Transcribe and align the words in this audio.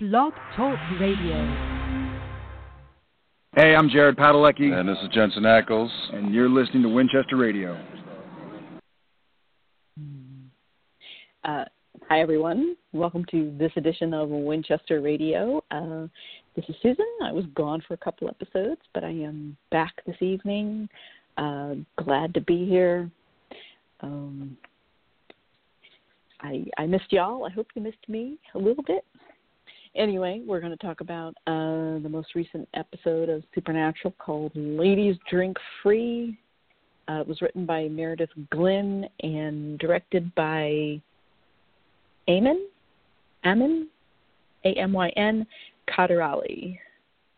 Blog 0.00 0.32
Talk 0.54 0.78
Radio. 1.00 1.34
Hey, 3.56 3.74
I'm 3.74 3.88
Jared 3.88 4.16
Padalecki. 4.16 4.72
And 4.72 4.88
this 4.88 4.96
is 5.02 5.08
Jensen 5.12 5.42
Ackles. 5.42 5.90
And 6.14 6.32
you're 6.32 6.48
listening 6.48 6.84
to 6.84 6.88
Winchester 6.88 7.34
Radio. 7.34 7.76
Uh, 11.42 11.64
hi, 12.08 12.20
everyone. 12.20 12.76
Welcome 12.92 13.24
to 13.32 13.52
this 13.58 13.72
edition 13.74 14.14
of 14.14 14.28
Winchester 14.28 15.00
Radio. 15.00 15.64
Uh, 15.72 16.06
this 16.54 16.64
is 16.68 16.76
Susan. 16.80 17.04
I 17.24 17.32
was 17.32 17.46
gone 17.56 17.82
for 17.88 17.94
a 17.94 17.96
couple 17.96 18.28
episodes, 18.28 18.82
but 18.94 19.02
I 19.02 19.10
am 19.10 19.56
back 19.72 19.94
this 20.06 20.22
evening. 20.22 20.88
Uh, 21.36 21.74
glad 22.00 22.34
to 22.34 22.40
be 22.42 22.68
here. 22.68 23.10
Um, 24.02 24.56
I 26.40 26.66
I 26.76 26.86
missed 26.86 27.10
y'all. 27.12 27.44
I 27.44 27.50
hope 27.50 27.66
you 27.74 27.82
missed 27.82 28.08
me 28.08 28.38
a 28.54 28.58
little 28.58 28.84
bit. 28.84 29.04
Anyway, 29.98 30.42
we're 30.46 30.60
going 30.60 30.70
to 30.70 30.78
talk 30.78 31.00
about 31.00 31.34
uh, 31.48 31.98
the 31.98 32.08
most 32.08 32.36
recent 32.36 32.68
episode 32.74 33.28
of 33.28 33.42
Supernatural 33.52 34.14
called 34.16 34.52
Ladies 34.54 35.16
Drink 35.28 35.56
Free. 35.82 36.38
Uh, 37.08 37.22
it 37.22 37.26
was 37.26 37.42
written 37.42 37.66
by 37.66 37.88
Meredith 37.88 38.30
Glynn 38.52 39.08
and 39.24 39.76
directed 39.80 40.32
by 40.36 41.02
Amon, 42.28 42.68
Amon, 43.44 43.88
A 44.64 44.68
M 44.74 44.92
Y 44.92 45.08
N, 45.16 45.44
Kaderali. 45.88 46.78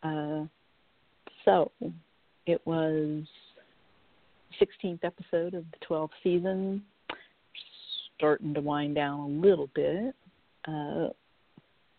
Uh, 0.02 0.44
so 1.46 1.72
it 2.44 2.60
was 2.66 3.24
16th 4.60 5.02
episode 5.02 5.54
of 5.54 5.64
the 5.70 5.86
12th 5.88 6.10
season, 6.22 6.82
starting 8.18 8.52
to 8.52 8.60
wind 8.60 8.96
down 8.96 9.20
a 9.20 9.26
little 9.28 9.70
bit. 9.74 10.14
Uh, 10.68 11.08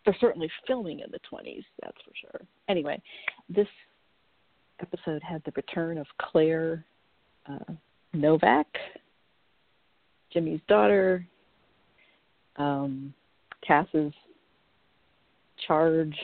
they're 0.04 0.16
certainly 0.20 0.50
filming 0.66 1.00
in 1.00 1.10
the 1.10 1.18
20s, 1.30 1.64
that's 1.80 1.96
for 2.04 2.12
sure. 2.20 2.46
Anyway, 2.68 3.00
this 3.48 3.68
episode 4.80 5.22
had 5.22 5.42
the 5.44 5.52
return 5.54 5.98
of 5.98 6.06
Claire 6.20 6.84
uh, 7.48 7.72
Novak, 8.12 8.66
Jimmy's 10.32 10.60
daughter, 10.68 11.26
um, 12.56 13.12
Cass's 13.66 14.12
charge, 15.66 16.16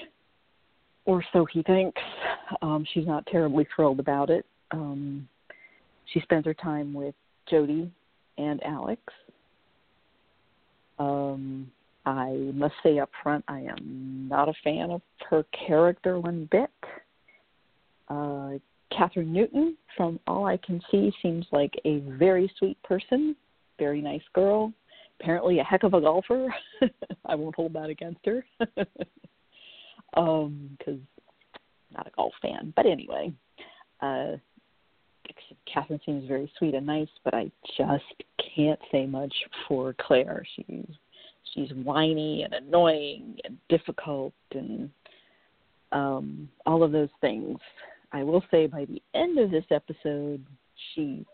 or 1.05 1.25
so 1.33 1.47
he 1.53 1.63
thinks. 1.63 2.01
Um, 2.63 2.85
she's 2.93 3.07
not 3.07 3.27
terribly 3.27 3.67
thrilled 3.75 4.01
about 4.01 4.31
it. 4.31 4.45
Um, 4.71 5.29
she 6.13 6.21
spends 6.21 6.45
her 6.47 6.55
time 6.55 6.93
with 6.93 7.15
Jody 7.49 7.91
and 8.37 8.63
Alex. 8.63 9.01
Um, 10.99 11.71
I 12.09 12.53
must 12.55 12.75
say 12.83 12.99
up 12.99 13.11
front, 13.23 13.45
I 13.49 13.61
am 13.61 14.27
not 14.31 14.49
a 14.49 14.55
fan 14.65 14.91
of 14.91 15.03
her 15.29 15.45
character 15.67 16.19
one 16.19 16.49
bit. 16.51 16.71
Uh, 18.09 18.53
Kathryn 18.91 19.27
Newton, 19.27 19.77
from 19.95 20.19
all 20.27 20.47
I 20.47 20.57
can 20.57 20.81
see, 20.91 21.13
seems 21.23 21.47
like 21.53 21.79
a 21.85 21.99
very 22.19 22.51
sweet 22.59 22.83
person, 22.83 23.37
very 23.79 24.01
nice 24.01 24.23
girl, 24.33 24.73
apparently 25.21 25.59
a 25.59 25.65
heck 25.65 25.83
of 25.83 25.93
a 25.93 26.01
golfer. 26.01 26.49
I 27.27 27.35
won't 27.35 27.55
hold 27.55 27.75
that 27.75 27.91
against 27.91 28.25
her. 28.25 28.43
um, 30.17 30.71
because 30.79 31.01
not 31.95 32.07
a 32.07 32.11
golf 32.17 32.33
fan. 32.41 32.73
But 32.75 32.87
anyway, 32.87 33.33
uh, 34.01 34.37
Kathryn 35.69 36.01
seems 36.07 36.27
very 36.27 36.51
sweet 36.59 36.75
and 36.75 36.87
nice, 36.87 37.09
but 37.23 37.35
I 37.35 37.51
just 37.77 38.05
can't 38.57 38.81
say 38.91 39.05
much 39.05 39.35
for 39.67 39.95
Claire. 40.01 40.47
She's 40.57 40.87
she's 41.55 41.71
whiny 41.85 42.43
and 42.43 42.55
annoying 42.55 43.37
and 43.45 43.57
difficult 43.69 44.33
and 44.53 44.91
um 45.93 46.49
all 46.67 46.83
of 46.83 46.93
those 46.93 47.09
things. 47.21 47.59
I 48.13 48.23
will 48.23 48.43
say 48.51 48.67
by 48.67 48.85
the 48.87 49.03
end 49.15 49.39
of 49.39 49.51
this 49.51 49.65
episode 49.71 50.45
she 50.95 51.25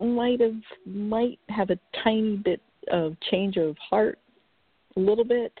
might 0.00 0.40
have 0.40 0.60
might 0.86 1.38
have 1.48 1.70
a 1.70 1.78
tiny 2.04 2.36
bit 2.36 2.60
of 2.90 3.16
change 3.30 3.56
of 3.56 3.76
heart 3.78 4.18
a 4.96 5.00
little 5.00 5.24
bit. 5.24 5.52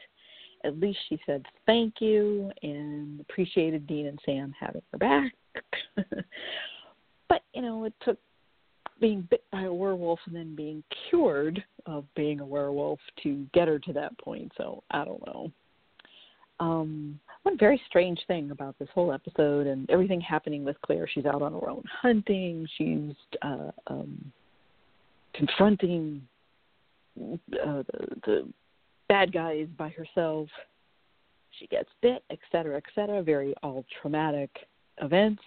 At 0.64 0.78
least 0.80 0.98
she 1.08 1.18
said 1.24 1.44
thank 1.66 1.94
you 2.00 2.50
and 2.62 3.20
appreciated 3.20 3.86
Dean 3.86 4.06
and 4.06 4.18
Sam 4.24 4.54
having 4.58 4.82
her 4.92 4.98
back. 4.98 5.32
but, 7.28 7.42
you 7.54 7.62
know, 7.62 7.84
it 7.84 7.94
took 8.02 8.18
being 9.00 9.26
bit 9.30 9.44
by 9.50 9.62
a 9.62 9.72
werewolf 9.72 10.20
and 10.26 10.34
then 10.34 10.54
being 10.54 10.82
cured 11.08 11.62
of 11.86 12.04
being 12.14 12.40
a 12.40 12.46
werewolf 12.46 12.98
to 13.22 13.46
get 13.54 13.68
her 13.68 13.78
to 13.78 13.92
that 13.92 14.16
point. 14.18 14.52
So 14.56 14.82
I 14.90 15.04
don't 15.04 15.24
know. 15.26 15.50
Um, 16.60 17.20
one 17.44 17.56
very 17.56 17.80
strange 17.86 18.18
thing 18.26 18.50
about 18.50 18.76
this 18.78 18.88
whole 18.92 19.12
episode 19.12 19.68
and 19.68 19.88
everything 19.90 20.20
happening 20.20 20.64
with 20.64 20.76
Claire. 20.82 21.08
She's 21.12 21.24
out 21.24 21.40
on 21.40 21.52
her 21.52 21.68
own 21.68 21.84
hunting. 22.02 22.66
She's 22.76 23.14
uh, 23.42 23.70
um, 23.86 24.32
confronting 25.34 26.20
uh, 27.20 27.36
the, 27.52 27.84
the 28.26 28.48
bad 29.08 29.32
guys 29.32 29.68
by 29.76 29.90
herself. 29.90 30.48
She 31.58 31.68
gets 31.68 31.88
bit, 32.02 32.24
et 32.30 32.38
cetera, 32.50 32.76
et 32.76 32.84
cetera. 32.94 33.22
Very 33.22 33.54
all 33.62 33.84
traumatic 34.00 34.50
events. 35.00 35.42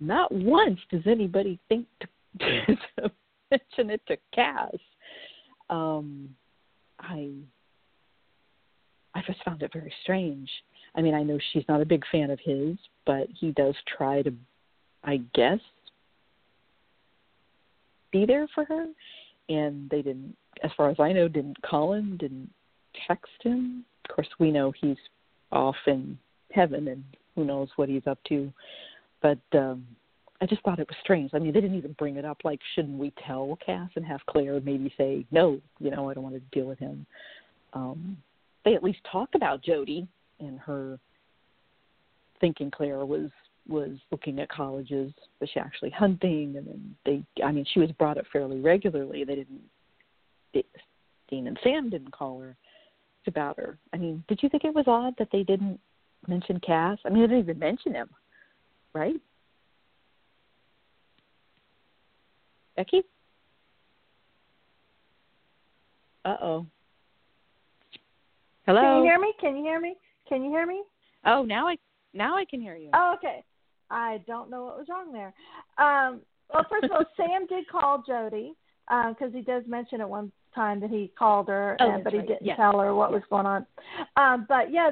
Not 0.00 0.32
once 0.32 0.80
does 0.90 1.02
anybody 1.06 1.58
think 1.68 1.86
to 2.00 2.08
to 2.40 3.10
mention 3.50 3.90
it 3.90 4.00
to 4.08 4.16
Cass. 4.34 4.76
Um, 5.68 6.30
I 6.98 7.30
I 9.14 9.22
just 9.26 9.42
found 9.44 9.62
it 9.62 9.72
very 9.72 9.92
strange. 10.02 10.48
I 10.94 11.02
mean, 11.02 11.14
I 11.14 11.22
know 11.22 11.38
she's 11.52 11.64
not 11.68 11.80
a 11.80 11.86
big 11.86 12.04
fan 12.10 12.30
of 12.30 12.38
his, 12.42 12.76
but 13.06 13.28
he 13.38 13.52
does 13.52 13.74
try 13.96 14.22
to, 14.22 14.32
I 15.04 15.18
guess, 15.34 15.60
be 18.12 18.26
there 18.26 18.46
for 18.54 18.64
her. 18.64 18.86
And 19.48 19.90
they 19.90 20.02
didn't, 20.02 20.36
as 20.62 20.70
far 20.76 20.90
as 20.90 20.96
I 21.00 21.12
know, 21.12 21.28
didn't 21.28 21.60
call 21.62 21.92
him, 21.92 22.16
didn't 22.18 22.50
text 23.06 23.32
him. 23.42 23.84
Of 24.04 24.14
course, 24.14 24.28
we 24.38 24.50
know 24.50 24.72
he's 24.80 24.96
off 25.50 25.76
in 25.86 26.18
heaven, 26.52 26.88
and 26.88 27.04
who 27.34 27.44
knows 27.44 27.68
what 27.76 27.88
he's 27.88 28.06
up 28.06 28.18
to. 28.28 28.52
But 29.22 29.38
um, 29.54 29.84
I 30.40 30.46
just 30.46 30.62
thought 30.62 30.78
it 30.78 30.88
was 30.88 30.96
strange. 31.02 31.32
I 31.34 31.38
mean, 31.38 31.52
they 31.52 31.60
didn't 31.60 31.76
even 31.76 31.92
bring 31.98 32.16
it 32.16 32.24
up. 32.24 32.38
Like, 32.44 32.60
shouldn't 32.74 32.98
we 32.98 33.12
tell 33.26 33.58
Cass 33.64 33.90
and 33.96 34.04
have 34.06 34.20
Claire 34.26 34.60
maybe 34.60 34.92
say, 34.96 35.26
no, 35.30 35.60
you 35.78 35.90
know, 35.90 36.08
I 36.08 36.14
don't 36.14 36.24
want 36.24 36.36
to 36.36 36.40
deal 36.58 36.66
with 36.66 36.78
him. 36.78 37.04
Um, 37.74 38.16
they 38.64 38.74
at 38.74 38.82
least 38.82 39.00
talked 39.10 39.34
about 39.34 39.62
Jody 39.62 40.08
and 40.38 40.58
her 40.60 40.98
thinking 42.40 42.70
Claire 42.70 43.04
was 43.04 43.30
was 43.68 43.90
looking 44.10 44.40
at 44.40 44.48
colleges, 44.48 45.12
was 45.38 45.48
she 45.52 45.60
actually 45.60 45.90
hunting? 45.90 46.56
And 46.56 46.66
then 46.66 46.96
they, 47.04 47.44
I 47.44 47.52
mean, 47.52 47.64
she 47.72 47.78
was 47.78 47.92
brought 47.92 48.18
up 48.18 48.24
fairly 48.32 48.58
regularly. 48.58 49.22
They 49.22 49.36
didn't, 49.36 49.60
they, 50.52 50.64
Dean 51.28 51.46
and 51.46 51.58
Sam 51.62 51.88
didn't 51.90 52.10
call 52.10 52.40
her 52.40 52.56
about 53.26 53.58
her. 53.58 53.78
I 53.92 53.98
mean, 53.98 54.24
did 54.28 54.42
you 54.42 54.48
think 54.48 54.64
it 54.64 54.74
was 54.74 54.86
odd 54.88 55.14
that 55.18 55.28
they 55.30 55.44
didn't 55.44 55.78
mention 56.26 56.58
Cass? 56.60 56.98
I 57.04 57.10
mean, 57.10 57.22
they 57.22 57.28
didn't 57.28 57.42
even 57.44 57.58
mention 57.58 57.94
him, 57.94 58.08
right? 58.92 59.20
Becky? 62.76 63.02
Uh 66.24 66.36
oh. 66.42 66.66
Hello. 68.66 68.80
Can 68.80 68.98
you 68.98 69.04
hear 69.04 69.18
me? 69.18 69.32
Can 69.40 69.56
you 69.56 69.62
hear 69.62 69.80
me? 69.80 69.94
Can 70.28 70.44
you 70.44 70.50
hear 70.50 70.66
me? 70.66 70.82
Oh, 71.24 71.42
now 71.42 71.68
I 71.68 71.76
now 72.12 72.36
I 72.36 72.44
can 72.44 72.60
hear 72.60 72.76
you. 72.76 72.90
Oh, 72.94 73.14
okay. 73.16 73.42
I 73.90 74.22
don't 74.26 74.50
know 74.50 74.64
what 74.64 74.78
was 74.78 74.86
wrong 74.88 75.12
there. 75.12 75.34
Um, 75.78 76.20
well, 76.52 76.64
first 76.68 76.84
of 76.84 76.92
all, 76.92 77.04
Sam 77.16 77.46
did 77.46 77.68
call 77.68 78.04
Jody 78.06 78.54
because 78.88 79.32
uh, 79.32 79.36
he 79.36 79.42
does 79.42 79.64
mention 79.66 80.00
at 80.00 80.08
one 80.08 80.30
time 80.54 80.80
that 80.80 80.90
he 80.90 81.12
called 81.18 81.48
her, 81.48 81.76
oh, 81.80 81.90
and, 81.90 82.04
but 82.04 82.12
he 82.12 82.20
didn't 82.20 82.42
yes. 82.42 82.56
tell 82.56 82.78
her 82.78 82.94
what 82.94 83.10
yes. 83.10 83.20
was 83.20 83.22
going 83.30 83.46
on. 83.46 83.66
Um, 84.16 84.46
but 84.48 84.72
yeah, 84.72 84.90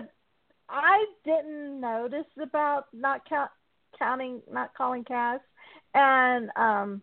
I 0.69 1.05
didn't 1.25 1.81
notice 1.81 2.27
about 2.41 2.87
not 2.93 3.29
count, 3.29 3.51
counting, 3.99 4.41
not 4.53 4.75
calling 4.75 5.05
Cass, 5.05 5.41
and 5.95 6.51
um, 6.57 7.03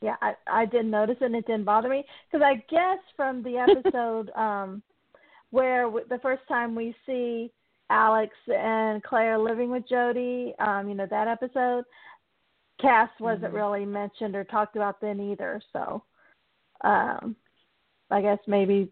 yeah, 0.00 0.16
I 0.20 0.34
I 0.46 0.64
didn't 0.66 0.90
notice 0.90 1.16
it 1.20 1.24
and 1.24 1.34
it 1.34 1.46
didn't 1.46 1.64
bother 1.64 1.88
me 1.88 2.04
because 2.30 2.44
I 2.44 2.62
guess 2.70 2.98
from 3.16 3.42
the 3.42 3.58
episode 3.68 4.30
um 4.36 4.82
where 5.50 5.84
w- 5.84 6.06
the 6.08 6.18
first 6.18 6.42
time 6.48 6.74
we 6.74 6.94
see 7.06 7.50
Alex 7.90 8.34
and 8.48 9.02
Claire 9.02 9.38
living 9.38 9.70
with 9.70 9.88
Jody, 9.88 10.54
um, 10.58 10.88
you 10.88 10.94
know 10.94 11.06
that 11.08 11.28
episode, 11.28 11.84
Cass 12.80 13.10
wasn't 13.20 13.44
mm-hmm. 13.44 13.56
really 13.56 13.86
mentioned 13.86 14.34
or 14.34 14.44
talked 14.44 14.76
about 14.76 15.00
then 15.00 15.20
either. 15.20 15.62
So, 15.72 16.02
um, 16.82 17.36
I 18.10 18.20
guess 18.20 18.38
maybe 18.46 18.90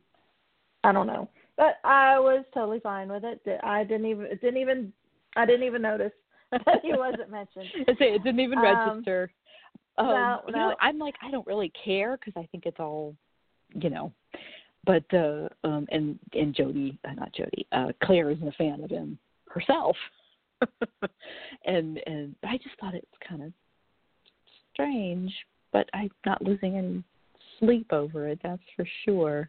I 0.84 0.92
don't 0.92 1.06
know, 1.06 1.28
but 1.56 1.78
I 1.84 2.18
was 2.18 2.44
totally 2.54 2.80
fine 2.80 3.10
with 3.10 3.24
it. 3.24 3.40
I 3.62 3.84
didn't 3.84 4.06
even 4.06 4.26
it 4.26 4.40
didn't 4.40 4.60
even 4.60 4.92
I 5.36 5.44
didn't 5.44 5.66
even 5.66 5.82
notice 5.82 6.12
that 6.50 6.80
he 6.82 6.92
wasn't 6.92 7.30
mentioned. 7.30 7.66
it 7.74 8.22
didn't 8.22 8.40
even 8.40 8.58
Um, 8.58 8.64
register. 8.64 9.30
Um, 9.96 10.06
no, 10.06 10.40
you 10.48 10.52
no. 10.52 10.58
know, 10.58 10.76
I'm 10.80 10.98
like, 10.98 11.14
I 11.22 11.30
don't 11.30 11.46
really 11.46 11.72
care 11.84 12.16
because 12.16 12.34
I 12.36 12.46
think 12.50 12.66
it's 12.66 12.80
all, 12.80 13.14
you 13.74 13.90
know, 13.90 14.12
but 14.84 15.04
uh, 15.14 15.48
um, 15.64 15.86
and 15.90 16.18
and 16.32 16.54
Jody, 16.54 16.98
uh, 17.08 17.14
not 17.14 17.32
Jody, 17.32 17.66
uh, 17.72 17.92
Claire 18.02 18.30
isn't 18.30 18.46
a 18.46 18.52
fan 18.52 18.82
of 18.82 18.90
him 18.90 19.18
herself, 19.48 19.96
and 21.64 22.00
and 22.06 22.34
I 22.42 22.56
just 22.58 22.78
thought 22.80 22.94
it 22.94 23.06
was 23.10 23.28
kind 23.28 23.42
of 23.42 23.52
strange, 24.72 25.32
but 25.72 25.88
I'm 25.94 26.10
not 26.26 26.42
losing 26.42 26.76
any 26.76 27.04
sleep 27.58 27.92
over 27.92 28.28
it. 28.28 28.40
That's 28.42 28.62
for 28.76 28.86
sure. 29.04 29.48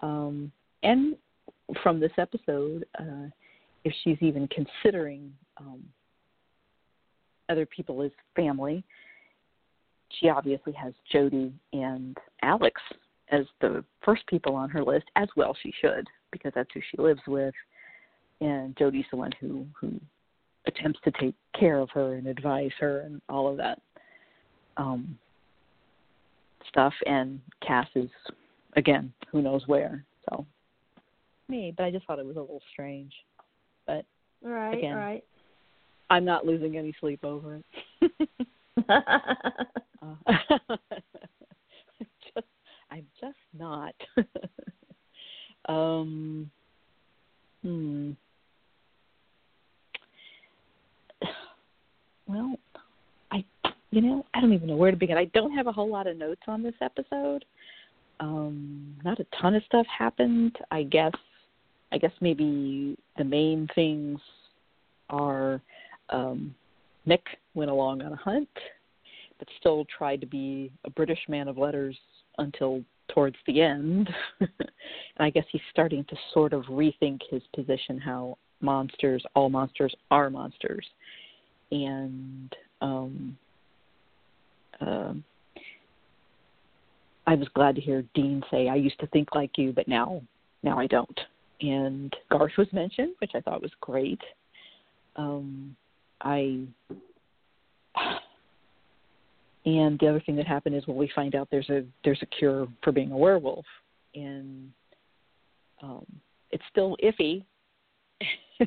Um, 0.00 0.50
and 0.82 1.16
from 1.82 2.00
this 2.00 2.12
episode, 2.18 2.86
uh, 2.98 3.28
if 3.84 3.92
she's 4.02 4.18
even 4.20 4.48
considering 4.48 5.32
um, 5.58 5.82
other 7.48 7.66
people 7.66 8.02
as 8.02 8.10
family, 8.34 8.84
she 10.18 10.28
obviously 10.28 10.72
has 10.72 10.92
Jody 11.10 11.52
and 11.72 12.16
Alex 12.42 12.80
as 13.30 13.44
the 13.60 13.84
first 14.04 14.26
people 14.26 14.54
on 14.54 14.70
her 14.70 14.82
list, 14.82 15.04
as 15.16 15.28
well 15.36 15.56
she 15.62 15.72
should, 15.80 16.06
because 16.32 16.52
that's 16.54 16.70
who 16.72 16.80
she 16.90 17.00
lives 17.00 17.20
with. 17.26 17.54
And 18.40 18.76
Jody's 18.76 19.04
the 19.10 19.16
one 19.16 19.32
who 19.40 19.66
who 19.78 20.00
attempts 20.66 21.00
to 21.04 21.10
take 21.12 21.34
care 21.58 21.78
of 21.78 21.90
her 21.90 22.14
and 22.14 22.26
advise 22.26 22.70
her 22.78 23.00
and 23.00 23.20
all 23.28 23.48
of 23.48 23.56
that 23.56 23.80
um, 24.76 25.18
stuff. 26.68 26.94
And 27.06 27.40
Cass 27.66 27.88
is 27.94 28.10
again, 28.76 29.12
who 29.30 29.42
knows 29.42 29.66
where. 29.66 30.04
So 30.28 30.46
me, 31.48 31.72
but 31.76 31.84
I 31.84 31.90
just 31.90 32.06
thought 32.06 32.18
it 32.18 32.26
was 32.26 32.36
a 32.36 32.40
little 32.40 32.62
strange. 32.72 33.12
But 33.86 34.04
Right, 34.42 34.78
Again. 34.78 34.96
right. 34.96 35.24
I'm 36.10 36.24
not 36.24 36.46
losing 36.46 36.76
any 36.76 36.94
sleep 37.00 37.24
over 37.24 37.60
it. 38.00 38.12
Uh, 38.88 40.14
just, 42.34 42.46
I'm 42.90 43.06
just 43.20 43.36
not. 43.58 43.94
um, 45.68 46.50
hmm. 47.62 48.12
Well, 52.26 52.56
I, 53.32 53.42
you 53.90 54.02
know, 54.02 54.26
I 54.34 54.42
don't 54.42 54.52
even 54.52 54.68
know 54.68 54.76
where 54.76 54.90
to 54.90 54.96
begin. 54.96 55.16
I 55.16 55.24
don't 55.26 55.52
have 55.52 55.66
a 55.66 55.72
whole 55.72 55.90
lot 55.90 56.06
of 56.06 56.18
notes 56.18 56.42
on 56.46 56.62
this 56.62 56.74
episode. 56.82 57.44
Um, 58.20 58.94
not 59.02 59.18
a 59.18 59.26
ton 59.40 59.54
of 59.54 59.62
stuff 59.64 59.86
happened. 59.86 60.56
I 60.70 60.82
guess. 60.82 61.12
I 61.90 61.96
guess 61.96 62.12
maybe 62.20 62.98
the 63.16 63.24
main 63.24 63.66
things 63.74 64.20
are 65.08 65.62
um, 66.10 66.54
Mick 67.08 67.22
went 67.54 67.70
along 67.70 68.02
on 68.02 68.12
a 68.12 68.16
hunt 68.16 68.48
but 69.38 69.48
still 69.60 69.86
tried 69.96 70.20
to 70.20 70.26
be 70.26 70.70
a 70.84 70.90
British 70.90 71.20
man 71.28 71.48
of 71.48 71.56
letters 71.56 71.96
until 72.38 72.82
towards 73.14 73.36
the 73.46 73.60
end. 73.60 74.10
and 74.40 74.50
I 75.18 75.30
guess 75.30 75.44
he's 75.50 75.62
starting 75.70 76.04
to 76.04 76.16
sort 76.34 76.52
of 76.52 76.64
rethink 76.64 77.20
his 77.30 77.42
position 77.54 77.98
how 77.98 78.36
monsters, 78.60 79.24
all 79.34 79.48
monsters 79.48 79.94
are 80.10 80.30
monsters. 80.30 80.86
And 81.70 82.54
um, 82.80 83.38
um 84.80 85.24
I 87.26 87.34
was 87.34 87.48
glad 87.54 87.74
to 87.74 87.80
hear 87.82 88.04
Dean 88.14 88.42
say, 88.50 88.68
"I 88.68 88.76
used 88.76 88.98
to 89.00 89.06
think 89.08 89.34
like 89.34 89.58
you, 89.58 89.70
but 89.72 89.86
now, 89.86 90.22
now 90.62 90.78
I 90.78 90.86
don't." 90.86 91.20
And 91.60 92.14
Garth 92.30 92.52
was 92.56 92.72
mentioned, 92.72 93.16
which 93.18 93.32
I 93.34 93.40
thought 93.42 93.60
was 93.60 93.72
great. 93.82 94.20
Um, 95.16 95.76
I 96.20 96.66
and 99.64 99.98
the 99.98 100.08
other 100.08 100.22
thing 100.24 100.36
that 100.36 100.46
happened 100.46 100.74
is 100.76 100.86
when 100.86 100.96
we 100.96 101.10
find 101.14 101.34
out 101.34 101.48
there's 101.50 101.68
a 101.68 101.84
there's 102.04 102.22
a 102.22 102.26
cure 102.26 102.66
for 102.82 102.92
being 102.92 103.12
a 103.12 103.16
werewolf, 103.16 103.66
and 104.14 104.70
um, 105.82 106.06
it's 106.50 106.62
still 106.70 106.96
iffy, 107.02 107.44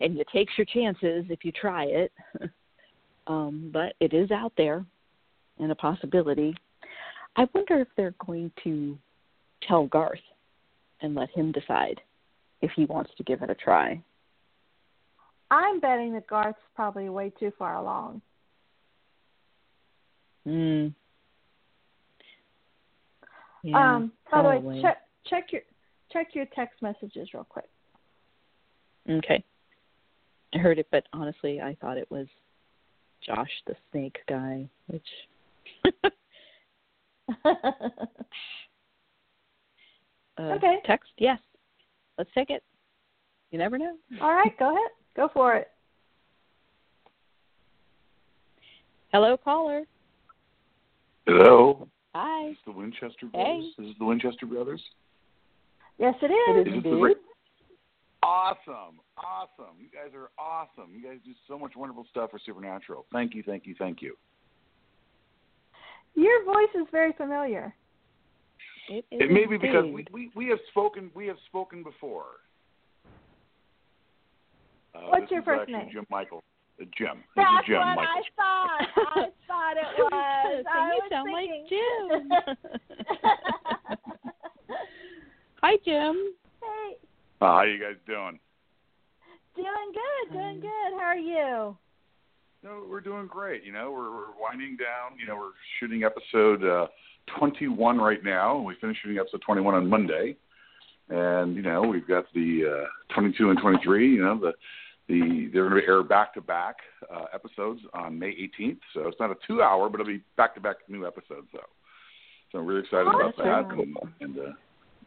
and 0.00 0.16
you 0.16 0.24
takes 0.32 0.52
your 0.58 0.66
chances 0.66 1.24
if 1.30 1.44
you 1.44 1.52
try 1.52 1.84
it. 1.84 2.12
um, 3.26 3.70
but 3.72 3.94
it 4.00 4.12
is 4.12 4.30
out 4.30 4.52
there, 4.56 4.84
and 5.58 5.72
a 5.72 5.76
possibility. 5.76 6.54
I 7.36 7.46
wonder 7.54 7.80
if 7.80 7.88
they're 7.96 8.14
going 8.24 8.52
to 8.64 8.98
tell 9.66 9.86
Garth 9.86 10.18
and 11.00 11.14
let 11.14 11.30
him 11.30 11.50
decide 11.50 12.00
if 12.60 12.70
he 12.76 12.84
wants 12.84 13.10
to 13.16 13.24
give 13.24 13.40
it 13.42 13.48
a 13.48 13.54
try. 13.54 14.02
I'm 15.52 15.80
betting 15.80 16.14
that 16.14 16.26
Garth's 16.26 16.58
probably 16.74 17.10
way 17.10 17.30
too 17.38 17.52
far 17.58 17.76
along. 17.76 18.22
Mm. 20.48 20.94
Yeah, 23.62 23.96
um, 23.96 24.12
by 24.30 24.42
the 24.42 24.66
way, 24.66 24.80
check 24.80 24.96
check 25.26 25.52
your 25.52 25.60
check 26.10 26.28
your 26.32 26.46
text 26.54 26.80
messages 26.80 27.28
real 27.34 27.44
quick. 27.44 27.68
Okay. 29.08 29.44
I 30.54 30.58
heard 30.58 30.78
it, 30.78 30.88
but 30.90 31.04
honestly, 31.12 31.60
I 31.60 31.76
thought 31.82 31.98
it 31.98 32.10
was 32.10 32.26
Josh 33.24 33.50
the 33.66 33.74
snake 33.90 34.20
guy, 34.26 34.66
which 34.86 35.06
uh, 37.44 37.52
Okay. 40.38 40.78
text, 40.86 41.10
yes. 41.18 41.38
Let's 42.16 42.30
take 42.34 42.48
it. 42.48 42.62
You 43.50 43.58
never 43.58 43.76
know. 43.76 43.96
All 44.22 44.32
right, 44.32 44.58
go 44.58 44.70
ahead. 44.70 44.90
Go 45.16 45.28
for 45.32 45.54
it. 45.56 45.68
Hello, 49.12 49.36
caller. 49.36 49.82
Hello. 51.26 51.86
Hi. 52.14 52.48
Is 52.50 52.56
the 52.64 52.72
Winchester 52.72 53.26
Hey. 53.32 53.72
Brothers? 53.76 53.90
Is 53.90 53.98
the 53.98 54.04
Winchester 54.04 54.46
Brothers? 54.46 54.82
Yes, 55.98 56.14
it 56.22 56.30
It 56.30 56.60
is. 56.60 56.66
is 56.66 56.78
Is 56.78 56.82
this 56.82 56.92
the 56.92 57.14
Awesome. 58.22 59.00
Awesome. 59.18 59.76
You 59.80 59.88
guys 59.92 60.14
are 60.14 60.30
awesome. 60.38 60.94
You 60.94 61.02
guys 61.02 61.18
do 61.24 61.32
so 61.48 61.58
much 61.58 61.74
wonderful 61.76 62.06
stuff 62.10 62.30
for 62.30 62.38
Supernatural. 62.38 63.04
Thank 63.12 63.34
you, 63.34 63.42
thank 63.42 63.66
you, 63.66 63.74
thank 63.78 64.00
you. 64.00 64.16
Your 66.14 66.44
voice 66.44 66.68
is 66.74 66.86
very 66.92 67.12
familiar. 67.12 67.74
It, 68.88 69.04
is 69.10 69.22
It 69.22 69.30
may 69.30 69.46
be 69.46 69.56
because 69.58 69.84
we, 69.92 70.06
we, 70.12 70.30
we 70.34 70.46
have 70.48 70.58
spoken 70.70 71.10
we 71.14 71.26
have 71.26 71.36
spoken 71.46 71.82
before. 71.82 72.24
Uh, 74.94 75.00
What's 75.08 75.22
this 75.24 75.30
your 75.30 75.40
is 75.40 75.44
first 75.44 75.70
name? 75.70 75.88
Jim 75.92 76.06
Michael. 76.10 76.42
Uh, 76.80 76.84
Jim. 76.96 77.22
This 77.36 77.44
That's 77.44 77.64
is 77.64 77.68
Jim 77.68 77.78
what 77.78 77.96
Michael. 77.96 78.12
I 78.12 78.22
thought. 78.36 78.80
I 78.96 78.98
thought 79.46 79.76
it 79.76 79.86
was. 79.98 80.64
So 80.64 80.70
I 80.70 80.72
you 80.88 80.94
was 81.00 81.08
sound 81.10 81.28
thinking. 81.32 81.60
like 81.60 81.68
Jim. 81.68 82.10
Hi, 85.62 85.76
Jim. 85.84 86.16
hey, 86.60 86.96
Uh, 87.40 87.46
how 87.46 87.62
you 87.62 87.78
guys 87.78 87.96
doing? 88.06 88.38
doing 89.54 89.92
good, 89.92 90.32
doing 90.32 90.56
Um, 90.56 90.60
good. 90.60 90.92
How 90.98 91.04
are 91.06 91.16
you? 91.16 91.76
No, 92.64 92.84
we're 92.88 93.00
doing 93.00 93.26
great. 93.26 93.64
You 93.64 93.72
know, 93.72 93.90
we're, 93.92 94.10
we're 94.10 94.32
winding 94.40 94.76
down. 94.76 95.18
You 95.18 95.26
know, 95.26 95.36
we're 95.36 95.50
shooting 95.78 96.04
episode 96.04 96.64
uh, 96.64 96.86
21 97.38 97.98
right 97.98 98.22
now. 98.24 98.58
We 98.58 98.74
finished 98.80 99.00
shooting 99.02 99.18
episode 99.18 99.42
21 99.44 99.74
on 99.74 99.88
Monday, 99.88 100.36
and 101.12 101.54
you 101.56 101.62
know, 101.62 101.82
we've 101.82 102.06
got 102.06 102.24
the 102.34 102.84
uh, 102.84 103.14
22 103.14 103.50
and 103.50 103.58
23. 103.60 104.14
You 104.14 104.22
know, 104.24 104.38
the 104.38 104.52
the 105.08 105.50
they're 105.52 105.68
going 105.68 105.80
to 105.80 105.86
air 105.86 106.02
back 106.02 106.32
to 106.34 106.40
back 106.40 106.76
episodes 107.34 107.80
on 107.92 108.18
May 108.18 108.30
18th. 108.60 108.78
So 108.94 109.06
it's 109.08 109.18
not 109.20 109.30
a 109.30 109.36
two 109.46 109.62
hour, 109.62 109.88
but 109.88 110.00
it'll 110.00 110.12
be 110.12 110.22
back 110.36 110.54
to 110.54 110.60
back 110.60 110.76
new 110.88 111.06
episodes 111.06 111.48
though. 111.52 111.60
So 112.50 112.58
I'm 112.58 112.66
really 112.66 112.80
excited 112.82 113.08
Oh, 113.08 113.18
about 113.20 113.36
that. 113.38 113.78
And, 113.78 113.96
and 114.20 114.38
uh, 114.38 114.52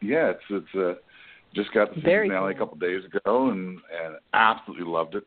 yeah, 0.02 0.30
it's 0.30 0.40
it's 0.50 0.74
uh, 0.76 0.94
just 1.54 1.72
got 1.72 1.94
the 1.94 2.00
Very 2.02 2.28
finale 2.28 2.52
cool. 2.54 2.62
a 2.62 2.66
couple 2.66 2.78
days 2.78 3.02
ago, 3.04 3.50
and 3.50 3.78
and 4.04 4.16
absolutely 4.34 4.84
loved 4.86 5.14
it. 5.14 5.24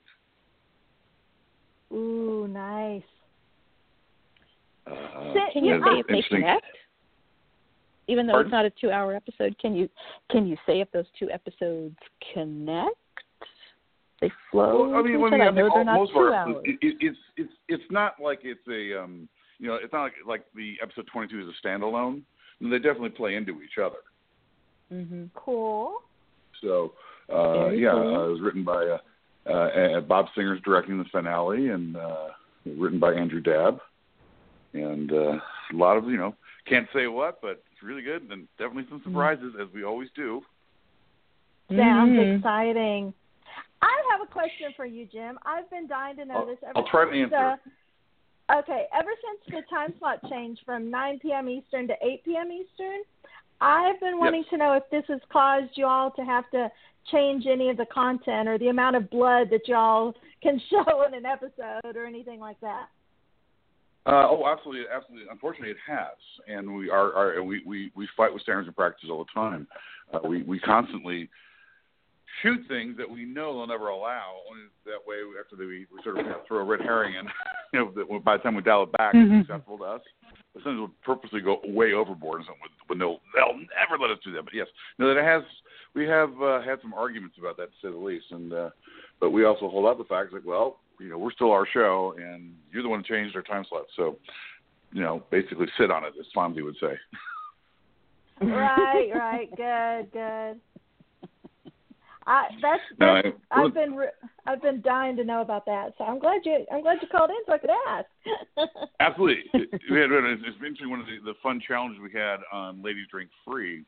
Ooh, 1.91 2.47
nice. 2.47 3.01
Uh, 4.85 5.33
Can 5.53 5.65
you 5.65 5.75
and 5.75 5.83
say 5.83 5.91
it's 5.91 5.99
if 6.01 6.07
they 6.07 6.13
interesting- 6.15 6.41
connect? 6.41 6.65
Even 8.09 8.25
though 8.25 8.33
Pardon? 8.33 8.47
it's 8.47 8.51
not 8.51 8.65
a 8.65 8.71
two-hour 8.71 9.15
episode, 9.15 9.55
can 9.59 9.75
you 9.75 9.87
can 10.31 10.47
you 10.47 10.57
say 10.65 10.81
if 10.81 10.91
those 10.91 11.05
two 11.17 11.29
episodes 11.29 11.95
connect? 12.33 12.95
They 14.19 14.31
flow. 14.51 14.89
Well, 14.89 14.99
I 14.99 15.03
mean, 15.03 15.13
into 15.15 15.27
I 15.27 15.29
mean, 15.29 15.41
other? 15.41 15.43
I 15.43 15.45
know 15.45 15.53
think 15.53 15.55
they're 15.55 15.69
all, 15.69 15.85
not 15.85 15.95
most 15.95 16.09
of 16.09 16.15
two 16.15 16.19
our 16.19 16.33
hours. 16.33 16.55
it, 16.65 16.77
it, 16.81 16.95
it's 16.99 17.17
it's 17.37 17.53
it's 17.67 17.83
not 17.91 18.15
like 18.21 18.39
it's 18.43 18.67
a 18.67 19.01
um 19.01 19.29
you 19.59 19.67
know 19.67 19.75
it's 19.81 19.93
not 19.93 20.03
like, 20.03 20.13
like 20.27 20.45
the 20.55 20.75
episode 20.81 21.07
22 21.11 21.39
is 21.39 21.45
a 21.47 21.67
standalone. 21.67 22.23
They 22.61 22.77
definitely 22.77 23.11
play 23.11 23.35
into 23.35 23.61
each 23.61 23.77
other. 23.81 23.99
hmm 24.89 25.25
Cool. 25.35 25.93
So 26.61 26.93
uh, 27.31 27.69
yeah, 27.69 27.91
cool. 27.91 28.15
uh, 28.17 28.27
it 28.27 28.31
was 28.31 28.41
written 28.41 28.63
by 28.63 28.85
uh, 28.85 28.97
uh, 29.49 29.97
uh, 29.97 30.01
Bob 30.01 30.25
Singer's 30.35 30.61
directing 30.65 30.97
the 30.97 31.05
finale, 31.11 31.69
and 31.69 31.95
uh, 31.95 32.27
written 32.65 32.99
by 32.99 33.13
Andrew 33.13 33.39
Dabb, 33.39 33.79
and 34.73 35.11
uh, 35.11 35.37
a 35.73 35.75
lot 35.75 35.95
of 35.95 36.05
you 36.05 36.17
know 36.17 36.35
can't 36.67 36.87
say 36.93 37.07
what, 37.07 37.41
but 37.41 37.63
it's 37.79 37.87
really 37.87 38.01
good, 38.01 38.23
and 38.29 38.47
definitely 38.57 38.85
some 38.89 38.99
Mm-hmm. 38.99 39.11
surprises 39.11 39.53
as 39.59 39.67
we 39.73 39.83
always 39.83 40.09
do. 40.15 40.41
Sounds 41.69 42.11
Mhm. 42.11 42.37
exciting. 42.37 43.13
I 43.81 44.03
have 44.11 44.21
a 44.21 44.25
question 44.27 44.73
for 44.73 44.85
you, 44.85 45.05
Jim. 45.05 45.39
I've 45.45 45.69
been 45.69 45.87
dying 45.87 46.17
to 46.17 46.25
know 46.25 46.39
I'll, 46.39 46.45
this 46.45 46.57
ever 46.63 46.73
I'll 46.77 46.87
try 46.87 47.05
to 47.05 47.11
since 47.11 47.31
answer. 47.33 47.59
the- 48.47 48.55
okay, 48.57 48.87
ever 48.93 49.11
since 49.21 49.55
the 49.55 49.61
time 49.69 49.97
slot 49.99 50.27
changed 50.29 50.61
from 50.65 50.89
9 50.89 51.19
p.m. 51.19 51.47
Eastern 51.47 51.87
to 51.87 51.95
8 52.05 52.23
p.m. 52.25 52.51
Eastern, 52.51 53.03
I've 53.61 53.99
been 53.99 54.17
wanting 54.19 54.43
to 54.45 54.57
know 54.57 54.73
if 54.73 54.89
this 54.89 55.05
has 55.07 55.21
caused 55.31 55.77
you 55.77 55.85
all 55.85 56.11
to 56.11 56.25
have 56.25 56.49
to 56.51 56.69
change 57.11 57.45
any 57.47 57.69
of 57.69 57.77
the 57.77 57.85
content 57.85 58.49
or 58.49 58.57
the 58.57 58.67
amount 58.69 58.95
of 58.95 59.09
blood 59.09 59.49
that 59.51 59.67
y'all 59.67 60.13
can 60.41 60.59
show 60.69 61.03
in 61.03 61.13
an 61.13 61.25
episode 61.25 61.95
or 61.95 62.05
anything 62.05 62.39
like 62.39 62.59
that. 62.61 62.89
Uh, 64.09 64.25
oh, 64.27 64.43
absolutely, 64.47 64.85
absolutely. 64.91 65.27
Unfortunately, 65.29 65.69
it 65.69 65.77
has, 65.85 66.17
and 66.47 66.73
we 66.75 66.89
are, 66.89 67.13
are 67.13 67.43
we, 67.43 67.61
we 67.63 67.91
we 67.95 68.07
fight 68.17 68.33
with 68.33 68.41
standards 68.41 68.67
and 68.67 68.75
practices 68.75 69.11
all 69.11 69.23
the 69.23 69.39
time. 69.39 69.67
Uh, 70.11 70.27
we 70.27 70.41
we 70.41 70.59
constantly 70.59 71.29
shoot 72.41 72.59
things 72.67 72.97
that 72.97 73.07
we 73.07 73.23
know 73.23 73.53
they'll 73.55 73.67
never 73.67 73.89
allow. 73.89 74.37
Only 74.49 74.63
that 74.85 75.05
way, 75.05 75.17
after 75.39 75.55
we, 75.57 75.85
we 75.93 76.03
sort 76.03 76.17
of 76.17 76.25
throw 76.47 76.57
a 76.57 76.63
red 76.63 76.81
herring 76.81 77.13
in, 77.15 77.25
you 77.73 77.79
know, 77.79 77.91
that 77.95 78.23
by 78.25 78.37
the 78.37 78.41
time 78.43 78.55
we 78.55 78.63
dial 78.63 78.83
it 78.83 78.91
back, 78.93 79.13
Mhm. 79.13 79.41
it's 79.41 79.49
acceptable 79.49 79.77
to 79.77 79.83
us. 79.83 80.01
But 80.55 80.63
sometimes 80.63 80.79
we'll 80.79 81.15
purposely 81.15 81.41
go 81.41 81.61
way 81.65 81.93
overboard, 81.93 82.39
and 82.39 82.47
something 82.47 82.63
when 82.87 82.97
they'll 82.97 83.19
they'll 83.35 83.59
never 83.77 84.01
let 84.01 84.09
us 84.09 84.17
do 84.23 84.31
that. 84.31 84.43
But 84.43 84.55
yes, 84.55 84.67
no, 84.97 85.07
that 85.07 85.19
it 85.19 85.23
has. 85.23 85.43
We 85.93 86.07
have 86.07 86.29
uh, 86.41 86.61
had 86.61 86.81
some 86.81 86.95
arguments 86.95 87.37
about 87.37 87.57
that, 87.57 87.69
to 87.69 87.77
say 87.81 87.91
the 87.91 87.97
least, 87.97 88.25
and 88.31 88.53
uh, 88.53 88.69
but 89.19 89.29
we 89.29 89.45
also 89.45 89.69
hold 89.69 89.85
out 89.85 89.99
the 89.99 90.03
fact 90.05 90.33
like, 90.33 90.45
well, 90.45 90.79
you 90.99 91.09
know, 91.09 91.17
we're 91.17 91.31
still 91.31 91.51
our 91.51 91.67
show, 91.71 92.13
and 92.17 92.53
you're 92.71 92.83
the 92.83 92.89
one 92.89 93.03
who 93.03 93.15
changed 93.15 93.35
our 93.35 93.41
time 93.41 93.65
slot, 93.69 93.83
so 93.95 94.17
you 94.91 95.01
know, 95.01 95.23
basically 95.29 95.67
sit 95.77 95.91
on 95.91 96.03
it, 96.03 96.13
as 96.19 96.25
Fonzie 96.35 96.63
would 96.63 96.75
say. 96.79 96.97
right, 98.41 99.09
right, 99.13 99.49
good, 99.55 100.11
good. 100.11 100.59
I 102.25 102.47
that's, 102.61 102.81
No, 102.99 103.15
that's 103.15 103.27
I- 103.51 103.61
I've 103.63 103.73
been 103.73 103.95
re- 103.95 104.07
I've 104.45 104.61
been 104.61 104.81
dying 104.81 105.15
to 105.17 105.23
know 105.23 105.41
about 105.41 105.65
that. 105.65 105.93
So 105.97 106.03
I'm 106.03 106.19
glad 106.19 106.41
you 106.45 106.65
I'm 106.71 106.81
glad 106.81 106.99
you 107.01 107.07
called 107.07 107.31
in 107.31 107.37
so 107.47 107.53
I 107.53 107.57
could 107.57 107.71
ask. 107.87 108.05
Absolutely. 108.99 109.43
had, 109.53 109.65
it's 110.11 110.43
it's 110.45 110.57
interesting. 110.57 110.89
One 110.89 110.99
of 110.99 111.07
the, 111.07 111.17
the 111.23 111.33
fun 111.41 111.59
challenges 111.65 111.99
we 112.01 112.11
had 112.11 112.37
on 112.53 112.83
Ladies 112.83 113.07
Drink 113.09 113.29
Free. 113.45 113.83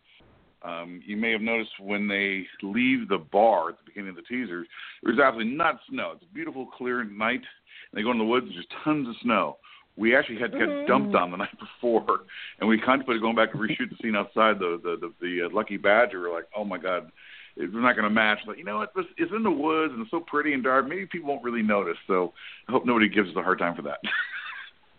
Um, 0.63 1.01
you 1.05 1.17
may 1.17 1.31
have 1.31 1.41
noticed 1.41 1.71
when 1.79 2.07
they 2.07 2.45
leave 2.61 3.09
the 3.09 3.17
bar 3.17 3.69
at 3.69 3.77
the 3.77 3.83
beginning 3.85 4.09
of 4.09 4.15
the 4.15 4.21
teaser, 4.21 4.65
there's 5.03 5.19
absolutely 5.19 5.53
not 5.53 5.79
snow. 5.89 6.11
It's 6.15 6.23
a 6.23 6.33
beautiful, 6.33 6.65
clear 6.67 7.03
night. 7.03 7.41
And 7.91 7.93
they 7.97 8.03
go 8.03 8.11
in 8.11 8.17
the 8.19 8.23
woods. 8.23 8.45
and 8.45 8.55
There's 8.55 8.67
tons 8.83 9.07
of 9.07 9.15
snow. 9.23 9.57
We 9.97 10.15
actually 10.15 10.39
had 10.39 10.51
got 10.51 10.61
Mhm. 10.61 10.87
dumped 10.87 11.15
on 11.15 11.31
the 11.31 11.37
night 11.45 11.57
before, 11.59 12.21
and 12.59 12.69
we 12.69 12.79
contemplated 12.79 13.21
going 13.21 13.35
back 13.35 13.53
and 13.53 13.61
reshoot 13.61 13.89
the 13.89 13.97
scene 14.01 14.15
outside 14.15 14.57
the 14.59 14.79
the 14.81 14.95
the, 14.97 15.13
the 15.19 15.45
uh, 15.47 15.49
Lucky 15.51 15.77
Badger. 15.77 16.21
We're 16.21 16.33
like, 16.33 16.47
oh 16.55 16.63
my 16.63 16.77
god, 16.77 17.11
it's 17.57 17.73
not 17.73 17.95
going 17.95 18.07
to 18.07 18.09
match. 18.09 18.39
But 18.45 18.57
you 18.57 18.63
know 18.63 18.77
what? 18.77 18.93
It's, 18.95 19.09
it's 19.17 19.31
in 19.35 19.43
the 19.43 19.51
woods 19.51 19.91
and 19.93 20.01
it's 20.01 20.11
so 20.11 20.21
pretty 20.21 20.53
and 20.53 20.63
dark. 20.63 20.87
Maybe 20.87 21.05
people 21.07 21.27
won't 21.29 21.43
really 21.43 21.61
notice. 21.61 21.97
So 22.07 22.33
I 22.69 22.71
hope 22.71 22.85
nobody 22.85 23.09
gives 23.09 23.29
us 23.29 23.35
a 23.35 23.43
hard 23.43 23.59
time 23.59 23.75
for 23.75 23.81
that. 23.83 23.99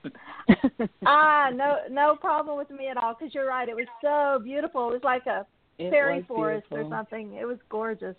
ah, 1.06 1.50
no 1.54 1.78
no 1.90 2.16
problem 2.16 2.56
with 2.58 2.70
me 2.70 2.88
at 2.88 2.96
all 2.96 3.14
because 3.18 3.34
you're 3.34 3.46
right. 3.48 3.68
It 3.68 3.76
was 3.76 3.86
so 4.00 4.42
beautiful. 4.42 4.88
It 4.90 4.92
was 4.94 5.04
like 5.04 5.26
a 5.26 5.46
It 5.78 5.90
fairy 5.90 6.16
was 6.18 6.24
forest 6.26 6.66
or 6.70 6.88
something. 6.90 7.34
It 7.34 7.46
was 7.46 7.58
gorgeous. 7.68 8.16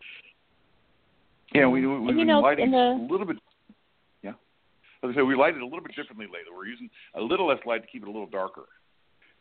Yeah, 1.53 1.67
we 1.67 1.85
we 1.85 1.99
we've 1.99 2.09
you 2.11 2.15
been 2.21 2.27
know, 2.27 2.39
lighting 2.41 2.65
in 2.65 2.71
the- 2.71 3.05
a 3.05 3.07
little 3.11 3.27
bit. 3.27 3.37
Yeah, 4.23 4.31
as 5.03 5.11
I 5.11 5.13
said, 5.13 5.21
we 5.23 5.35
light 5.35 5.55
it 5.55 5.61
a 5.61 5.65
little 5.65 5.81
bit 5.81 5.95
differently 5.95 6.25
lately. 6.25 6.51
We're 6.55 6.65
using 6.67 6.89
a 7.15 7.21
little 7.21 7.47
less 7.47 7.59
light 7.65 7.81
to 7.81 7.87
keep 7.87 8.01
it 8.03 8.07
a 8.07 8.11
little 8.11 8.27
darker. 8.27 8.65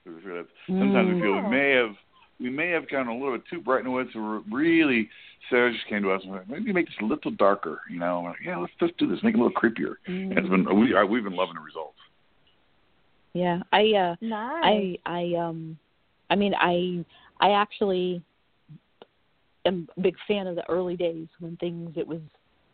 Sometimes 0.05 1.15
we 1.15 1.21
feel 1.21 1.33
we 1.35 1.39
Mm. 1.43 1.51
may 1.51 1.71
have 1.71 1.97
we 2.41 2.51
may 2.51 2.71
have 2.71 2.89
gone 2.89 3.07
a 3.07 3.13
little 3.17 3.33
bit 3.37 3.47
too 3.49 3.61
bright 3.61 3.81
in 3.81 3.85
the 3.85 3.91
woods. 3.93 4.11
So 4.13 4.21
we're 4.21 4.41
really 4.51 5.09
Sarah 5.49 5.73
just 5.73 5.87
came 5.87 6.03
to 6.03 6.11
us 6.11 6.23
and 6.25 6.33
went, 6.33 6.49
maybe 6.49 6.73
make 6.73 6.87
this 6.87 6.97
a 7.01 7.05
little 7.05 7.31
darker. 7.31 7.81
You 7.89 8.01
know, 8.01 8.19
I'm 8.19 8.25
like, 8.25 8.37
yeah, 8.45 8.57
let's 8.57 8.73
let's 8.81 8.95
do 8.99 9.07
this, 9.07 9.23
make 9.23 9.35
it 9.35 9.39
a 9.41 9.43
little 9.45 9.57
creepier. 9.57 9.95
And 10.07 10.37
it's 10.37 10.49
been 10.49 10.65
we 10.79 10.95
I, 10.97 11.05
we've 11.05 11.23
been 11.23 11.37
loving 11.37 11.55
the 11.55 11.61
results. 11.61 11.99
Yeah, 13.35 13.61
I 13.73 13.93
uh 13.93 14.15
Nice. 14.21 14.63
I 14.65 14.99
I 15.07 15.35
um 15.39 15.79
I 16.31 16.37
mean 16.37 16.55
I 16.55 17.05
I 17.41 17.53
actually 17.53 18.23
am 19.65 19.89
a 19.97 20.01
big 20.01 20.17
fan 20.29 20.47
of 20.47 20.57
the 20.57 20.69
early 20.69 20.97
days 20.97 21.29
when 21.41 21.57
things 21.57 21.93
it 21.97 22.07
was 22.07 22.21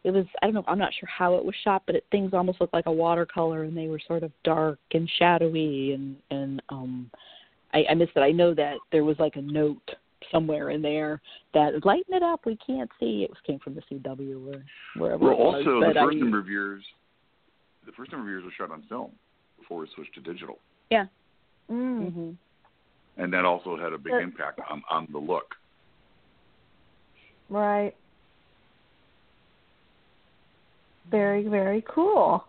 it 0.04 0.10
was 0.10 0.26
I 0.42 0.46
don't 0.46 0.54
know 0.54 0.64
I'm 0.66 0.78
not 0.78 0.92
sure 0.98 1.08
how 1.08 1.36
it 1.36 1.44
was 1.44 1.54
shot 1.62 1.82
but 1.86 1.94
it, 1.96 2.04
things 2.10 2.34
almost 2.34 2.60
looked 2.60 2.74
like 2.74 2.86
a 2.86 2.92
watercolor 2.92 3.64
and 3.64 3.76
they 3.76 3.88
were 3.88 4.00
sort 4.06 4.22
of 4.22 4.32
dark 4.44 4.78
and 4.92 5.08
shadowy 5.18 5.92
and 5.92 6.16
and 6.30 6.62
um 6.70 7.10
I, 7.74 7.84
I 7.90 7.94
missed 7.94 8.12
it. 8.16 8.20
I 8.20 8.30
know 8.30 8.54
that 8.54 8.78
there 8.92 9.04
was 9.04 9.18
like 9.18 9.36
a 9.36 9.42
note 9.42 9.90
somewhere 10.32 10.70
in 10.70 10.82
there 10.82 11.20
that 11.54 11.84
lighten 11.84 12.14
it 12.14 12.22
up 12.22 12.44
we 12.44 12.56
can't 12.66 12.90
see 12.98 13.22
it 13.22 13.30
was 13.30 13.38
came 13.46 13.60
from 13.60 13.74
the 13.74 13.82
CW 13.82 14.54
or 14.54 14.64
wherever 15.00 15.24
Well, 15.24 15.34
it 15.34 15.38
was, 15.38 15.54
also 15.66 15.80
the 15.80 15.94
first 15.94 16.16
I, 16.16 16.20
number 16.20 16.38
of 16.40 16.48
years, 16.48 16.82
the 17.86 17.92
first 17.92 18.10
number 18.10 18.26
of 18.26 18.30
years 18.30 18.44
was 18.44 18.52
shot 18.58 18.72
on 18.72 18.82
film 18.88 19.12
before 19.68 19.80
we 19.82 19.88
switched 19.94 20.14
to 20.14 20.20
digital, 20.20 20.58
yeah 20.90 21.06
Mm. 21.70 22.10
mhm 22.12 22.36
and 23.18 23.32
that 23.32 23.44
also 23.44 23.76
had 23.76 23.92
a 23.92 23.98
big 23.98 24.14
impact 24.14 24.60
on 24.70 24.82
on 24.90 25.06
the 25.10 25.18
look. 25.18 25.54
Right. 27.50 27.92
Very, 31.10 31.48
very 31.48 31.82
cool. 31.88 32.44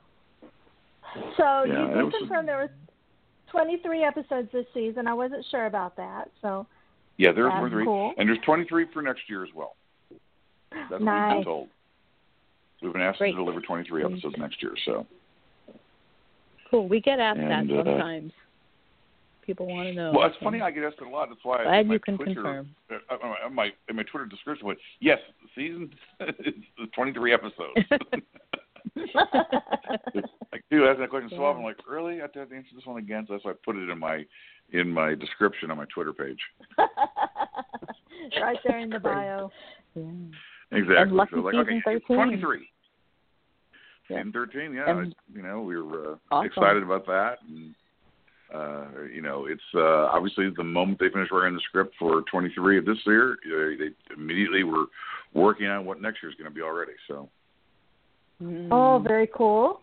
So 1.38 1.64
Yeah, 1.64 1.88
you 1.88 1.94
did 1.96 2.04
was- 2.04 2.14
confirm 2.20 2.46
there 2.46 2.60
was 2.60 2.70
23 3.48 4.04
episodes 4.04 4.52
this 4.52 4.68
season. 4.74 5.08
I 5.08 5.14
wasn't 5.14 5.44
sure 5.46 5.66
about 5.66 5.96
that. 5.96 6.30
So 6.42 6.68
Yeah, 7.18 7.32
there's 7.34 7.50
That's 7.52 7.60
23, 7.60 7.84
cool. 7.86 8.14
and 8.18 8.30
there's 8.30 8.40
23 8.46 8.86
for 8.94 9.02
next 9.02 9.28
year 9.30 9.44
as 9.44 9.54
well. 9.54 9.76
That's 10.72 10.90
what 10.92 11.00
we've 11.00 11.06
nice. 11.06 11.36
been 11.38 11.44
told. 11.44 11.70
We've 12.82 12.94
been 12.94 13.02
asked 13.02 13.18
Great. 13.18 13.32
to 13.32 13.38
deliver 13.38 13.60
23 13.60 14.04
episodes 14.06 14.38
next 14.38 14.62
year, 14.64 14.74
so 14.86 15.06
cool 16.70 16.88
we 16.88 17.02
get 17.02 17.20
asked 17.20 17.40
And, 17.40 17.70
that 17.70 17.74
uh, 17.74 17.84
sometimes 17.84 18.32
people 19.46 19.68
want 19.68 19.88
to 19.88 19.94
know 19.94 20.12
well, 20.16 20.28
it's 20.28 20.38
funny. 20.44 20.62
I 20.62 20.72
get 20.72 20.84
asked 20.84 20.98
it 21.02 21.08
a 21.08 21.10
lot. 21.10 21.30
That's 21.30 21.44
why 21.44 21.64
Glad 21.64 21.88
my 21.88 21.94
you 21.94 22.00
can 22.00 22.18
Twitter, 22.18 22.34
confirm. 22.36 22.76
uh, 22.92 22.96
uh, 23.10 23.46
uh, 23.46 23.50
my 23.50 23.72
in 23.90 23.96
my 23.96 24.04
Twitter 24.04 24.26
description 24.26 24.68
went, 24.68 24.80
yes, 25.00 25.20
season 25.56 25.90
is 26.20 26.54
23 26.94 27.34
episodes. 27.34 27.54
like, 28.96 30.64
dude, 30.70 30.88
ask 30.88 31.00
that 31.00 31.10
question 31.10 31.30
so 31.32 31.46
often. 31.46 31.62
I'm 31.62 31.64
like, 31.64 31.78
really? 31.90 32.20
I 32.20 32.24
have 32.24 32.34
to 32.34 32.42
answer 32.42 32.76
this 32.76 32.86
one 32.86 32.98
again. 32.98 33.26
So 33.28 33.34
that's 33.34 33.46
why 33.46 33.52
I 33.52 33.56
put 33.66 33.76
it 33.76 33.90
in 33.90 34.00
my 34.00 34.26
in 34.72 34.90
my 34.90 35.16
description 35.16 35.72
on 35.72 35.78
my 35.78 35.86
Twitter 35.94 36.14
page. 36.14 36.40
right 38.40 38.58
there 38.66 38.80
in 38.80 38.90
the 38.90 39.00
bio. 39.00 39.52
Yeah. 39.96 40.04
Exactly. 40.72 41.16
lucky 41.16 41.32
so 41.34 41.42
like, 41.42 41.56
okay, 41.56 41.82
13. 41.84 42.16
23. 42.16 42.70
Yeah. 44.10 44.18
Season 44.18 44.32
13, 44.32 44.74
yeah. 44.74 44.90
And- 44.90 45.14
I- 45.14 45.36
you 45.38 45.42
know, 45.44 45.62
we 45.62 45.80
were 45.82 46.14
uh, 46.14 46.16
Awesome. 46.32 46.48
excited 46.48 46.84
about 46.84 47.06
that. 47.06 47.38
And, 47.48 47.76
uh, 48.54 49.02
you 49.14 49.22
know, 49.22 49.46
it's 49.46 49.62
uh, 49.76 50.08
obviously 50.08 50.50
the 50.50 50.64
moment 50.64 51.00
they 51.00 51.10
finished 51.10 51.32
writing 51.32 51.54
the 51.56 51.62
script 51.62 51.94
for 52.00 52.24
23 52.24 52.80
of 52.80 52.86
this 52.86 52.98
year, 53.06 53.34
uh, 53.46 53.78
they 53.78 54.14
immediately 54.14 54.64
were 54.64 54.86
working 55.34 55.68
on 55.68 55.86
what 55.86 56.02
next 56.02 56.24
year's 56.24 56.36
going 56.36 56.50
to 56.50 56.56
be 56.56 56.62
already. 56.62 56.94
So, 57.08 57.30
Mm. 58.42 58.70
Oh, 58.72 59.00
very 59.00 59.28
cool. 59.36 59.82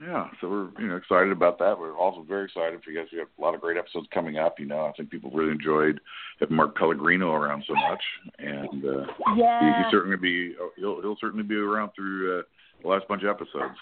yeah, 0.00 0.30
so 0.40 0.48
we're, 0.48 0.68
you 0.80 0.88
know, 0.88 0.96
excited 0.96 1.30
about 1.30 1.58
that. 1.58 1.78
We're 1.78 1.94
also 1.94 2.22
very 2.22 2.44
excited 2.46 2.82
for 2.82 2.90
you 2.90 2.98
guys. 2.98 3.08
We 3.12 3.18
have 3.18 3.28
a 3.38 3.42
lot 3.42 3.54
of 3.54 3.60
great 3.60 3.76
episodes 3.76 4.06
coming 4.14 4.38
up. 4.38 4.58
You 4.58 4.64
know, 4.64 4.86
I 4.86 4.92
think 4.92 5.10
people 5.10 5.30
really 5.32 5.50
enjoyed 5.52 6.00
having 6.40 6.56
Mark 6.56 6.74
Pellegrino 6.74 7.32
around 7.34 7.64
so 7.66 7.74
much. 7.74 8.02
And, 8.38 8.82
uh, 8.82 9.04
he, 9.34 9.40
Yeah. 9.40 9.82
he's 9.82 9.90
certainly 9.90 10.16
be 10.16 10.54
he'll 10.76 11.02
he'll 11.02 11.16
certainly 11.20 11.42
be 11.44 11.56
around 11.56 11.90
through 11.94 12.38
uh, 12.38 12.42
the 12.42 12.46
last 12.84 13.06
bunch 13.08 13.22
of 13.22 13.28
episodes. 13.30 13.74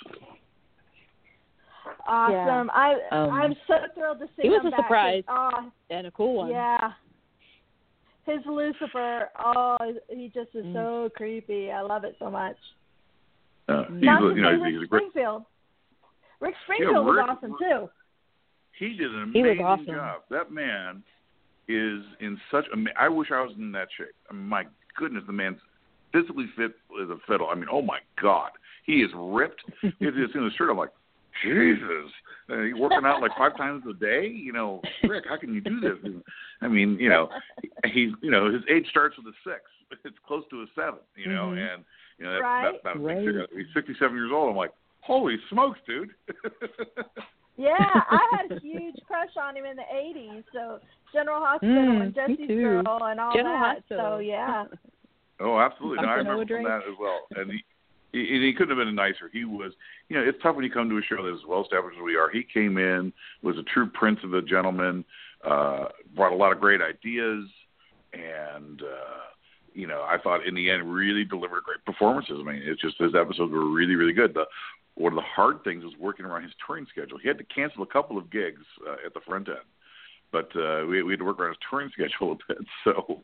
Awesome. 2.06 2.70
I 2.72 2.94
Um, 3.10 3.30
I'm 3.30 3.54
so 3.66 3.74
thrilled 3.94 4.18
to 4.20 4.26
see 4.36 4.42
he 4.42 4.48
was 4.48 4.60
him 4.60 4.66
a 4.68 4.70
back. 4.70 4.80
surprise. 4.80 5.24
Oh, 5.28 5.70
and 5.90 6.06
a 6.06 6.10
cool 6.10 6.34
one. 6.36 6.50
yeah. 6.50 6.92
His 8.24 8.40
Lucifer, 8.44 9.30
oh, 9.38 9.76
he 10.08 10.28
just 10.34 10.52
is 10.54 10.64
Mm. 10.66 10.72
so 10.74 11.10
creepy. 11.16 11.70
I 11.70 11.80
love 11.82 12.02
it 12.04 12.16
so 12.18 12.28
much. 12.28 12.56
Uh, 13.68 13.84
he's 13.84 13.92
a, 13.92 13.96
you 14.00 14.04
know 14.04 14.64
he's, 14.64 14.74
he's 14.74 14.82
a 14.82 14.86
great. 14.86 15.02
Springfield. 15.10 15.44
Rick 16.40 16.54
Springfield 16.64 17.06
Rick- 17.06 17.26
was 17.26 17.36
awesome 17.38 17.56
too. 17.58 17.90
He 18.78 18.94
did 18.96 19.14
an 19.14 19.32
He 19.32 19.42
was 19.42 19.50
amazing 19.52 19.64
awesome. 19.64 19.86
job. 19.86 20.22
That 20.30 20.50
man 20.50 21.02
is 21.68 22.02
in 22.20 22.38
such. 22.50 22.66
a. 22.68 23.00
I 23.00 23.08
wish 23.08 23.30
I 23.30 23.40
was 23.42 23.52
in 23.56 23.70
that 23.72 23.88
shape. 23.96 24.08
My 24.32 24.66
goodness, 24.96 25.24
the 25.26 25.32
man's 25.32 25.60
physically 26.12 26.46
fit 26.56 26.72
as 27.00 27.08
a 27.10 27.18
fiddle. 27.28 27.48
I 27.48 27.54
mean, 27.54 27.68
oh 27.70 27.82
my 27.82 28.00
God, 28.20 28.50
he 28.86 29.02
is 29.02 29.10
ripped. 29.14 29.62
He's 29.82 29.92
in 30.00 30.44
the 30.44 30.50
shirt, 30.56 30.70
I'm 30.70 30.76
like, 30.78 30.90
Jesus, 31.44 32.10
uh, 32.48 32.62
you 32.62 32.78
working 32.78 33.04
out 33.04 33.20
like 33.20 33.32
five 33.36 33.56
times 33.58 33.82
a 33.90 33.92
day? 33.92 34.26
You 34.26 34.52
know, 34.52 34.80
Rick, 35.04 35.24
how 35.28 35.36
can 35.36 35.52
you 35.52 35.60
do 35.60 35.80
this? 35.80 35.98
I 36.62 36.68
mean, 36.68 36.96
you 36.98 37.10
know, 37.10 37.28
he's 37.92 38.10
you 38.22 38.30
know 38.30 38.50
his 38.50 38.62
age 38.72 38.86
starts 38.88 39.16
with 39.18 39.26
a 39.26 39.36
six. 39.44 39.60
It's 40.04 40.16
close 40.26 40.44
to 40.50 40.62
a 40.62 40.66
seven. 40.74 41.00
You 41.14 41.32
know, 41.32 41.48
Mhm. 41.54 41.74
and 41.74 41.84
you 42.18 42.24
know 42.24 42.32
that's 42.32 42.42
Right. 42.42 42.72
that, 42.72 42.82
that's 42.84 42.98
Right. 42.98 43.16
big 43.18 43.26
figure. 43.26 43.46
He's 43.54 43.66
67 43.74 44.16
years 44.16 44.30
old. 44.32 44.48
I'm 44.50 44.56
like, 44.56 44.72
holy 45.00 45.36
smokes, 45.50 45.78
dude. 45.86 46.14
Yeah, 47.58 47.72
I 47.78 48.20
had 48.32 48.52
a 48.52 48.60
huge 48.60 48.96
crush 49.06 49.34
on 49.40 49.56
him 49.56 49.64
in 49.64 49.76
the 49.76 49.88
'80s. 49.92 50.44
So 50.52 50.78
General 51.12 51.40
Hospital 51.40 51.74
Mm, 51.74 52.02
and 52.02 52.16
me 52.16 52.36
Jesse's. 52.36 52.48
Girl 52.48 53.04
and 53.04 53.20
all 53.20 53.32
General 53.34 53.54
that. 53.58 53.76
Hospital. 53.76 54.16
So 54.16 54.18
yeah, 54.18 54.64
Oh, 55.40 55.58
absolutely. 55.58 56.02
No, 56.04 56.08
I 56.08 56.14
remember 56.14 56.46
from 56.46 56.64
that 56.64 56.82
as 56.88 56.96
well. 56.98 57.26
And 57.36 57.52
he, 57.52 57.64
he, 58.24 58.46
he 58.46 58.52
couldn't 58.52 58.76
have 58.76 58.84
been 58.84 58.94
nicer. 58.94 59.30
He 59.32 59.44
was, 59.44 59.72
you 60.08 60.16
know, 60.16 60.22
it's 60.26 60.38
tough 60.42 60.56
when 60.56 60.64
you 60.64 60.70
come 60.70 60.88
to 60.88 60.98
a 60.98 61.02
show 61.02 61.22
that's 61.22 61.42
as 61.42 61.48
well 61.48 61.62
established 61.62 61.98
as 61.98 62.04
we 62.04 62.16
are. 62.16 62.30
He 62.30 62.42
came 62.42 62.78
in, 62.78 63.12
was 63.42 63.56
a 63.58 63.62
true 63.62 63.88
prince 63.88 64.20
of 64.24 64.34
a 64.34 64.42
gentleman, 64.42 65.04
uh, 65.44 65.86
brought 66.14 66.32
a 66.32 66.36
lot 66.36 66.52
of 66.52 66.60
great 66.60 66.80
ideas, 66.80 67.44
and 68.12 68.82
uh, 68.82 69.26
you 69.74 69.86
know, 69.86 70.02
I 70.02 70.16
thought 70.22 70.46
in 70.46 70.54
the 70.54 70.70
end 70.70 70.92
really 70.92 71.24
delivered 71.24 71.64
great 71.64 71.84
performances. 71.84 72.38
I 72.40 72.42
mean, 72.42 72.62
it's 72.64 72.80
just 72.80 72.98
his 72.98 73.14
episodes 73.14 73.52
were 73.52 73.70
really, 73.70 73.94
really 73.94 74.14
good. 74.14 74.32
The 74.34 74.44
one 74.94 75.12
of 75.12 75.16
the 75.16 75.22
hard 75.22 75.62
things 75.62 75.84
was 75.84 75.92
working 76.00 76.24
around 76.24 76.42
his 76.42 76.52
touring 76.66 76.86
schedule. 76.90 77.18
He 77.18 77.28
had 77.28 77.36
to 77.36 77.44
cancel 77.44 77.82
a 77.82 77.86
couple 77.86 78.16
of 78.16 78.30
gigs 78.30 78.62
uh, 78.88 78.96
at 79.04 79.12
the 79.12 79.20
front 79.20 79.48
end, 79.48 79.58
but 80.32 80.48
uh, 80.56 80.86
we, 80.86 81.02
we 81.02 81.12
had 81.12 81.18
to 81.18 81.26
work 81.26 81.38
around 81.38 81.50
his 81.50 81.58
touring 81.68 81.90
schedule 81.92 82.32
a 82.32 82.36
bit. 82.48 82.66
So, 82.84 83.22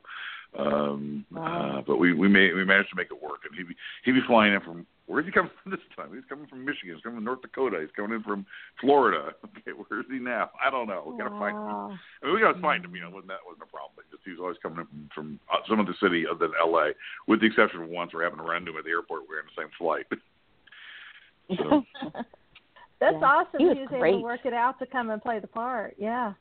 um, 0.59 1.25
Wow. 1.30 1.78
uh, 1.78 1.82
but 1.87 1.97
we 1.99 2.12
we 2.12 2.28
made 2.28 2.54
we 2.54 2.64
managed 2.64 2.90
to 2.90 2.97
make 2.97 3.11
it 3.11 3.23
work. 3.23 3.40
And 3.49 3.54
he'd 3.56 3.68
be 3.68 3.76
he'd 4.04 4.12
be 4.12 4.21
flying 4.26 4.52
in 4.54 4.61
from 4.61 4.87
where's 5.06 5.25
he 5.26 5.32
coming 5.32 5.50
from 5.62 5.73
this 5.76 5.80
time? 5.97 6.11
He's 6.14 6.25
coming 6.28 6.47
from 6.47 6.64
Michigan. 6.64 6.94
He's 6.94 7.02
coming 7.02 7.18
from 7.18 7.25
North 7.25 7.42
Dakota. 7.42 7.78
He's 7.80 7.90
coming 7.97 8.12
in 8.16 8.23
from 8.23 8.47
Florida. 8.80 9.32
Okay, 9.62 9.73
where 9.78 10.00
is 10.00 10.06
he 10.11 10.18
now? 10.18 10.50
I 10.59 10.71
don't 10.71 10.88
know. 10.88 11.04
We 11.06 11.16
gotta 11.23 11.38
find 11.38 11.54
him. 11.56 11.62
I 11.62 12.26
mean, 12.26 12.35
we 12.35 12.40
gotta 12.40 12.61
find 12.61 12.85
him. 12.85 12.94
You 12.97 13.02
know, 13.02 13.11
wasn't 13.11 13.28
that 13.28 13.44
wasn't 13.47 13.62
a 13.62 13.71
problem. 13.71 13.92
But 13.94 14.11
just 14.11 14.23
he 14.25 14.30
was 14.32 14.40
always 14.40 14.56
coming 14.62 14.80
in 14.80 14.87
from, 14.87 15.09
from 15.14 15.40
uh, 15.52 15.59
some 15.68 15.78
other 15.78 15.94
city 16.02 16.25
other 16.26 16.49
than 16.49 16.52
L.A. 16.61 16.92
With 17.28 17.40
the 17.40 17.47
exception 17.47 17.82
of 17.82 17.88
once 17.88 18.12
we're 18.12 18.25
having 18.25 18.38
to 18.38 18.44
run 18.44 18.56
into 18.66 18.73
him 18.73 18.78
at 18.78 18.85
the 18.85 18.90
airport. 18.90 19.23
We 19.28 19.37
were 19.37 19.42
on 19.42 19.49
the 19.54 19.61
same 19.62 19.71
flight. 19.78 20.06
So, 21.59 21.85
That's 23.00 23.16
Yeah. 23.21 23.25
awesome. 23.26 23.59
He 23.61 23.66
was 23.66 23.76
able 23.90 23.99
great. 23.99 24.12
to 24.12 24.18
work 24.21 24.40
it 24.47 24.54
out 24.54 24.78
to 24.78 24.87
come 24.87 25.11
and 25.11 25.21
play 25.21 25.38
the 25.38 25.47
part. 25.49 25.94
Yeah. 25.99 26.32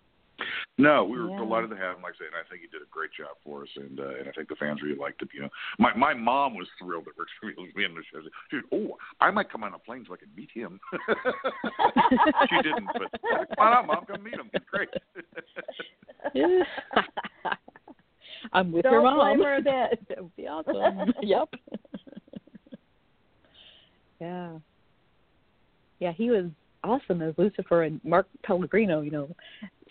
No, 0.78 1.04
we 1.04 1.20
were 1.20 1.30
Yeah. 1.30 1.38
delighted 1.38 1.70
to 1.72 1.78
have 1.78 1.98
him. 1.98 2.04
Like 2.04 2.14
I 2.16 2.18
said, 2.18 2.28
and 2.34 2.36
I 2.36 2.44
think 2.50 2.62
he 2.62 2.68
did 2.68 2.82
a 2.82 2.90
great 2.92 3.12
job 3.14 3.38
for 3.44 3.64
us, 3.64 3.70
and 3.76 4.00
uh, 4.00 4.16
and 4.20 4.30
I 4.30 4.32
think 4.32 4.48
the 4.50 4.56
fans 4.56 4.82
really 4.82 4.98
liked 4.98 5.22
it. 5.22 5.30
You 5.34 5.42
know, 5.44 5.50
my 5.80 5.94
my 5.96 6.14
mom 6.14 6.56
was 6.56 6.68
thrilled 6.80 7.06
that 7.06 7.18
Rick 7.18 7.30
Springfield 7.38 7.68
was 7.68 7.74
being 7.76 7.92
on 7.92 7.96
the 7.98 8.04
show. 8.12 8.22
She 8.50 8.58
said, 8.58 8.66
"Oh, 8.74 8.98
I 9.20 9.32
might 9.32 9.50
come 9.52 9.64
on 9.64 9.74
a 9.74 9.80
plane 9.80 10.06
so 10.08 10.14
I 10.14 10.18
can 10.18 10.30
meet 10.36 10.50
him." 10.54 10.80
she 12.50 12.56
didn't, 12.62 12.88
but 12.98 13.12
come 13.58 13.68
on 13.68 13.74
out, 13.74 13.88
mom, 13.88 14.06
come 14.06 14.24
meet 14.24 14.34
him. 14.36 14.50
He's 14.52 14.62
great. 14.70 14.90
I'm 18.54 18.72
with 18.72 18.84
Don't 18.84 18.94
your 18.94 19.04
mom. 19.04 19.18
blame 19.20 19.40
her 19.42 19.56
a 19.58 19.62
bit. 19.90 20.00
that 20.10 20.22
would 20.24 20.36
be 20.36 20.48
awesome. 20.48 21.14
yep. 21.22 21.50
yeah. 24.20 24.58
Yeah, 26.00 26.12
he 26.14 26.32
was 26.32 26.46
awesome 26.84 27.22
as 27.22 27.36
Lucifer 27.38 27.84
and 27.84 28.04
Mark 28.04 28.28
Pellegrino, 28.44 29.02
you 29.02 29.12
know, 29.12 29.30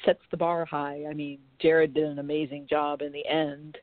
sets 0.04 0.20
the 0.30 0.36
bar 0.36 0.64
high. 0.64 1.04
I 1.08 1.14
mean, 1.14 1.38
Jared 1.60 1.94
did 1.94 2.04
an 2.04 2.18
amazing 2.18 2.66
job 2.68 3.02
in 3.02 3.12
the 3.12 3.26
end. 3.26 3.78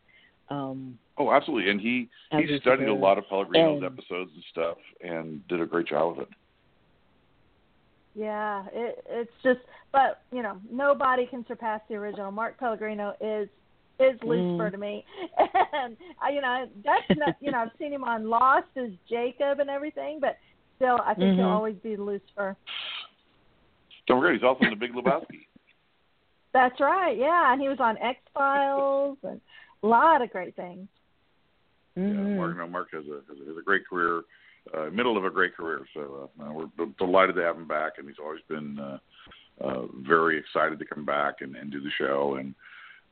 Um 0.49 0.97
oh, 1.17 1.31
absolutely, 1.31 1.69
and 1.71 1.79
he 1.81 2.09
he 2.31 2.57
studied 2.61 2.87
a 2.87 2.93
lot 2.93 3.17
of 3.17 3.27
Pellegrino's 3.27 3.83
And- 3.83 3.85
episodes 3.85 4.31
and 4.33 4.43
stuff, 4.51 4.77
and 5.03 5.45
did 5.47 5.59
a 5.61 5.65
great 5.65 5.87
job 5.87 6.13
of 6.13 6.19
it. 6.19 6.29
Yeah, 8.15 8.65
it, 8.73 9.03
it's 9.09 9.31
just, 9.43 9.59
but 9.91 10.21
you 10.31 10.41
know, 10.41 10.57
nobody 10.71 11.27
can 11.27 11.45
surpass 11.47 11.81
the 11.87 11.95
original. 11.95 12.31
Mark 12.31 12.57
Pellegrino 12.59 13.13
is 13.21 13.47
is 13.99 14.17
Lucifer 14.23 14.69
Mm. 14.69 14.71
to 14.71 14.77
me, 14.77 15.03
and 15.73 15.97
I, 16.21 16.29
you 16.29 16.41
know 16.41 16.67
that's 16.83 17.19
not, 17.19 17.35
you 17.41 17.51
know 17.51 17.59
I've 17.59 17.71
seen 17.79 17.91
him 17.91 18.03
on 18.03 18.29
Lost 18.29 18.67
as 18.75 18.89
Jacob 19.09 19.59
and 19.59 19.69
everything, 19.69 20.19
but 20.19 20.37
still 20.77 20.99
I 21.05 21.13
think 21.13 21.35
he'll 21.35 21.45
Mhm. 21.45 21.51
always 21.51 21.75
be 21.83 21.95
Lucifer. 21.97 22.55
Don't 24.07 24.21
forget, 24.21 24.35
he's 24.35 24.43
also 24.43 24.63
in 24.63 24.69
The 24.69 24.75
Big 24.77 24.93
Lebowski. 24.93 25.45
That's 26.57 26.79
right, 26.79 27.15
yeah, 27.15 27.53
and 27.53 27.61
he 27.61 27.69
was 27.69 27.77
on 27.79 27.99
X 27.99 28.19
Files 28.33 29.19
and 29.21 29.39
a 29.83 29.87
lot 29.87 30.23
of 30.23 30.31
great 30.31 30.55
things. 30.55 30.87
Yeah, 31.95 32.01
mhm. 32.01 32.35
Mark, 32.35 32.57
no, 32.57 32.65
Mark 32.65 32.87
has 32.93 33.05
a 33.05 33.21
has 33.29 33.39
a, 33.39 33.49
has 33.49 33.57
a 33.59 33.61
great 33.61 33.87
career, 33.87 34.23
uh, 34.75 34.89
middle 34.89 35.17
of 35.17 35.23
a 35.23 35.29
great 35.29 35.55
career. 35.55 35.81
So 35.93 36.31
uh, 36.41 36.51
we're 36.51 36.65
d- 36.83 36.93
delighted 36.97 37.35
to 37.35 37.43
have 37.43 37.57
him 37.57 37.67
back, 37.67 37.93
and 37.99 38.07
he's 38.07 38.17
always 38.19 38.41
been 38.49 38.79
uh, 38.79 38.97
uh, 39.61 39.83
very 40.07 40.39
excited 40.39 40.79
to 40.79 40.85
come 40.85 41.05
back 41.05 41.41
and, 41.41 41.55
and 41.55 41.71
do 41.71 41.79
the 41.79 41.91
show. 41.95 42.37
And 42.39 42.55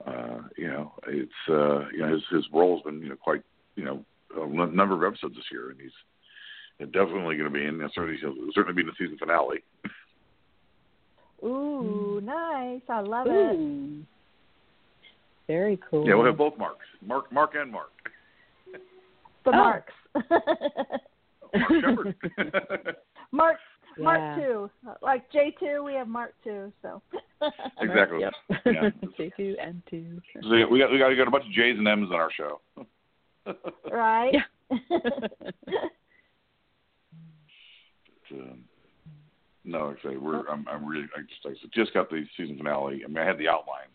uh, 0.07 0.47
you 0.57 0.67
know, 0.67 0.93
it's 1.07 1.31
uh, 1.47 1.87
you 1.89 1.99
know 1.99 2.13
his 2.13 2.23
his 2.31 2.45
role's 2.51 2.81
been 2.81 2.99
you 2.99 3.09
know 3.09 3.15
quite 3.15 3.43
you 3.75 3.83
know 3.85 4.03
a 4.39 4.41
n- 4.41 4.75
number 4.75 4.95
of 4.95 5.13
episodes 5.13 5.35
this 5.35 5.51
year, 5.51 5.69
and 5.69 5.79
he's 5.79 6.87
definitely 6.91 7.37
going 7.37 7.53
to 7.53 7.59
be 7.59 7.63
in. 7.63 7.79
Certainly, 7.93 8.17
he'll 8.21 8.33
certainly 8.55 8.73
be 8.73 8.81
in 8.81 8.87
the 8.87 8.93
season 8.97 9.19
finale. 9.19 9.59
Ooh, 11.45 12.21
nice! 12.23 12.81
I 12.89 13.01
love 13.01 13.27
it. 13.29 14.05
Very 15.47 15.79
cool. 15.89 16.07
Yeah, 16.07 16.15
we'll 16.15 16.25
have 16.25 16.37
both 16.37 16.57
Marks, 16.57 16.85
Mark, 17.05 17.31
Mark 17.31 17.51
and 17.55 17.71
Mark. 17.71 17.91
The 19.43 19.51
Oh. 19.51 19.51
marks. 19.51 19.93
Mark 21.53 21.71
Sheppard. 21.81 22.15
Mark 23.31 23.57
Mark 23.97 24.39
two, 24.39 24.69
like 25.01 25.31
J 25.31 25.55
two, 25.59 25.83
we 25.83 25.93
have 25.93 26.07
Mark 26.07 26.33
two. 26.43 26.71
So 26.81 27.01
exactly. 27.79 28.21
Yep. 28.21 28.33
Yeah. 28.65 28.89
J 29.17 29.31
two 29.37 29.55
and 29.61 29.81
two. 29.89 30.21
So 30.41 30.49
we 30.49 30.79
got 30.79 30.91
we 30.91 30.97
got 30.99 31.09
we 31.09 31.15
got 31.15 31.27
a 31.27 31.31
bunch 31.31 31.45
of 31.45 31.51
J's 31.51 31.77
and 31.77 31.87
M's 31.87 32.09
on 32.09 32.15
our 32.15 32.31
show. 32.31 32.59
right. 33.91 34.33
um, 38.31 38.63
no, 39.65 39.87
like 39.87 39.97
I 40.05 40.09
say 40.11 40.17
we're 40.17 40.47
I'm 40.47 40.65
I'm 40.69 40.85
really 40.85 41.07
I 41.17 41.21
just 41.21 41.45
I 41.45 41.67
just 41.73 41.93
got 41.93 42.09
the 42.09 42.23
season 42.37 42.57
finale. 42.57 43.01
I 43.03 43.07
mean, 43.07 43.17
I 43.17 43.25
had 43.25 43.37
the 43.37 43.47
outline, 43.49 43.89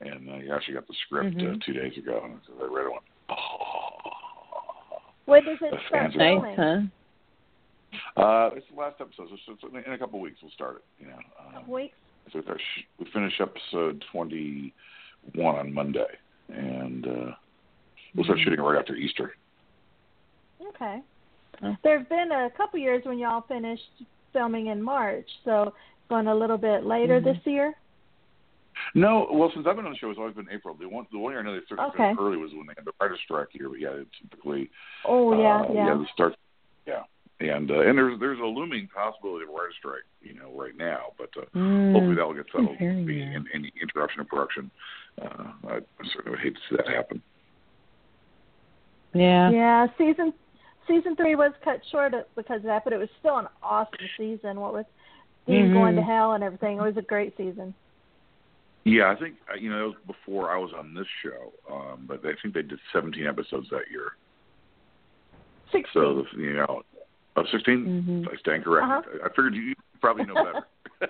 and 0.00 0.30
I 0.30 0.54
actually 0.54 0.74
got 0.74 0.86
the 0.86 0.94
script 1.06 1.36
uh, 1.36 1.40
Mhm. 1.40 1.64
two 1.64 1.72
days 1.72 1.96
ago, 1.96 2.20
and 2.24 2.38
so 2.46 2.52
I 2.64 2.68
read 2.72 2.82
it. 2.82 2.84
and 2.84 2.92
Went, 2.92 3.04
oh. 3.30 4.98
when 5.26 5.44
does 5.44 5.58
it 5.60 5.70
The 5.70 5.78
start 5.88 6.12
fans 6.12 6.14
are- 6.16 6.18
Nice, 6.18 6.56
huh? 6.56 8.20
Uh, 8.22 8.50
it's 8.54 8.66
the 8.70 8.76
last 8.78 8.96
episode, 9.00 9.28
so 9.46 9.52
it's 9.52 9.86
in 9.86 9.92
a 9.92 9.98
couple 9.98 10.18
of 10.18 10.22
weeks 10.22 10.38
we'll 10.42 10.50
start 10.52 10.76
it. 10.76 10.84
You 11.04 11.08
know, 11.08 11.18
um, 11.58 11.66
Weeks. 11.68 11.94
so 12.32 12.38
we, 12.38 12.42
start 12.44 12.60
sh- 12.60 12.82
we 12.98 13.06
finish 13.12 13.40
episode 13.40 14.04
twenty 14.12 14.74
one 15.34 15.54
on 15.56 15.72
Monday, 15.72 16.06
and 16.52 17.06
uh, 17.06 17.30
we'll 18.14 18.24
start 18.24 18.38
shooting 18.40 18.60
right 18.60 18.78
after 18.78 18.94
Easter. 18.96 19.34
Okay. 20.68 21.00
Huh. 21.60 21.74
There 21.82 21.98
have 21.98 22.08
been 22.08 22.32
a 22.32 22.50
couple 22.56 22.78
years 22.78 23.02
when 23.06 23.18
y'all 23.18 23.42
finished 23.42 23.82
filming 24.36 24.66
in 24.66 24.82
March, 24.82 25.28
so 25.44 25.72
going 26.10 26.26
a 26.26 26.34
little 26.34 26.58
bit 26.58 26.84
later 26.84 27.20
Mhm. 27.20 27.24
this 27.24 27.46
year. 27.46 27.74
No, 28.94 29.26
well, 29.32 29.50
since 29.54 29.66
I've 29.66 29.76
been 29.76 29.86
on 29.86 29.92
the 29.92 29.98
show, 29.98 30.10
it's 30.10 30.18
always 30.18 30.34
been 30.34 30.48
April. 30.50 30.74
The 30.74 30.86
one, 30.86 31.06
the 31.10 31.18
one 31.18 31.32
year 31.32 31.40
I 31.40 31.42
know 31.42 31.58
they 31.58 31.64
started 31.64 31.86
Okay. 31.94 32.14
early 32.18 32.36
was 32.36 32.52
when 32.52 32.66
they 32.66 32.74
had 32.76 32.84
the 32.84 32.92
writer's 33.00 33.18
strike 33.24 33.48
here, 33.50 33.70
but 33.70 33.80
yeah, 33.80 33.90
it's 33.92 34.10
typically 34.20 34.68
Oh 35.06 35.32
yeah, 35.40 35.62
uh, 35.62 35.72
yeah. 35.72 35.94
the 35.94 36.06
start, 36.12 36.36
yeah, 36.86 37.04
and 37.40 37.70
uh, 37.70 37.80
and 37.80 37.96
there's 37.96 38.20
there's 38.20 38.38
a 38.38 38.44
looming 38.44 38.86
possibility 38.88 39.44
of 39.44 39.48
a 39.48 39.52
writer's 39.52 39.76
strike, 39.76 40.04
you 40.20 40.34
know, 40.34 40.50
right 40.54 40.76
now, 40.76 41.14
but 41.16 41.30
uh, 41.38 41.46
Mm. 41.54 41.92
hopefully 41.92 42.16
that 42.16 42.26
will 42.26 42.34
get 42.34 42.46
settled. 42.52 42.76
hearing 42.76 43.06
Being 43.06 43.32
in, 43.32 43.46
any 43.54 43.72
interruption 43.80 44.20
of 44.20 44.28
production, 44.28 44.70
uh, 45.22 45.52
I 45.68 45.80
certainly 46.12 46.32
would 46.32 46.40
hate 46.40 46.54
to 46.56 46.60
see 46.68 46.76
that 46.76 46.88
happen. 46.88 47.22
Yeah. 49.14 49.48
Yeah, 49.50 49.86
season 49.96 50.34
season 50.86 51.16
three 51.16 51.34
was 51.34 51.52
cut 51.64 51.80
short 51.90 52.12
because 52.34 52.58
of 52.58 52.64
that, 52.64 52.84
but 52.84 52.92
it 52.92 52.98
was 52.98 53.08
still 53.20 53.38
an 53.38 53.48
awesome 53.62 53.98
season. 54.16 54.60
What 54.60 54.74
with 54.74 54.86
Dean 55.46 55.70
Mhm. 55.70 55.74
going 55.74 55.96
to 55.96 56.02
hell 56.02 56.32
and 56.32 56.42
everything, 56.42 56.78
it 56.78 56.82
was 56.82 56.96
a 56.96 57.02
great 57.02 57.36
season. 57.36 57.74
Yeah, 58.84 59.10
I 59.10 59.16
think 59.16 59.36
uh, 59.50 59.54
you 59.56 59.70
know 59.70 59.78
that 59.78 59.98
was 59.98 60.06
before 60.06 60.50
I 60.50 60.58
was 60.58 60.72
on 60.72 60.94
this 60.94 61.06
show, 61.22 61.52
um, 61.70 62.06
but 62.06 62.24
I 62.24 62.34
think 62.40 62.54
they 62.54 62.62
did 62.62 62.78
17 62.92 63.26
episodes 63.26 63.68
that 63.70 63.90
year. 63.90 64.12
Sixteen. 65.72 65.92
So 65.92 66.24
you 66.36 66.54
know, 66.54 66.82
oh, 67.36 67.44
16. 67.50 67.84
Mhm. 67.84 68.32
I 68.32 68.36
stand 68.36 68.64
corrected. 68.64 69.14
Uh-huh. 69.14 69.24
I 69.24 69.28
figured 69.30 69.54
you 69.54 69.74
probably 70.00 70.24
know 70.24 70.34
better. 70.34 70.66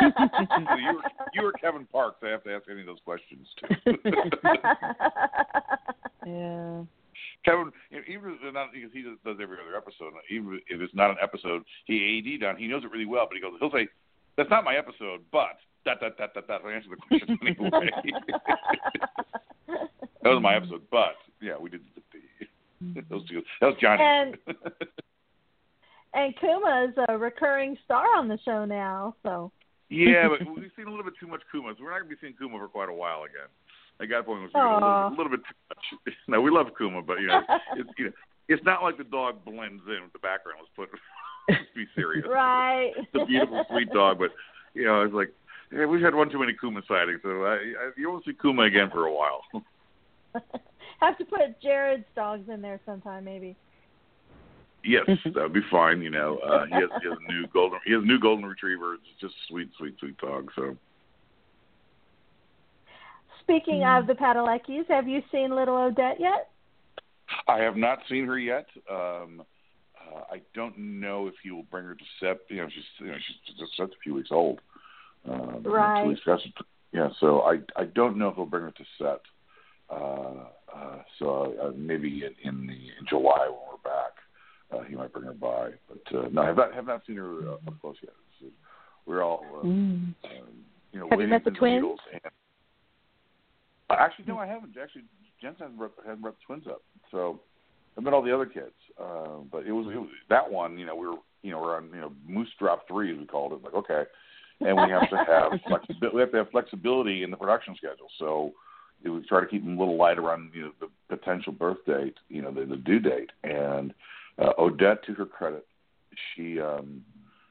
you, 0.00 0.94
were, 0.94 1.02
you 1.34 1.42
were 1.42 1.52
Kevin 1.52 1.86
Parks. 1.92 2.16
I 2.22 2.28
have 2.28 2.42
to 2.44 2.54
ask 2.54 2.64
any 2.70 2.80
of 2.80 2.86
those 2.86 3.00
questions 3.04 3.46
too. 3.60 3.98
yeah. 6.26 6.82
Kevin, 7.44 7.72
even 7.90 8.30
if 8.30 8.40
it's 8.42 8.54
not 8.54 8.72
because 8.72 8.90
he 8.92 9.02
does 9.02 9.18
every 9.40 9.58
other 9.58 9.76
episode. 9.76 10.12
Even 10.30 10.60
if 10.68 10.80
it's 10.80 10.94
not 10.94 11.10
an 11.10 11.16
episode, 11.22 11.62
he 11.86 12.18
AD'd 12.18 12.44
on. 12.44 12.56
He 12.56 12.68
knows 12.68 12.84
it 12.84 12.90
really 12.90 13.06
well, 13.06 13.26
but 13.28 13.34
he 13.34 13.40
goes, 13.40 13.52
he'll 13.58 13.70
say, 13.70 13.88
"That's 14.36 14.50
not 14.50 14.64
my 14.64 14.76
episode," 14.76 15.20
but 15.32 15.58
that 15.84 15.98
that 16.00 16.16
that 16.18 16.34
that 16.34 16.46
that. 16.48 16.60
I 16.64 16.72
answer 16.72 16.88
the 16.90 16.96
question 16.96 17.38
anyway. 17.46 17.90
that 20.22 20.28
was 20.30 20.42
my 20.42 20.56
episode, 20.56 20.82
but 20.90 21.16
yeah, 21.40 21.58
we 21.58 21.70
did 21.70 21.80
the, 21.94 22.02
the 22.94 23.02
those 23.10 23.28
two. 23.28 23.42
That 23.60 23.68
was 23.68 23.76
Johnny. 23.80 24.02
And- 24.02 24.36
and 26.14 26.34
Kuma 26.40 26.88
is 26.88 26.94
a 27.08 27.18
recurring 27.18 27.76
star 27.84 28.06
on 28.16 28.28
the 28.28 28.38
show 28.44 28.64
now, 28.64 29.16
so 29.22 29.50
yeah, 29.88 30.28
but 30.28 30.46
we've 30.56 30.70
seen 30.76 30.86
a 30.86 30.90
little 30.90 31.04
bit 31.04 31.14
too 31.20 31.26
much 31.26 31.42
Kuma, 31.50 31.74
so 31.76 31.84
we're 31.84 31.90
not 31.90 31.98
going 32.00 32.10
to 32.10 32.16
be 32.16 32.20
seeing 32.20 32.34
Kuma 32.38 32.58
for 32.58 32.68
quite 32.68 32.88
a 32.88 32.94
while 32.94 33.24
again. 33.24 33.48
I 34.02 34.06
got 34.06 34.20
a 34.20 34.22
point 34.24 34.42
was 34.42 34.50
a 34.54 34.58
little, 34.58 34.82
a 34.82 35.14
little 35.16 35.30
bit 35.30 35.40
too 35.46 35.56
much. 35.70 36.14
No, 36.28 36.40
we 36.40 36.50
love 36.50 36.66
Kuma, 36.76 37.02
but 37.02 37.20
you 37.20 37.28
know, 37.28 37.40
it's 37.76 37.90
you 37.96 38.06
know, 38.06 38.12
it's 38.48 38.64
not 38.64 38.82
like 38.82 38.98
the 38.98 39.04
dog 39.04 39.44
blends 39.44 39.82
in 39.86 40.02
with 40.02 40.12
the 40.12 40.18
background. 40.18 40.58
Let's 40.60 40.72
put 40.74 40.98
let's 41.48 41.62
be 41.74 41.86
serious. 41.94 42.26
right. 42.28 42.90
It's 42.96 43.14
a 43.14 43.24
beautiful, 43.24 43.64
sweet 43.70 43.90
dog, 43.92 44.18
but 44.18 44.30
you 44.74 44.84
know, 44.84 45.02
it's 45.02 45.14
like 45.14 45.32
yeah, 45.70 45.86
we've 45.86 46.02
had 46.02 46.14
one 46.14 46.30
too 46.30 46.40
many 46.40 46.52
Kuma 46.52 46.82
sightings, 46.88 47.20
so 47.22 47.44
I, 47.44 47.54
I, 47.54 47.90
you 47.96 48.10
won't 48.10 48.24
see 48.24 48.32
Kuma 48.34 48.62
again 48.62 48.90
for 48.90 49.06
a 49.06 49.12
while. 49.12 49.42
Have 51.00 51.16
to 51.18 51.24
put 51.24 51.60
Jared's 51.62 52.04
dogs 52.16 52.48
in 52.48 52.60
there 52.60 52.80
sometime, 52.84 53.24
maybe. 53.24 53.56
yes, 54.84 55.04
that 55.06 55.42
would 55.42 55.52
be 55.52 55.62
fine. 55.70 56.02
You 56.02 56.10
know, 56.10 56.38
uh, 56.38 56.66
he 56.66 56.74
has 56.74 56.90
he 57.02 57.08
has 57.08 57.18
a 57.28 57.32
new 57.32 57.46
golden 57.52 57.78
he 57.86 57.92
has 57.92 58.02
a 58.02 58.06
new 58.06 58.18
golden 58.18 58.46
retriever. 58.46 58.94
It's 58.94 59.20
just 59.20 59.34
a 59.34 59.46
sweet, 59.48 59.70
sweet, 59.78 59.94
sweet 60.00 60.18
dog. 60.18 60.50
So 60.56 60.76
Speaking 63.42 63.80
Mm. 63.80 64.00
of 64.00 64.06
the 64.06 64.14
Padaleckies, 64.14 64.86
have 64.88 65.08
you 65.08 65.22
seen 65.32 65.54
little 65.54 65.76
Odette 65.76 66.20
yet? 66.20 66.50
I 67.48 67.58
have 67.58 67.76
not 67.76 67.98
seen 68.08 68.26
her 68.26 68.38
yet. 68.38 68.66
Um, 68.90 69.44
uh, 69.98 70.22
I 70.30 70.40
don't 70.54 70.76
know 70.76 71.26
if 71.26 71.34
he 71.42 71.50
will 71.50 71.64
bring 71.64 71.84
her 71.84 71.94
to 71.94 72.04
set. 72.20 72.38
You 72.48 72.58
know, 72.62 72.68
she's 72.68 72.84
you 72.98 73.06
know 73.06 73.18
she's 73.18 73.56
just, 73.56 73.76
just 73.76 73.92
a 73.92 73.98
few 74.02 74.14
weeks 74.14 74.30
old. 74.30 74.60
Um, 75.28 75.62
Right. 75.64 76.04
weeks 76.04 76.22
Yeah, 76.92 77.10
so 77.20 77.42
I 77.42 77.60
I 77.76 77.84
don't 77.86 78.16
know 78.16 78.28
if 78.28 78.36
he'll 78.36 78.46
bring 78.46 78.64
her 78.64 78.70
to 78.70 78.84
set. 78.98 79.20
Uh, 79.90 80.46
uh, 80.74 81.02
so 81.18 81.54
uh, 81.62 81.72
maybe 81.76 82.24
in, 82.24 82.34
in 82.48 82.66
the 82.66 82.72
in 82.72 83.06
July 83.08 83.48
when 83.48 83.60
we're 83.70 83.90
back, 83.90 84.12
uh, 84.72 84.82
he 84.88 84.94
might 84.94 85.12
bring 85.12 85.24
her 85.24 85.34
by. 85.34 85.70
But 85.88 86.16
uh, 86.16 86.28
no, 86.30 86.42
I 86.42 86.46
have 86.46 86.56
not 86.56 86.74
have 86.74 86.86
not 86.86 87.06
seen 87.06 87.16
her 87.16 87.48
uh, 87.48 87.68
up 87.68 87.80
close 87.80 87.96
yet. 88.02 88.14
So 88.40 88.46
we're 89.06 89.22
all 89.22 89.44
uh, 89.60 89.66
Mm. 89.66 90.14
um, 90.24 90.64
you 90.92 91.00
know 91.00 91.08
Have 91.10 91.12
you 91.12 91.18
waiting 91.18 91.30
met 91.30 91.44
the 91.44 91.50
for 91.50 91.56
twins? 91.58 91.98
And, 92.12 92.20
uh, 92.24 92.30
actually, 93.98 94.26
no, 94.26 94.38
I 94.38 94.46
haven't. 94.46 94.76
Actually, 94.80 95.02
Jen 95.40 95.54
hasn't 95.58 95.78
brought, 95.78 95.92
hasn't 96.04 96.22
brought 96.22 96.36
the 96.36 96.44
twins 96.46 96.66
up. 96.68 96.82
So 97.10 97.40
I've 97.96 98.04
met 98.04 98.12
all 98.12 98.22
the 98.22 98.34
other 98.34 98.46
kids, 98.46 98.74
uh, 99.00 99.38
but 99.50 99.66
it 99.66 99.72
was, 99.72 99.86
it 99.92 99.98
was 99.98 100.08
that 100.28 100.50
one. 100.50 100.78
You 100.78 100.86
know, 100.86 100.96
we 100.96 101.06
were 101.06 101.16
you 101.42 101.50
know 101.50 101.60
we're 101.60 101.76
on 101.76 101.90
you 101.92 102.00
know 102.00 102.12
Moose 102.26 102.48
Drop 102.58 102.86
Three 102.88 103.12
as 103.12 103.18
we 103.18 103.26
called 103.26 103.52
it. 103.52 103.62
Like 103.62 103.74
okay, 103.74 104.04
and 104.60 104.76
we 104.76 104.90
have 104.90 105.10
to 105.10 105.16
have 105.16 105.60
flexibility. 105.68 106.14
We 106.14 106.20
have 106.20 106.32
to 106.32 106.38
have 106.38 106.50
flexibility 106.50 107.22
in 107.22 107.30
the 107.30 107.36
production 107.36 107.74
schedule. 107.76 108.08
So 108.18 108.52
it 109.04 109.08
we 109.08 109.22
try 109.26 109.40
to 109.40 109.46
keep 109.46 109.64
them 109.64 109.76
a 109.76 109.80
little 109.80 109.96
light 109.96 110.18
around 110.18 110.50
you 110.54 110.62
know 110.62 110.72
the 110.80 111.16
potential 111.16 111.52
birth 111.52 111.84
date, 111.86 112.16
you 112.28 112.42
know 112.42 112.52
the, 112.52 112.64
the 112.64 112.76
due 112.76 113.00
date. 113.00 113.30
And 113.44 113.92
uh, 114.38 114.52
Odette, 114.58 115.04
to 115.06 115.14
her 115.14 115.26
credit, 115.26 115.66
she 116.34 116.60
um, 116.60 117.02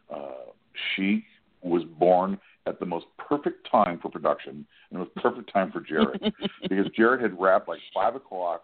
uh, 0.09 0.51
she 0.95 1.25
was 1.61 1.83
born 1.83 2.39
at 2.67 2.79
the 2.79 2.85
most 2.85 3.05
perfect 3.17 3.67
time 3.71 3.99
for 4.01 4.09
production 4.09 4.65
and 4.89 4.99
the 4.99 4.99
most 4.99 5.15
perfect 5.15 5.51
time 5.51 5.71
for 5.71 5.81
Jared 5.81 6.21
because 6.61 6.85
Jared 6.95 7.21
had 7.21 7.39
wrapped 7.39 7.67
like 7.67 7.79
five 7.93 8.15
o'clock 8.15 8.63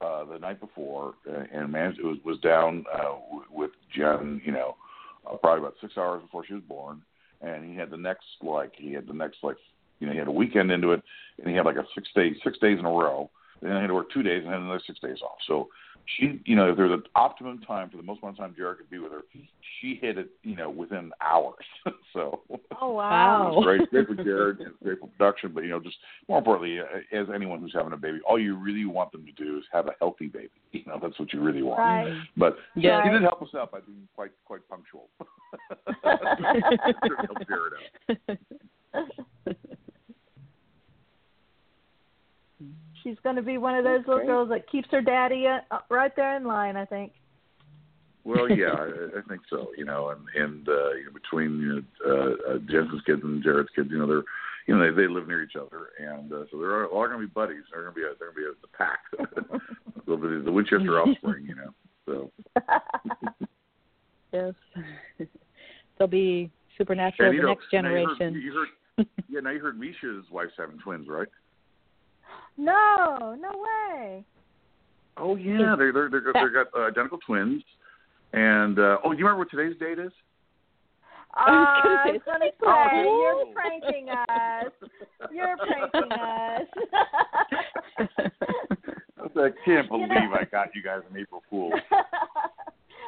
uh, 0.00 0.24
the 0.24 0.38
night 0.38 0.60
before 0.60 1.14
uh, 1.30 1.44
and 1.52 1.72
managed 1.72 1.98
it 1.98 2.04
was 2.04 2.18
was 2.24 2.38
down 2.40 2.84
uh, 2.92 3.14
with 3.50 3.70
Jen, 3.96 4.40
you 4.44 4.52
know, 4.52 4.76
uh, 5.26 5.36
probably 5.36 5.60
about 5.60 5.74
six 5.80 5.94
hours 5.96 6.22
before 6.22 6.44
she 6.46 6.54
was 6.54 6.62
born, 6.68 7.00
and 7.40 7.64
he 7.64 7.74
had 7.74 7.90
the 7.90 7.96
next 7.96 8.24
like 8.42 8.72
he 8.76 8.92
had 8.92 9.06
the 9.06 9.14
next 9.14 9.38
like 9.42 9.56
you 9.98 10.06
know 10.06 10.12
he 10.12 10.18
had 10.18 10.28
a 10.28 10.32
weekend 10.32 10.70
into 10.70 10.92
it, 10.92 11.02
and 11.38 11.48
he 11.48 11.56
had 11.56 11.64
like 11.64 11.76
a 11.76 11.86
six 11.94 12.08
day 12.14 12.34
six 12.44 12.58
days 12.58 12.78
in 12.78 12.84
a 12.84 12.90
row. 12.90 13.30
Then 13.62 13.72
I 13.72 13.80
had 13.80 13.86
to 13.88 13.94
work 13.94 14.10
two 14.12 14.22
days 14.22 14.42
and 14.44 14.52
then 14.52 14.62
another 14.62 14.80
six 14.86 14.98
days 15.00 15.18
off. 15.22 15.38
So 15.46 15.68
she, 16.18 16.40
you 16.44 16.54
know, 16.54 16.70
if 16.70 16.76
there's 16.76 16.92
an 16.92 17.02
optimum 17.16 17.58
time 17.66 17.90
for 17.90 17.96
the 17.96 18.02
most 18.02 18.22
amount 18.22 18.38
of 18.38 18.40
time 18.44 18.54
Jared 18.56 18.78
could 18.78 18.90
be 18.90 18.98
with 18.98 19.10
her, 19.12 19.22
she 19.80 19.98
hit 20.00 20.18
it, 20.18 20.28
you 20.44 20.54
know, 20.54 20.70
within 20.70 21.10
hours. 21.20 21.54
so 22.12 22.42
Oh 22.80 22.92
Wow. 22.92 23.54
it's 23.56 23.64
great, 23.64 23.90
great 23.90 24.06
for 24.06 24.22
Jared, 24.22 24.58
and 24.60 24.68
it's 24.68 24.76
great 24.82 25.00
for 25.00 25.08
production. 25.08 25.52
But 25.52 25.64
you 25.64 25.70
know, 25.70 25.80
just 25.80 25.96
more 26.28 26.38
importantly, 26.38 26.78
uh, 26.78 26.84
as 27.18 27.26
anyone 27.34 27.60
who's 27.60 27.72
having 27.74 27.92
a 27.92 27.96
baby, 27.96 28.20
all 28.28 28.38
you 28.38 28.56
really 28.56 28.84
want 28.84 29.10
them 29.12 29.26
to 29.26 29.32
do 29.32 29.58
is 29.58 29.64
have 29.72 29.86
a 29.88 29.94
healthy 29.98 30.26
baby. 30.28 30.50
You 30.76 30.82
know, 30.86 30.98
that's 31.02 31.18
what 31.18 31.32
you 31.32 31.40
really 31.40 31.62
want. 31.62 31.78
Right. 31.80 32.12
But 32.36 32.58
Yeah. 32.76 33.02
he 33.02 33.08
did 33.08 33.22
help 33.22 33.40
us 33.42 33.48
out 33.56 33.72
by 33.72 33.80
being 33.80 34.06
quite 34.14 34.30
quite 34.44 34.60
punctual. 34.68 35.08
Helped 36.04 37.48
Jared 37.48 37.72
out. 37.74 39.56
She's 43.06 43.16
going 43.22 43.36
to 43.36 43.42
be 43.42 43.56
one 43.56 43.76
of 43.76 43.84
those 43.84 43.98
That's 43.98 44.08
little 44.08 44.18
great. 44.24 44.26
girls 44.26 44.48
that 44.48 44.68
keeps 44.68 44.88
her 44.90 45.00
daddy 45.00 45.46
uh, 45.46 45.78
right 45.88 46.10
there 46.16 46.36
in 46.36 46.42
line. 46.44 46.76
I 46.76 46.84
think. 46.84 47.12
Well, 48.24 48.50
yeah, 48.50 48.66
I, 48.72 49.18
I 49.18 49.22
think 49.28 49.42
so. 49.48 49.68
You 49.78 49.84
know, 49.84 50.08
and 50.10 50.20
and 50.34 50.68
uh, 50.68 50.90
you 50.94 51.04
know, 51.04 51.12
between 51.12 51.60
you 51.60 51.84
know, 52.04 52.32
uh, 52.48 52.54
uh, 52.54 52.58
Jensen's 52.68 53.02
kids 53.06 53.20
and 53.22 53.44
Jared's 53.44 53.68
kids, 53.76 53.88
you 53.92 53.98
know, 53.98 54.08
they're 54.08 54.24
you 54.66 54.76
know 54.76 54.84
they, 54.84 55.02
they 55.02 55.06
live 55.08 55.28
near 55.28 55.40
each 55.44 55.54
other, 55.54 55.90
and 56.00 56.32
uh, 56.32 56.44
so 56.50 56.58
they're 56.58 56.86
all 56.86 57.06
going 57.06 57.20
to 57.20 57.26
be 57.28 57.32
buddies. 57.32 57.62
They're 57.72 57.82
going 57.82 57.94
to 57.94 58.00
be 58.00 58.02
a, 58.02 58.10
they're 58.18 58.32
going 58.32 58.34
to 58.34 58.40
be 58.42 58.48
a, 58.48 58.60
the 58.60 58.72
pack, 58.76 59.60
They'll 60.06 60.16
be 60.16 60.44
the 60.44 60.50
Winchester 60.50 61.00
offspring. 61.00 61.46
You 61.46 61.54
know, 61.54 61.70
so. 62.06 62.30
yes. 64.32 64.54
They'll 65.98 66.08
be 66.08 66.50
supernatural 66.76 67.30
And, 67.30 67.38
of 67.38 67.42
you 67.42 67.42
the 67.42 67.48
next 67.54 67.64
now 67.72 67.78
you 67.78 67.82
generation. 68.06 68.34
heard- 68.34 68.42
You 68.42 68.52
heard, 68.98 69.06
yeah, 69.28 69.40
now 69.40 69.50
you 69.50 69.60
heard 69.60 69.78
Misha's 69.78 70.24
wife's 70.32 70.52
having 70.58 70.78
twins, 70.78 71.06
right? 71.08 71.28
No, 72.58 73.36
no 73.40 73.50
way. 73.50 74.24
Oh 75.16 75.36
yeah, 75.36 75.74
they're 75.78 75.92
they're 75.92 76.10
they're, 76.10 76.32
they're 76.32 76.50
got 76.50 76.66
uh, 76.78 76.82
identical 76.88 77.18
twins. 77.26 77.62
And 78.32 78.78
uh, 78.78 78.98
oh, 79.04 79.12
do 79.12 79.18
you 79.18 79.24
remember 79.24 79.38
what 79.38 79.50
today's 79.50 79.78
date 79.78 79.98
is? 79.98 80.12
Uh, 81.36 81.44
was 81.46 81.68
gonna 81.84 81.98
I 81.98 82.06
say, 82.06 82.12
was 82.12 82.22
going 82.24 82.40
to 82.40 82.50
Oh. 82.66 82.88
say, 82.90 83.04
you're 83.04 83.46
pranking 83.54 84.08
us. 84.08 84.72
You're 85.32 85.56
pranking 85.56 86.12
us. 86.12 86.66
I 89.36 89.50
can't 89.64 89.84
You 89.84 89.90
believe 89.90 90.08
know- 90.08 90.36
I 90.40 90.44
got 90.50 90.74
you 90.74 90.82
guys 90.82 91.02
an 91.10 91.16
April 91.18 91.42
Fool. 91.50 91.72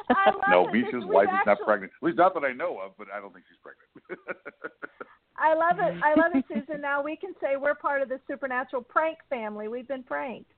No, 0.49 0.67
it 0.67 0.73
Misha's 0.73 1.05
wife 1.05 1.27
is 1.27 1.45
not 1.45 1.59
pregnant. 1.65 1.91
At 2.01 2.05
least 2.05 2.17
not 2.17 2.33
that 2.33 2.43
I 2.43 2.51
know 2.51 2.79
of, 2.79 2.93
but 2.97 3.07
I 3.13 3.19
don't 3.19 3.31
think 3.31 3.45
she's 3.47 3.59
pregnant. 3.61 4.19
I 5.37 5.53
love 5.53 5.77
it. 5.79 5.95
I 6.03 6.15
love 6.19 6.31
it, 6.35 6.43
Susan. 6.49 6.81
Now 6.81 7.01
we 7.01 7.15
can 7.15 7.33
say 7.39 7.55
we're 7.55 7.75
part 7.75 8.01
of 8.01 8.09
the 8.09 8.19
supernatural 8.27 8.81
prank 8.81 9.19
family. 9.29 9.67
We've 9.67 9.87
been 9.87 10.03
pranked. 10.03 10.51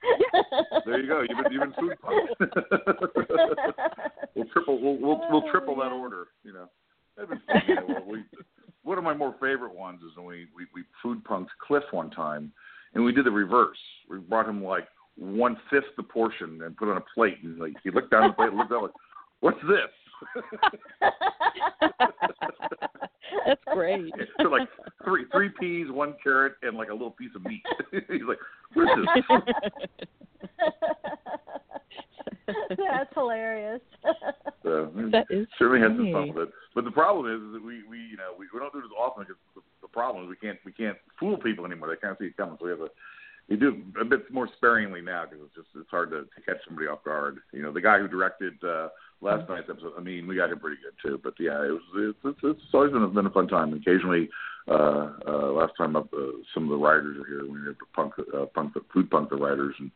there 0.86 1.00
you 1.02 1.08
go. 1.08 1.22
You've 1.22 1.44
been, 1.44 1.52
you've 1.52 1.62
been 1.62 1.74
food 1.80 1.94
punked. 2.04 2.36
we'll 4.36 4.48
triple. 4.48 4.82
We'll 4.82 4.98
we'll, 4.98 5.22
we'll 5.30 5.44
Oh, 5.46 5.52
triple 5.52 5.76
that 5.78 5.92
order. 5.92 6.28
You 6.44 6.54
know. 6.54 6.66
Been 7.18 7.28
fun. 7.28 7.62
You 7.68 7.76
know, 7.76 7.86
well, 7.88 8.06
we, 8.08 8.24
one 8.84 8.98
of 8.98 9.04
my 9.04 9.14
more 9.14 9.34
favorite 9.34 9.76
ones 9.76 10.02
is 10.02 10.18
when 10.18 10.26
we, 10.26 10.48
we 10.56 10.66
we 10.74 10.84
food 11.04 11.24
punked 11.24 11.50
Cliff 11.68 11.84
one 11.92 12.10
time, 12.10 12.52
and 12.94 13.04
we 13.04 13.12
did 13.12 13.26
the 13.26 13.32
reverse. 13.32 13.78
We 14.10 14.18
brought 14.18 14.50
him 14.50 14.64
like 14.64 14.88
one 15.16 15.58
fifth 15.70 15.96
the 15.98 16.04
portion 16.04 16.62
and 16.64 16.76
put 16.76 16.90
on 16.90 16.98
a 16.98 17.04
plate, 17.14 17.38
and 17.44 17.60
like 17.60 17.74
he 17.84 17.92
looked 17.92 18.10
down 18.12 18.30
the 18.30 18.34
plate, 18.34 18.50
and 18.50 18.58
looked 18.58 18.72
up 18.72 18.82
like, 18.82 18.92
"What's 19.42 19.60
this?" 19.68 19.92
That's 23.46 23.62
great. 23.74 24.14
so 24.42 24.48
like 24.50 24.68
three 25.04 25.26
three 25.32 25.50
peas, 25.60 25.88
one 25.90 26.16
carrot, 26.24 26.54
and 26.62 26.78
like 26.78 26.90
a 26.90 26.94
little 26.94 27.12
piece 27.12 27.32
of 27.36 27.44
meat. 27.44 27.62
He's 27.92 28.22
like, 28.28 28.40
"What 28.74 29.00
is 29.00 29.06
this?" 29.16 29.26
That's 32.78 33.14
hilarious. 33.14 33.82
So, 34.64 34.92
That 35.12 35.26
is 35.30 35.48
certainly 35.58 35.80
had 35.82 35.96
some 35.98 36.12
funny. 36.12 36.30
fun 36.32 36.36
with 36.36 36.50
it. 36.50 36.54
But 36.76 36.86
the 36.86 36.92
problem 36.92 37.26
is, 37.28 37.42
is 37.42 37.54
that 37.54 37.64
we, 37.64 37.84
we 37.90 37.98
you 38.00 38.18
know 38.18 38.34
we, 38.38 38.48
we 38.54 38.60
don't 38.60 38.74
do 38.74 38.82
this 38.82 38.92
often 38.98 39.24
because 39.24 39.38
the, 39.56 39.62
the 39.82 39.88
problem 39.88 40.24
is 40.26 40.30
we 40.30 40.36
can't 40.36 40.60
we 40.66 40.72
can't 40.72 40.98
fool 41.20 41.38
people 41.38 41.66
anymore. 41.66 41.90
They 41.90 41.96
can't 42.06 42.18
see 42.20 42.26
it 42.26 42.38
coming. 42.38 42.58
So 42.60 42.66
we 42.66 42.72
have 42.72 42.80
to 42.80 42.90
we 43.50 43.56
do 43.58 43.70
it 43.70 44.02
a 44.02 44.06
bit 44.06 44.32
more 44.32 44.48
sparingly 44.58 45.02
now 45.02 45.26
because 45.26 45.46
it's 45.46 45.56
just 45.56 45.68
it's 45.76 45.90
hard 45.90 46.12
to, 46.12 46.22
to 46.24 46.42
catch 46.46 46.58
somebody 46.66 46.88
off 46.88 47.04
guard. 47.04 47.40
You 47.54 47.64
know, 47.64 47.72
the 47.74 47.82
guy 47.82 48.00
who 48.00 48.08
directed 48.08 48.54
uh, 48.64 48.90
last 49.22 49.48
night's 49.50 49.70
episode, 49.70 49.94
I 49.98 50.02
mean, 50.02 50.28
we 50.28 50.36
got 50.36 50.52
him 50.52 50.60
pretty 50.60 50.78
good 50.82 50.94
too. 51.02 51.20
But 51.24 51.34
yeah, 51.40 51.64
it 51.64 51.70
was 51.72 51.82
it's, 51.96 52.18
it's, 52.24 52.40
it's 52.44 52.74
always 52.74 52.92
been 52.92 53.04
a, 53.04 53.08
been 53.08 53.26
a 53.28 53.32
fun 53.32 53.48
time. 53.48 53.74
Occasionally, 53.74 54.30
uh, 54.68 55.12
uh, 55.28 55.52
last 55.52 55.74
time 55.78 55.96
up, 55.96 56.14
uh, 56.14 56.32
some 56.54 56.64
of 56.64 56.70
the 56.70 56.78
writers 56.78 57.18
are 57.18 57.28
here. 57.28 57.46
We 57.46 57.60
had 57.66 57.78
to 57.80 57.86
punk 57.96 58.14
uh, 58.20 58.46
punk 58.54 58.74
the 58.74 58.82
food 58.94 59.10
punk 59.10 59.30
the 59.30 59.36
writers 59.38 59.76
and 59.80 59.92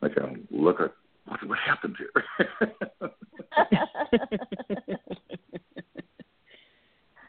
like 0.00 0.16
uh, 0.18 0.28
look 0.50 0.80
at 0.80 0.92
what 1.26 1.46
what 1.48 1.58
happened 1.58 1.96
here. 1.98 2.12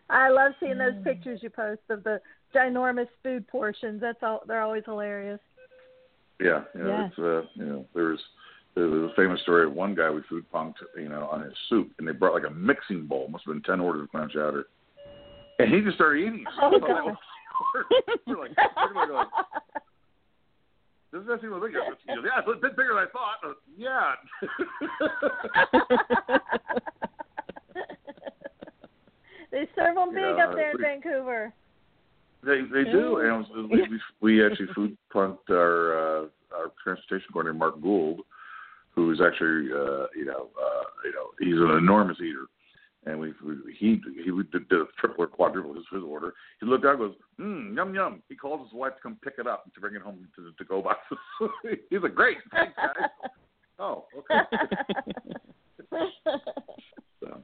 I 0.09 0.29
love 0.29 0.51
seeing 0.59 0.77
those 0.77 0.93
Mm. 0.93 1.03
pictures 1.03 1.41
you 1.41 1.49
post 1.49 1.81
of 1.89 2.03
the 2.03 2.21
ginormous 2.53 3.07
food 3.23 3.47
portions. 3.47 3.99
That's 4.01 4.21
all. 4.21 4.41
They're 4.47 4.61
always 4.61 4.83
hilarious. 4.85 5.39
Yeah, 6.39 6.63
you 6.75 6.83
know, 6.83 6.89
Yeah. 6.89 7.07
it's 7.07 7.19
uh, 7.19 7.41
you 7.55 7.65
know, 7.65 7.85
there 7.93 8.05
was 8.05 8.19
there 8.75 8.87
was 8.87 9.11
a 9.11 9.15
famous 9.15 9.41
story 9.41 9.65
of 9.65 9.73
one 9.73 9.93
guy 9.95 10.09
we 10.09 10.21
food 10.29 10.45
punked, 10.53 10.75
you 10.97 11.09
know, 11.09 11.27
on 11.31 11.41
his 11.43 11.53
soup, 11.69 11.91
and 11.99 12.07
they 12.07 12.11
brought 12.11 12.33
like 12.33 12.49
a 12.49 12.53
mixing 12.53 13.05
bowl, 13.05 13.27
must 13.29 13.45
have 13.45 13.53
been 13.53 13.61
ten 13.63 13.79
orders 13.79 14.03
of 14.03 14.09
clam 14.11 14.29
chowder, 14.33 14.65
and 15.59 15.73
he 15.73 15.81
just 15.81 15.95
started 15.95 16.21
eating. 16.21 16.41
it. 16.41 16.47
Oh, 16.61 16.71
So 16.71 16.79
God. 16.79 17.15
We're 18.25 18.39
like, 18.39 18.51
we're 18.95 19.13
like, 19.13 19.27
doesn't 21.11 21.27
that 21.27 21.39
seem 21.41 21.51
like 21.51 21.61
bigger? 21.61 21.79
Yeah, 22.07 22.15
it's 22.39 22.47
a 22.47 22.53
bit 22.59 22.75
bigger 22.75 22.95
than 22.95 23.03
I 23.03 23.07
thought. 23.11 23.37
Was, 23.43 23.57
yeah. 23.77 24.15
they 29.51 29.67
serve 29.75 29.95
them 29.95 30.09
big 30.13 30.23
Yeah, 30.37 30.45
up 30.47 30.55
there 30.55 30.71
in 30.71 30.77
we- 30.77 30.83
Vancouver. 30.83 31.53
They 32.45 32.61
they 32.73 32.83
do, 32.91 33.19
and 33.19 33.37
was, 33.39 33.47
we, 33.71 33.81
we 33.87 33.99
we 34.19 34.45
actually 34.45 34.67
food 34.75 34.97
punked 35.13 35.49
our 35.49 35.93
uh, 36.23 36.25
our 36.53 36.71
transportation 36.83 37.27
coordinator 37.31 37.57
Mark 37.57 37.81
Gould, 37.81 38.21
who 38.95 39.11
is 39.11 39.19
actually 39.21 39.71
uh, 39.71 40.07
you 40.15 40.25
know 40.25 40.49
uh, 40.57 40.83
you 41.05 41.13
know 41.13 41.31
he's 41.39 41.57
an 41.57 41.77
enormous 41.77 42.17
eater, 42.19 42.47
and 43.05 43.19
we, 43.19 43.33
we 43.45 43.75
he 43.77 44.01
he 44.23 44.31
did, 44.51 44.71
a 44.71 44.85
triple 44.99 45.23
or 45.23 45.27
quadruple 45.27 45.73
his 45.73 45.85
his 45.91 46.03
order. 46.03 46.33
He 46.59 46.65
looked 46.65 46.85
out 46.85 46.95
and 46.95 46.99
goes, 46.99 47.15
mm, 47.39 47.75
yum 47.75 47.95
yum. 47.95 48.23
He 48.29 48.35
calls 48.35 48.67
his 48.67 48.73
wife 48.73 48.95
to 48.95 49.01
come 49.01 49.17
pick 49.23 49.35
it 49.37 49.47
up 49.47 49.63
and 49.65 49.73
to 49.73 49.79
bring 49.79 49.95
it 49.95 50.01
home 50.01 50.27
to 50.35 50.51
to 50.51 50.65
go 50.65 50.81
boxes. 50.81 51.17
he's 51.89 52.01
like, 52.01 52.15
great, 52.15 52.37
thanks 52.51 52.73
guys. 52.75 53.09
oh, 53.79 54.05
okay. 54.17 54.39
so. 57.23 57.41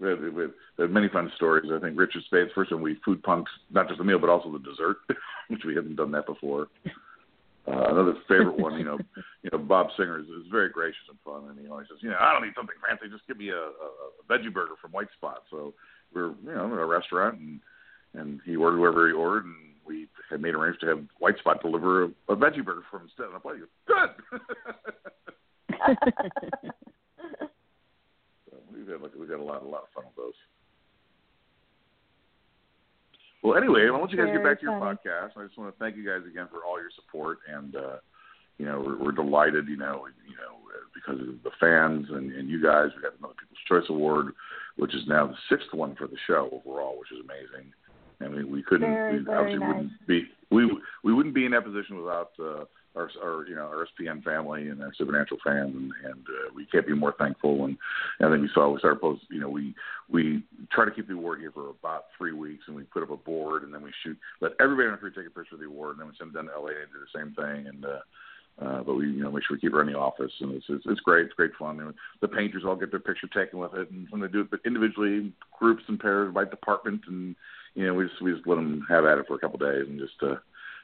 We 0.00 0.10
have, 0.10 0.18
we, 0.18 0.42
had, 0.42 0.52
we 0.76 0.88
many 0.88 1.08
fun 1.08 1.30
stories. 1.36 1.70
I 1.72 1.78
think 1.78 1.96
Richard 1.96 2.24
Speight's 2.24 2.50
first 2.52 2.72
one 2.72 2.82
we 2.82 2.98
food 3.04 3.22
punked 3.22 3.46
not 3.70 3.86
just 3.86 3.98
the 3.98 4.04
meal 4.04 4.18
but 4.18 4.28
also 4.28 4.52
the 4.52 4.58
dessert. 4.58 4.96
which 5.48 5.62
we 5.66 5.74
hadn't 5.74 5.96
done 5.96 6.12
that 6.12 6.26
before. 6.26 6.68
Uh, 7.66 7.88
another 7.88 8.14
favorite 8.28 8.58
one, 8.58 8.78
you 8.78 8.84
know, 8.84 8.98
you 9.42 9.50
know, 9.50 9.58
Bob 9.58 9.88
Singer 9.96 10.18
is, 10.18 10.26
is 10.26 10.46
very 10.50 10.68
gracious 10.68 11.00
and 11.08 11.18
fun, 11.24 11.48
and 11.48 11.58
he 11.58 11.66
always 11.66 11.86
says, 11.88 11.98
you 12.02 12.10
know, 12.10 12.18
I 12.20 12.32
don't 12.32 12.42
need 12.44 12.52
something 12.54 12.76
fancy, 12.86 13.08
just 13.10 13.26
give 13.26 13.38
me 13.38 13.48
a, 13.48 13.56
a, 13.56 13.88
a 14.20 14.24
veggie 14.28 14.52
burger 14.52 14.74
from 14.80 14.92
White 14.92 15.08
Spot. 15.16 15.42
So 15.50 15.72
we're, 16.14 16.28
you 16.44 16.54
know, 16.54 16.66
in 16.66 16.72
a 16.72 16.86
restaurant, 16.86 17.38
and 17.38 17.60
and 18.14 18.40
he 18.44 18.54
ordered 18.56 18.78
whatever 18.78 19.08
he 19.08 19.14
ordered, 19.14 19.44
and 19.46 19.56
we 19.86 20.08
had 20.30 20.40
made 20.40 20.54
arrangements 20.54 20.80
to 20.82 20.88
have 20.88 21.04
White 21.18 21.38
Spot 21.38 21.60
deliver 21.60 22.04
a, 22.04 22.08
a 22.28 22.36
veggie 22.36 22.64
burger 22.64 22.82
for 22.90 22.98
him 22.98 23.04
instead. 23.04 23.26
And 23.26 23.34
I'm 23.34 23.42
like, 23.44 23.56
good. 23.86 24.10
so 28.50 28.56
we've 28.72 28.88
had 28.88 29.00
like 29.00 29.12
we've 29.18 29.28
had 29.28 29.40
a 29.40 29.42
lot 29.42 29.62
a 29.62 29.66
lot 29.68 29.82
of 29.82 29.88
fun 29.94 30.04
with 30.04 30.16
those. 30.16 30.34
Well, 33.44 33.58
anyway, 33.58 33.86
I 33.86 33.90
want 33.90 34.10
you 34.10 34.16
guys 34.16 34.32
get 34.32 34.42
back 34.42 34.58
to 34.60 34.64
your 34.64 34.80
podcast. 34.80 35.36
I 35.36 35.44
just 35.44 35.58
want 35.58 35.72
to 35.72 35.78
thank 35.78 35.96
you 35.96 36.04
guys 36.04 36.26
again 36.26 36.48
for 36.50 36.64
all 36.64 36.80
your 36.80 36.90
support, 36.96 37.38
and 37.46 37.76
uh, 37.76 37.96
you 38.56 38.64
know 38.64 38.80
we're, 38.80 38.96
we're 38.96 39.12
delighted. 39.12 39.68
You 39.68 39.76
know, 39.76 40.08
you 40.26 40.34
know 40.34 40.64
because 40.94 41.20
of 41.20 41.42
the 41.44 41.50
fans 41.60 42.06
and, 42.10 42.32
and 42.32 42.48
you 42.48 42.62
guys. 42.62 42.88
We 42.96 43.02
got 43.02 43.18
another 43.18 43.34
People's 43.38 43.58
Choice 43.68 43.84
Award, 43.90 44.32
which 44.76 44.94
is 44.94 45.02
now 45.06 45.26
the 45.26 45.36
sixth 45.50 45.72
one 45.74 45.94
for 45.94 46.06
the 46.06 46.16
show 46.26 46.48
overall, 46.64 46.98
which 46.98 47.12
is 47.12 47.18
amazing. 47.22 47.70
I 48.22 48.28
mean, 48.28 48.50
we 48.50 48.62
couldn't 48.62 48.88
Very, 48.88 49.18
we 49.18 49.24
very 49.24 49.38
obviously 49.38 49.60
nice. 49.60 49.68
wouldn't 49.68 50.06
be 50.06 50.22
we 50.50 50.78
we 51.02 51.12
wouldn't 51.12 51.34
be 51.34 51.44
in 51.44 51.52
that 51.52 51.64
position 51.64 51.98
without 51.98 52.30
uh, 52.40 52.64
our, 52.96 53.10
our 53.22 53.46
you 53.46 53.54
know 53.54 53.62
our 53.62 53.86
SPN 53.86 54.22
family 54.22 54.68
and 54.68 54.82
our 54.82 54.92
Supernatural 54.94 55.40
fans, 55.44 55.74
and, 55.74 55.92
and 56.04 56.20
uh, 56.28 56.52
we 56.54 56.66
can't 56.66 56.86
be 56.86 56.94
more 56.94 57.14
thankful. 57.18 57.64
And 57.64 57.76
I 58.20 58.30
think 58.30 58.42
we 58.42 58.50
saw 58.54 58.70
we 58.70 58.78
started 58.78 59.00
post. 59.00 59.22
You 59.30 59.40
know, 59.40 59.48
we 59.48 59.74
we 60.08 60.42
try 60.72 60.84
to 60.84 60.90
keep 60.90 61.08
the 61.08 61.14
award 61.14 61.40
here 61.40 61.52
for 61.52 61.70
about 61.70 62.06
three 62.16 62.32
weeks, 62.32 62.64
and 62.66 62.76
we 62.76 62.84
put 62.84 63.02
up 63.02 63.10
a 63.10 63.16
board, 63.16 63.62
and 63.62 63.72
then 63.72 63.82
we 63.82 63.92
shoot 64.02 64.16
let 64.40 64.52
everybody 64.60 64.88
on 64.88 64.92
the 64.92 64.98
crew 64.98 65.10
take 65.10 65.26
a 65.26 65.30
picture 65.30 65.54
of 65.54 65.60
the 65.60 65.66
award, 65.66 65.92
and 65.92 66.00
then 66.00 66.08
we 66.08 66.14
send 66.18 66.30
it 66.30 66.34
down 66.34 66.46
to 66.46 66.58
LA 66.58 66.68
and 66.68 66.92
do 66.92 67.00
the 67.00 67.18
same 67.18 67.34
thing. 67.34 67.66
And 67.66 67.84
uh, 67.84 68.00
uh, 68.62 68.82
but 68.84 68.94
we, 68.94 69.06
you 69.06 69.22
know, 69.22 69.32
make 69.32 69.42
sure 69.44 69.56
we 69.56 69.60
keep 69.60 69.72
her 69.72 69.80
in 69.80 69.92
the 69.92 69.98
office, 69.98 70.32
and 70.40 70.52
it's 70.52 70.66
it's, 70.68 70.84
it's 70.86 71.00
great. 71.00 71.26
It's 71.26 71.34
great 71.34 71.54
fun. 71.58 71.80
And 71.80 71.94
the 72.20 72.28
painters 72.28 72.62
all 72.64 72.76
get 72.76 72.90
their 72.90 73.00
picture 73.00 73.26
taken 73.26 73.58
with 73.58 73.74
it, 73.74 73.90
and 73.90 74.06
when 74.10 74.20
they 74.20 74.28
do 74.28 74.42
it, 74.42 74.50
but 74.50 74.60
individually, 74.64 75.32
groups 75.58 75.82
and 75.88 75.98
pairs 75.98 76.32
by 76.32 76.44
department, 76.44 77.00
and 77.08 77.34
you 77.74 77.86
know, 77.86 77.94
we 77.94 78.06
just 78.06 78.22
we 78.22 78.32
just 78.32 78.46
let 78.46 78.54
them 78.56 78.86
have 78.88 79.04
at 79.04 79.18
it 79.18 79.26
for 79.26 79.34
a 79.34 79.38
couple 79.40 79.56
of 79.56 79.72
days, 79.72 79.86
and 79.88 79.98
just 79.98 80.22
uh, 80.22 80.36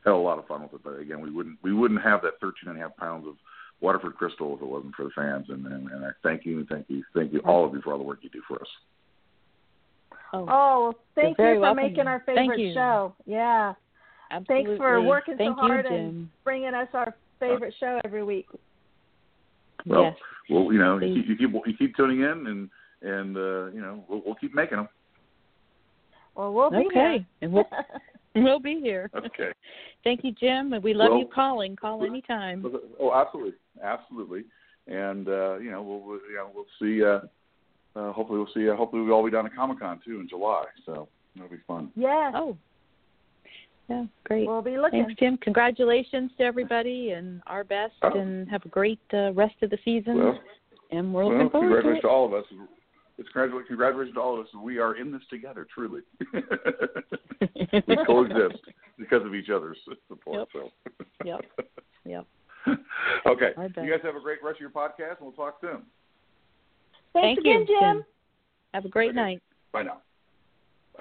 had 0.04 0.12
a 0.12 0.16
lot 0.16 0.38
of 0.38 0.46
fun 0.46 0.62
with 0.62 0.74
it. 0.74 0.80
But 0.84 0.98
again, 0.98 1.20
we 1.20 1.30
wouldn't 1.30 1.58
we 1.62 1.72
wouldn't 1.72 2.02
have 2.02 2.22
that 2.22 2.40
thirteen 2.40 2.68
and 2.70 2.78
a 2.78 2.80
half 2.82 2.96
pounds 2.96 3.26
of 3.26 3.34
Waterford 3.80 4.16
Crystal 4.16 4.54
if 4.56 4.62
it 4.62 4.66
wasn't 4.66 4.94
for 4.94 5.04
the 5.04 5.10
fans. 5.10 5.46
And 5.48 5.66
and, 5.66 5.90
and 5.90 6.04
I 6.04 6.10
thank 6.22 6.44
you, 6.44 6.66
thank 6.70 6.86
you, 6.88 7.02
thank 7.14 7.32
you 7.32 7.40
all 7.40 7.66
of 7.66 7.72
you 7.74 7.80
for 7.82 7.92
all 7.92 7.98
the 7.98 8.04
work 8.04 8.20
you 8.22 8.30
do 8.30 8.42
for 8.46 8.60
us. 8.60 8.68
Oh, 10.32 10.46
Oh, 10.48 10.82
well, 10.82 10.94
thank 11.16 11.38
You're 11.38 11.54
you 11.54 11.56
for 11.56 11.60
welcome. 11.60 11.82
making 11.84 12.06
our 12.06 12.22
favorite 12.24 12.74
show. 12.74 13.14
Yeah, 13.26 13.74
absolutely. 14.30 14.64
thanks 14.66 14.78
for 14.78 15.02
working 15.02 15.36
Thank 15.36 15.56
so 15.56 15.60
hard 15.60 15.86
you, 15.90 15.96
and 15.96 16.28
bringing 16.44 16.72
us 16.74 16.88
our 16.94 17.14
favorite 17.40 17.74
show 17.80 18.00
every 18.04 18.22
week. 18.22 18.46
Well, 19.86 20.04
yes. 20.04 20.16
well, 20.48 20.72
you 20.72 20.78
know, 20.78 20.98
you 20.98 21.14
keep, 21.14 21.28
you 21.28 21.36
keep 21.36 21.66
you 21.66 21.76
keep 21.76 21.96
tuning 21.96 22.20
in, 22.20 22.46
and 22.46 22.70
and 23.02 23.36
uh, 23.36 23.66
you 23.72 23.80
know, 23.80 24.04
we'll, 24.08 24.22
we'll 24.24 24.34
keep 24.36 24.54
making 24.54 24.76
them. 24.76 24.88
Well, 26.36 26.52
we'll 26.52 26.70
be 26.70 26.86
Okay, 26.90 27.26
and 27.42 27.52
we'll 27.52 27.64
here. 27.70 28.00
we'll 28.34 28.60
be 28.60 28.80
here. 28.80 29.10
Okay. 29.14 29.50
Thank 30.04 30.24
you, 30.24 30.32
Jim, 30.32 30.72
and 30.72 30.82
we 30.82 30.94
love 30.94 31.10
Well- 31.10 31.18
you 31.20 31.26
calling. 31.32 31.76
Call 31.76 32.04
anytime. 32.04 32.64
Oh, 32.98 33.12
absolutely, 33.12 33.54
absolutely. 33.82 34.44
And 34.86 35.28
uh, 35.28 35.58
you 35.58 35.70
know, 35.70 35.82
we'll, 35.82 36.00
we'll 36.00 36.20
you 36.30 36.36
know 36.36 36.50
we'll 36.54 36.64
see. 36.80 37.04
Uh, 37.04 37.20
uh, 37.98 38.12
hopefully, 38.12 38.38
we'll 38.38 38.48
see. 38.54 38.68
Uh, 38.68 38.76
hopefully, 38.76 39.02
we'll 39.02 39.12
all 39.14 39.24
be 39.24 39.30
down 39.30 39.46
at 39.46 39.54
Comic 39.54 39.80
Con 39.80 40.00
too 40.04 40.20
in 40.20 40.28
July. 40.28 40.64
So 40.86 41.08
that'll 41.34 41.50
be 41.50 41.58
fun. 41.66 41.90
yeah, 41.96 42.30
Oh, 42.34 42.56
yeah, 43.88 44.04
great. 44.24 44.46
we'll 44.46 44.62
be 44.62 44.78
looking. 44.78 45.04
Thanks, 45.04 45.18
Jim. 45.20 45.36
Congratulations 45.38 46.30
to 46.38 46.44
everybody, 46.44 47.10
and 47.10 47.42
our 47.46 47.64
best, 47.64 47.94
Oh. 48.02 48.18
and 48.18 48.48
have 48.48 48.64
a 48.64 48.68
great 48.68 49.00
uh, 49.12 49.32
rest 49.32 49.56
of 49.62 49.70
the 49.70 49.78
season. 49.84 50.18
Well, 50.18 50.38
and 50.92 51.12
we're 51.14 51.24
well, 51.24 51.32
looking 51.34 51.50
forward 51.50 51.68
to 51.68 51.74
congratulations 51.82 51.98
it. 51.98 52.02
to 52.02 52.08
all 52.08 52.26
of 52.26 52.34
us. 52.34 52.44
It's 53.20 53.28
congratulations, 53.28 53.68
congratulations 53.68 54.14
to 54.14 54.20
all 54.20 54.40
of 54.40 54.46
us. 54.46 54.52
We 54.54 54.78
are 54.78 54.96
in 54.96 55.12
this 55.12 55.20
together, 55.28 55.66
truly. 55.72 56.00
we 56.32 57.98
coexist 58.06 58.64
because 58.98 59.26
of 59.26 59.34
each 59.34 59.50
other's 59.50 59.76
support. 60.08 60.48
Yep. 60.54 60.62
So. 60.64 61.04
Yep. 61.26 61.40
Yep. 62.06 62.26
okay. 63.26 63.52
You 63.58 63.90
guys 63.90 64.00
have 64.04 64.16
a 64.16 64.20
great 64.20 64.42
rest 64.42 64.56
of 64.56 64.60
your 64.60 64.70
podcast, 64.70 65.18
and 65.18 65.20
we'll 65.20 65.32
talk 65.32 65.58
soon. 65.60 65.82
Thanks 67.12 67.12
Thank 67.12 67.38
again, 67.40 67.66
you, 67.68 67.78
Jim. 67.78 68.04
Have 68.72 68.86
a 68.86 68.88
great 68.88 69.10
Okay. 69.10 69.16
night. 69.16 69.42
Bye 69.70 69.82
now. 69.82 69.98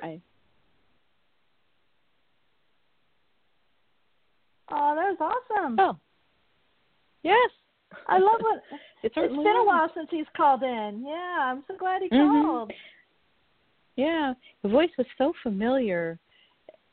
Bye. 0.02 0.20
Oh, 4.70 4.94
that 4.94 5.18
was 5.18 5.18
awesome. 5.50 5.78
Oh, 5.80 5.98
yes. 7.24 7.50
I 8.08 8.18
love 8.20 8.40
it. 8.54 8.64
It 9.04 9.12
It's 9.16 9.16
been 9.16 9.48
a 9.48 9.64
while 9.66 9.90
since 9.94 10.08
he's 10.12 10.26
called 10.36 10.64
in. 10.64 11.04
Yeah, 11.08 11.52
I'm 11.52 11.64
so 11.68 11.76
glad 11.78 12.02
he 12.02 12.10
Mhm. 12.10 12.44
called. 12.46 12.72
Yeah, 13.96 14.34
the 14.64 14.70
voice 14.70 14.92
was 14.98 15.08
so 15.18 15.34
familiar. 15.44 16.20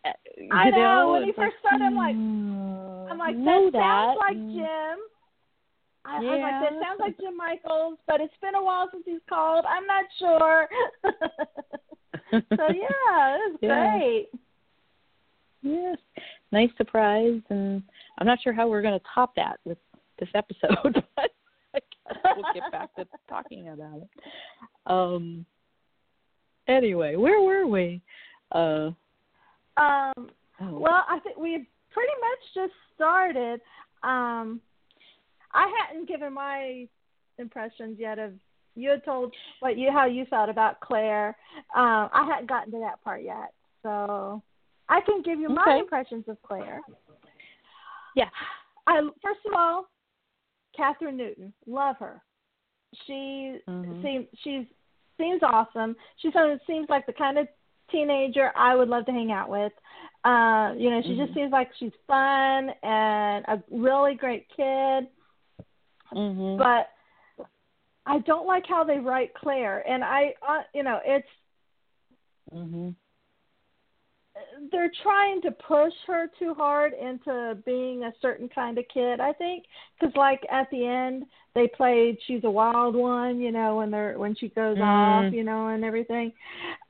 Uh, 0.04 0.12
I 0.52 0.66
you 0.66 0.70
know, 0.72 1.12
when 1.12 1.24
he 1.24 1.32
first 1.32 1.56
started, 1.60 1.84
I'm 1.84 1.94
like- 1.96 2.14
"Hmm, 2.16 3.12
I'm 3.12 3.18
like, 3.18 3.36
know 3.36 3.70
that 3.70 3.80
sounds 3.80 4.18
like 4.18 4.36
Mm. 4.36 4.52
Jim. 4.52 4.98
I, 6.04 6.16
I 6.16 6.20
was 6.20 6.26
like, 6.28 6.40
Yeah. 6.40 6.60
that 6.60 6.82
sounds 6.82 7.00
like 7.00 7.18
Jim 7.18 7.36
Michaels, 7.36 7.98
but 8.06 8.20
it's 8.20 8.36
been 8.40 8.54
a 8.54 8.62
while 8.62 8.88
since 8.92 9.04
he's 9.04 9.20
called. 9.28 9.64
I'm 9.66 9.86
not 9.86 10.04
sure. 10.18 10.68
so 12.30 12.68
yeah, 12.70 13.36
it 13.36 13.52
was 13.52 13.58
Yeah. 13.62 13.90
great. 13.98 14.28
Yes, 15.62 15.98
nice 16.52 16.70
surprise, 16.76 17.40
and 17.50 17.82
I'm 18.18 18.26
not 18.26 18.40
sure 18.40 18.52
how 18.52 18.68
we're 18.68 18.82
going 18.82 18.98
to 18.98 19.04
top 19.12 19.34
that 19.34 19.58
with 19.64 19.78
this 20.18 20.28
episode, 20.34 21.02
but 21.16 21.30
I 21.74 21.78
guess 21.78 22.18
we'll 22.36 22.54
get 22.54 22.72
back 22.72 22.94
to 22.96 23.06
talking 23.28 23.68
about 23.68 23.98
it. 23.98 24.08
Um. 24.86 25.44
Anyway, 26.68 27.16
where 27.16 27.40
were 27.40 27.66
we? 27.66 28.02
Uh. 28.52 28.90
Um, 29.76 30.30
Oh. 30.58 30.78
well, 30.78 31.04
I 31.06 31.18
think 31.20 31.36
we 31.36 31.68
pretty 31.90 32.12
much 32.20 32.54
just 32.54 32.72
started. 32.94 33.60
Um, 34.02 34.58
I 35.52 35.70
hadn't 35.86 36.08
given 36.08 36.32
my 36.32 36.88
impressions 37.38 37.98
yet 37.98 38.18
of 38.18 38.32
you 38.74 38.88
had 38.88 39.04
told 39.04 39.34
what 39.60 39.76
you 39.76 39.90
how 39.92 40.06
you 40.06 40.24
felt 40.30 40.48
about 40.48 40.80
Claire. 40.80 41.36
Um, 41.74 42.08
I 42.12 42.26
hadn't 42.26 42.48
gotten 42.48 42.72
to 42.72 42.78
that 42.80 43.02
part 43.04 43.22
yet, 43.22 43.52
so 43.82 44.42
I 44.88 45.00
can 45.02 45.20
give 45.22 45.38
you 45.38 45.50
my 45.50 45.62
Okay. 45.68 45.78
impressions 45.80 46.24
of 46.26 46.40
Claire. 46.42 46.80
yeah. 48.14 48.30
I 48.86 49.00
first 49.22 49.40
of 49.46 49.52
all, 49.54 49.88
Kathryn 50.76 51.14
Newton, 51.14 51.52
love 51.66 51.96
her. 51.98 52.22
She 53.06 53.60
Mhm. 53.66 54.02
seems 54.02 54.26
she's 54.42 54.66
seems 55.18 55.42
awesome. 55.42 55.96
She 56.16 56.30
sort 56.32 56.60
seems 56.66 56.88
like 56.88 57.06
the 57.06 57.12
kind 57.12 57.38
of 57.38 57.48
teenager 57.90 58.52
I 58.54 58.74
would 58.74 58.88
love 58.88 59.06
to 59.06 59.12
hang 59.12 59.32
out 59.32 59.48
with. 59.48 59.72
Uh, 60.24 60.74
you 60.76 60.90
know, 60.90 61.00
she 61.02 61.16
just 61.16 61.30
Mhm. 61.32 61.34
seems 61.34 61.52
like 61.52 61.72
she's 61.74 61.94
fun 62.06 62.70
and 62.82 63.44
a 63.48 63.62
really 63.70 64.14
great 64.14 64.48
kid. 64.48 65.08
Mhm. 66.12 66.58
But 66.58 66.92
I 68.06 68.18
don't 68.20 68.46
like 68.46 68.66
how 68.66 68.84
they 68.84 68.98
write 68.98 69.34
Claire, 69.34 69.88
and 69.88 70.04
I, 70.04 70.34
uh, 70.42 70.62
you 70.74 70.82
know, 70.82 71.00
it's 71.04 71.28
Mhm. 72.52 72.94
They're 74.70 74.90
trying 75.02 75.40
to 75.42 75.50
push 75.50 75.92
her 76.06 76.28
too 76.38 76.54
hard 76.54 76.92
into 76.92 77.56
being 77.64 78.04
a 78.04 78.12
certain 78.20 78.48
kind 78.48 78.78
of 78.78 78.84
kid 78.92 79.20
i 79.20 79.32
think 79.32 79.64
because 79.98 80.14
like 80.16 80.40
at 80.50 80.68
the 80.70 80.84
end 80.86 81.24
they 81.54 81.66
played 81.68 82.16
she's 82.26 82.44
a 82.44 82.50
wild 82.50 82.94
one 82.94 83.40
you 83.40 83.50
know 83.52 83.76
when 83.76 83.90
they're 83.90 84.18
when 84.18 84.34
she 84.34 84.48
goes 84.50 84.76
Mm. 84.78 84.82
off 84.82 85.32
you 85.32 85.44
know 85.44 85.68
and 85.68 85.84
everything 85.84 86.32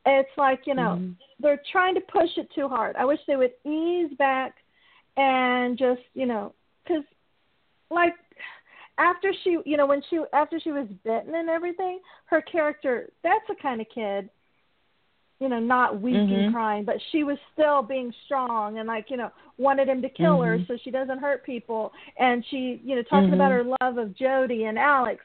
it's 0.07 0.37
like 0.37 0.67
you 0.67 0.75
know 0.75 0.97
Mhm. 0.99 1.17
they're 1.41 1.63
trying 1.71 1.95
to 1.95 2.01
push 2.01 2.37
it 2.37 2.51
too 2.53 2.69
hard 2.69 2.97
i 2.97 3.05
wish 3.05 3.21
they 3.27 3.37
would 3.37 3.53
ease 3.65 4.13
back 4.17 4.57
and 5.17 5.79
just 5.79 6.03
you 6.15 6.27
know 6.27 6.53
because 6.85 7.05
like 7.91 8.15
after 8.99 9.33
she 9.45 9.59
you 9.65 9.77
know 9.77 9.87
when 9.87 10.03
she 10.09 10.21
after 10.33 10.59
she 10.59 10.73
was 10.73 10.89
bitten 11.05 11.35
and 11.35 11.49
everything 11.49 12.01
her 12.27 12.41
character 12.43 13.11
that's 13.23 13.47
the 13.49 13.55
kind 13.57 13.81
of 13.81 13.87
kid 13.95 14.29
you 15.39 15.49
know 15.49 15.59
not 15.59 16.01
weak 16.01 16.17
Mhm. 16.17 16.33
and 16.45 16.53
crying 16.53 16.85
but 16.85 16.97
she 17.11 17.25
was 17.25 17.39
still 17.53 17.83
being 17.83 18.13
strong 18.25 18.79
and 18.79 18.87
like 18.89 19.11
you 19.11 19.17
know 19.17 19.31
wanted 19.59 19.89
him 19.89 20.01
to 20.03 20.09
kill 20.09 20.41
her 20.41 20.59
Mhm. 20.59 20.67
so 20.67 20.77
she 20.79 20.91
doesn't 20.91 21.19
hurt 21.19 21.45
people 21.45 21.93
and 22.19 22.45
she 22.47 22.81
you 22.85 22.97
know 22.97 23.03
talking 23.03 23.35
about 23.35 23.53
Mhm. 23.53 23.65
her 23.65 23.77
love 23.81 23.99
of 23.99 24.15
jody 24.15 24.65
and 24.65 24.79
alex 24.79 25.25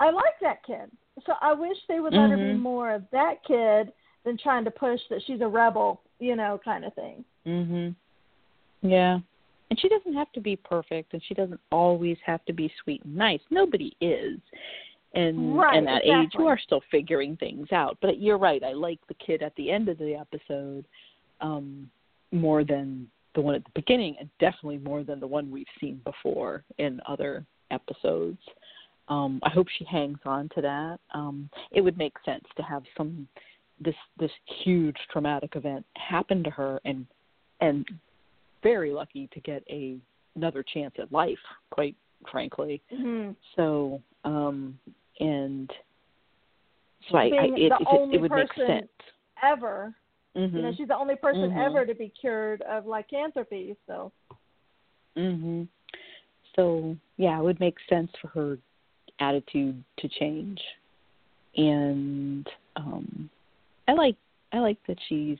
i 0.00 0.10
like 0.10 0.38
that 0.40 0.62
kid 0.64 0.90
so 1.24 1.34
i 1.40 1.52
wish 1.52 1.78
they 1.86 2.00
would 2.00 2.12
let 2.12 2.30
her 2.30 2.36
be 2.36 2.52
Mhm. 2.52 2.58
more 2.60 2.90
of 2.90 3.08
that 3.10 3.42
kid 3.44 3.92
than 4.24 4.36
trying 4.36 4.64
to 4.64 4.70
push 4.70 5.00
that 5.08 5.22
she's 5.22 5.40
a 5.40 5.48
rebel 5.48 6.00
you 6.18 6.36
know 6.36 6.58
kind 6.64 6.84
of 6.84 6.92
thing 6.94 7.24
Mhm. 7.46 7.94
Yeah. 8.82 9.20
And 9.70 9.80
she 9.80 9.88
doesn't 9.88 10.12
have 10.12 10.30
to 10.32 10.40
be 10.40 10.54
perfect 10.56 11.14
and 11.14 11.22
she 11.22 11.32
doesn't 11.34 11.60
always 11.70 12.18
have 12.26 12.44
to 12.44 12.52
be 12.52 12.68
sweet 12.82 13.02
and 13.04 13.16
nice. 13.16 13.40
Nobody 13.48 13.96
is. 14.00 14.38
And 15.14 15.58
Right, 15.58 15.76
and 15.76 15.86
that 15.86 16.04
age 16.04 16.10
exactly. 16.10 16.44
you 16.44 16.48
are 16.48 16.58
still 16.58 16.82
figuring 16.90 17.36
things 17.36 17.70
out. 17.72 17.98
But 18.00 18.20
you're 18.20 18.38
right, 18.38 18.62
I 18.62 18.72
like 18.72 18.98
the 19.08 19.14
kid 19.14 19.42
at 19.42 19.54
the 19.56 19.70
end 19.70 19.88
of 19.88 19.98
the 19.98 20.14
episode 20.14 20.84
um 21.40 21.90
more 22.30 22.64
than 22.64 23.08
the 23.34 23.40
one 23.40 23.54
at 23.54 23.64
the 23.64 23.70
beginning, 23.74 24.16
and 24.20 24.28
definitely 24.38 24.78
more 24.78 25.02
than 25.04 25.20
the 25.20 25.26
one 25.26 25.50
we've 25.50 25.66
seen 25.80 26.00
before 26.04 26.64
in 26.78 27.00
other 27.06 27.44
episodes. 27.70 28.38
Um, 29.08 29.40
I 29.42 29.50
hope 29.50 29.66
she 29.68 29.84
hangs 29.84 30.18
on 30.24 30.48
to 30.54 30.60
that. 30.62 30.98
Um, 31.12 31.50
it 31.72 31.80
would 31.80 31.98
make 31.98 32.14
sense 32.24 32.44
to 32.56 32.62
have 32.62 32.82
some 32.96 33.26
this 33.80 33.96
this 34.18 34.30
huge 34.64 34.96
traumatic 35.10 35.56
event 35.56 35.84
happen 35.96 36.44
to 36.44 36.50
her, 36.50 36.80
and 36.84 37.06
and 37.60 37.86
very 38.62 38.92
lucky 38.92 39.28
to 39.32 39.40
get 39.40 39.62
a 39.68 39.98
another 40.36 40.62
chance 40.62 40.94
at 40.98 41.12
life, 41.12 41.38
quite 41.70 41.96
frankly. 42.30 42.80
Mhm. 42.92 43.34
So, 43.56 44.00
um, 44.24 44.78
and 45.20 45.70
so 47.10 47.16
I, 47.16 47.22
I 47.22 47.28
it, 47.56 47.72
it, 47.80 48.14
it 48.14 48.20
would 48.20 48.32
make 48.32 48.52
sense. 48.54 48.88
Ever, 49.42 49.94
Mm-hmm. 50.36 50.56
you 50.56 50.62
know, 50.62 50.72
she's 50.74 50.88
the 50.88 50.96
only 50.96 51.16
person 51.16 51.50
Mhm. 51.50 51.66
ever 51.66 51.84
to 51.84 51.94
be 51.94 52.08
cured 52.08 52.62
of 52.62 52.86
lycanthropy. 52.86 53.76
So 53.86 54.12
Mhm. 55.16 55.68
So 56.56 56.96
yeah, 57.16 57.38
it 57.38 57.42
would 57.42 57.60
make 57.60 57.76
sense 57.88 58.10
for 58.20 58.28
her 58.28 58.58
attitude 59.18 59.82
to 59.98 60.08
change, 60.08 60.60
and 61.56 62.48
um, 62.76 63.30
I 63.88 63.92
like 63.92 64.16
I 64.52 64.58
like 64.58 64.78
that 64.86 64.98
she's 65.08 65.38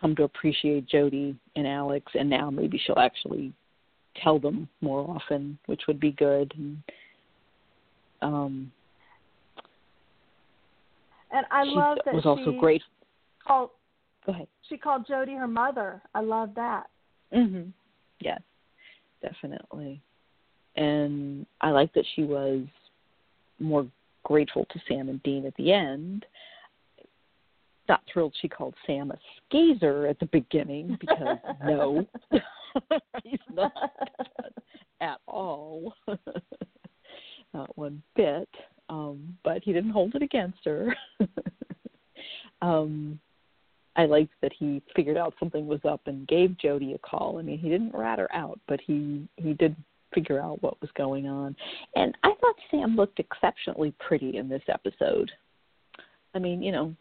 come 0.00 0.16
to 0.16 0.24
appreciate 0.24 0.86
Jody 0.86 1.36
and 1.56 1.66
Alex, 1.66 2.10
and 2.14 2.28
now 2.28 2.50
maybe 2.50 2.78
she'll 2.78 2.98
actually 2.98 3.52
tell 4.16 4.38
them 4.38 4.68
more 4.80 5.08
often, 5.08 5.58
which 5.66 5.82
would 5.86 6.00
be 6.00 6.12
good. 6.12 6.52
And, 6.56 6.82
um, 8.20 8.72
and 11.32 11.46
I 11.50 11.64
she 11.64 11.70
love 11.70 11.98
that 12.04 12.12
She 12.12 12.16
was 12.16 12.26
also 12.26 12.52
she 12.52 12.58
great. 12.58 12.82
called 13.46 13.70
Go 14.26 14.32
ahead. 14.32 14.46
she 14.68 14.76
called 14.76 15.06
Jody 15.06 15.34
her 15.34 15.48
mother. 15.48 16.00
I 16.14 16.20
love 16.20 16.50
that. 16.54 16.84
hmm 17.32 17.62
Yes, 18.20 18.40
definitely. 19.20 20.00
And 20.76 21.44
I 21.60 21.70
like 21.70 21.92
that 21.94 22.04
she 22.14 22.22
was 22.22 22.62
more 23.58 23.86
grateful 24.24 24.64
to 24.66 24.80
Sam 24.88 25.08
and 25.08 25.22
Dean 25.22 25.44
at 25.46 25.54
the 25.56 25.72
end. 25.72 26.24
Not 27.88 28.02
thrilled 28.12 28.34
she 28.40 28.48
called 28.48 28.74
Sam 28.86 29.10
a 29.10 29.18
skeezer 29.48 30.06
at 30.06 30.18
the 30.20 30.26
beginning 30.26 30.96
because 31.00 31.38
no, 31.64 32.06
he's 33.24 33.40
not 33.52 33.72
at 35.00 35.18
all. 35.26 35.94
not 37.54 37.76
one 37.76 38.02
bit. 38.14 38.48
Um, 38.92 39.38
but 39.42 39.62
he 39.64 39.72
didn't 39.72 39.92
hold 39.92 40.14
it 40.14 40.20
against 40.22 40.58
her. 40.66 40.94
um, 42.62 43.18
I 43.96 44.04
liked 44.04 44.34
that 44.42 44.52
he 44.52 44.82
figured 44.94 45.16
out 45.16 45.32
something 45.40 45.66
was 45.66 45.80
up 45.88 46.02
and 46.06 46.28
gave 46.28 46.58
Jody 46.58 46.92
a 46.92 46.98
call. 46.98 47.38
I 47.38 47.42
mean, 47.42 47.58
he 47.58 47.70
didn't 47.70 47.94
rat 47.94 48.18
her 48.18 48.30
out, 48.34 48.60
but 48.68 48.80
he 48.86 49.26
he 49.36 49.54
did 49.54 49.74
figure 50.14 50.38
out 50.40 50.62
what 50.62 50.78
was 50.82 50.90
going 50.94 51.26
on. 51.26 51.56
And 51.96 52.14
I 52.22 52.34
thought 52.38 52.54
Sam 52.70 52.94
looked 52.94 53.18
exceptionally 53.18 53.94
pretty 53.98 54.36
in 54.36 54.46
this 54.46 54.62
episode. 54.68 55.30
I 56.34 56.38
mean, 56.38 56.62
you 56.62 56.70
know, 56.70 56.94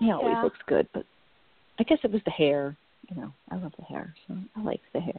he 0.00 0.10
always 0.10 0.34
Yeah. 0.34 0.42
looks 0.42 0.58
good, 0.66 0.86
but 0.92 1.06
I 1.78 1.84
guess 1.84 1.98
it 2.04 2.12
was 2.12 2.22
the 2.24 2.30
hair. 2.30 2.76
You 3.08 3.22
know, 3.22 3.32
I 3.50 3.56
love 3.56 3.72
the 3.78 3.84
hair, 3.84 4.14
so 4.28 4.36
I 4.54 4.62
like 4.62 4.82
the 4.92 5.00
hair. 5.00 5.16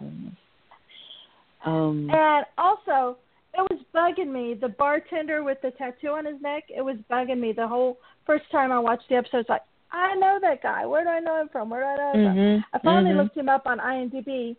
Um, 1.66 2.10
And 2.12 2.46
also, 2.60 3.18
it 3.54 3.68
was 3.70 3.80
bugging 3.94 4.32
me. 4.32 4.56
The 4.56 4.70
bartender 4.70 5.44
with 5.44 5.60
the 5.62 5.72
tattoo 5.72 6.10
on 6.10 6.26
his 6.26 6.42
neck, 6.42 6.64
it 6.76 6.82
was 6.82 6.98
bugging 7.10 7.40
me 7.40 7.52
the 7.54 7.68
whole 7.68 7.98
first 8.26 8.46
time 8.52 8.72
I 8.72 8.80
watched 8.80 9.10
the 9.10 9.16
episode. 9.16 9.40
It's 9.40 9.50
like, 9.50 9.62
I 9.92 10.16
know 10.16 10.40
that 10.42 10.64
guy. 10.64 10.86
Where 10.86 11.04
do 11.04 11.10
I 11.10 11.20
know 11.20 11.40
him 11.40 11.50
from? 11.52 11.70
Where 11.70 11.82
do 11.82 11.86
I 11.86 11.96
know 11.96 12.12
him 12.14 12.26
from? 12.26 12.38
mhm, 12.38 12.64
I 12.74 12.80
finally 12.80 13.14
mhm. 13.14 13.18
looked 13.18 13.38
him 13.38 13.50
up 13.50 13.68
on 13.68 13.78
IMDb. 13.78 14.56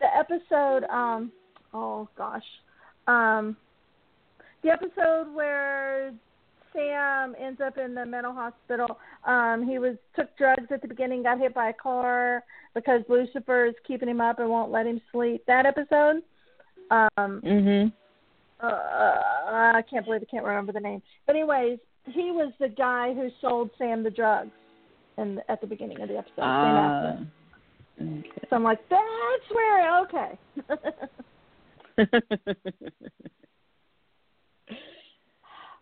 The 0.00 0.06
episode, 0.16 0.84
um, 0.90 1.32
oh 1.72 2.08
gosh, 2.18 2.44
um, 3.06 3.56
the 4.62 4.70
episode 4.70 5.34
where 5.34 6.12
Sam 6.74 7.34
ends 7.40 7.60
up 7.64 7.78
in 7.78 7.94
the 7.94 8.04
mental 8.04 8.34
hospital. 8.34 8.98
Um, 9.24 9.66
he 9.66 9.78
was 9.78 9.96
took 10.16 10.36
drugs 10.36 10.66
at 10.70 10.82
the 10.82 10.88
beginning, 10.88 11.22
got 11.22 11.38
hit 11.38 11.54
by 11.54 11.70
a 11.70 11.72
car 11.72 12.42
because 12.74 13.02
Lucifer 13.08 13.66
is 13.66 13.74
keeping 13.86 14.08
him 14.08 14.20
up 14.20 14.38
and 14.38 14.50
won't 14.50 14.70
let 14.70 14.86
him 14.86 15.00
sleep. 15.12 15.44
That 15.46 15.64
episode. 15.64 16.22
Um, 16.90 17.40
Mhm. 17.40 17.92
Uh, 18.66 19.76
I 19.76 19.82
can't 19.88 20.04
believe 20.04 20.22
I 20.22 20.30
can't 20.30 20.44
remember 20.44 20.72
the 20.72 20.80
name. 20.80 21.02
But 21.26 21.36
anyways, 21.36 21.78
he 22.06 22.30
was 22.30 22.52
the 22.60 22.68
guy 22.68 23.14
who 23.14 23.28
sold 23.40 23.70
Sam 23.78 24.02
the 24.02 24.10
drugs, 24.10 24.50
in 25.18 25.40
at 25.48 25.60
the 25.60 25.66
beginning 25.66 26.00
of 26.00 26.08
the 26.08 26.16
episode. 26.18 26.34
Ah, 26.40 27.16
okay. 28.00 28.22
So 28.50 28.56
I'm 28.56 28.64
like, 28.64 28.80
that's 28.88 29.50
where 29.52 30.00
okay. 30.02 30.38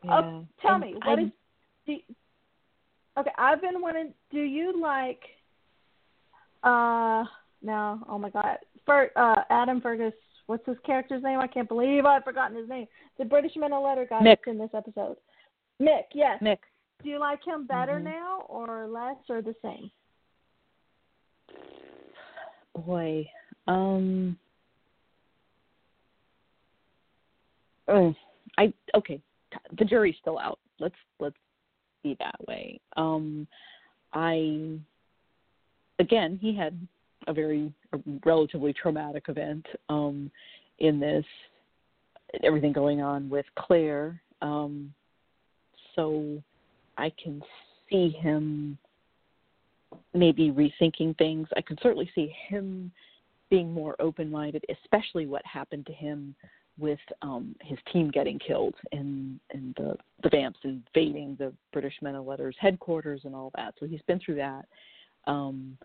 yeah. 0.05 0.21
Oh, 0.25 0.47
tell 0.61 0.75
And 0.75 0.81
me, 0.83 0.95
what 1.05 1.18
I- 1.18 1.23
is? 1.23 1.31
Do, 1.87 1.97
okay, 3.18 3.31
I've 3.38 3.61
been 3.61 3.81
wanting. 3.81 4.12
Do 4.31 4.40
you 4.40 4.81
like? 4.81 5.21
Uh, 6.62 7.25
no. 7.62 8.01
Oh 8.09 8.18
my 8.18 8.31
God, 8.31 8.59
Fer, 8.87 9.11
uh, 9.16 9.42
Adam 9.51 9.81
Fergus. 9.81 10.12
What's 10.46 10.66
his 10.66 10.76
character's 10.85 11.22
name? 11.22 11.38
I 11.38 11.46
can't 11.46 11.68
believe 11.68 12.05
I've 12.05 12.24
forgotten 12.24 12.57
his 12.57 12.68
name. 12.68 12.87
The 13.18 13.24
British 13.24 13.52
Men 13.57 13.72
of 13.72 13.83
Letter 13.83 14.07
guy 14.09 14.20
Mick. 14.22 14.38
in 14.46 14.59
this 14.59 14.70
episode. 14.74 15.16
Mick, 15.81 16.05
yes. 16.14 16.42
Mick. 16.42 16.59
Do 17.02 17.09
you 17.09 17.18
like 17.18 17.44
him 17.44 17.66
better 17.66 17.98
Mhm. 17.98 18.05
now, 18.05 18.40
or 18.48 18.87
less, 18.87 19.16
or 19.28 19.42
the 19.42 19.55
same? 19.62 19.90
boy 22.87 23.28
um 23.66 24.37
oh, 27.88 28.14
i 28.57 28.72
okay 28.94 29.20
the 29.78 29.85
jury's 29.85 30.16
still 30.20 30.38
out 30.38 30.59
let's 30.81 30.94
let's 31.20 31.37
be 32.02 32.14
that 32.18 32.35
way 32.48 32.81
um 32.96 33.46
i 34.14 34.78
again 35.98 36.38
he 36.40 36.55
had 36.57 36.74
a 37.27 37.33
very 37.33 37.73
a 37.93 37.99
relatively 38.25 38.73
traumatic 38.73 39.25
event 39.29 39.65
um 39.89 40.31
in 40.79 40.99
this 40.99 41.25
everything 42.43 42.73
going 42.73 43.01
on 43.01 43.29
with 43.29 43.47
claire 43.59 44.21
um 44.41 44.93
so 45.95 46.43
i 46.99 47.11
can 47.23 47.43
see 47.91 48.09
him 48.09 48.79
maybe 50.15 50.51
rethinking 50.51 51.17
things. 51.19 51.49
I 51.57 51.61
can 51.61 51.77
certainly 51.83 52.11
see 52.15 52.35
him 52.49 52.91
being 53.51 53.73
more 53.73 53.97
open 54.01 54.31
minded, 54.31 54.65
especially 54.83 55.27
what 55.27 55.45
happened 55.45 55.87
to 55.87 55.93
him 55.93 56.35
with 56.79 56.99
um 57.21 57.55
his 57.61 57.79
team 57.93 58.11
getting 58.11 58.39
killed 58.39 58.75
and 58.93 59.39
and 59.53 59.75
the 59.77 59.95
the 60.23 60.31
vamps 60.31 60.59
invading 60.65 61.37
the 61.39 61.53
British 61.71 61.93
Men 62.01 62.15
of 62.15 62.25
Letters 62.25 62.57
headquarters 62.59 63.21
and 63.25 63.35
all 63.35 63.53
that. 63.57 63.75
So 63.79 63.87
he's 63.87 64.01
been 64.07 64.19
through 64.21 64.37
that. 64.37 64.65
Um 65.27 65.77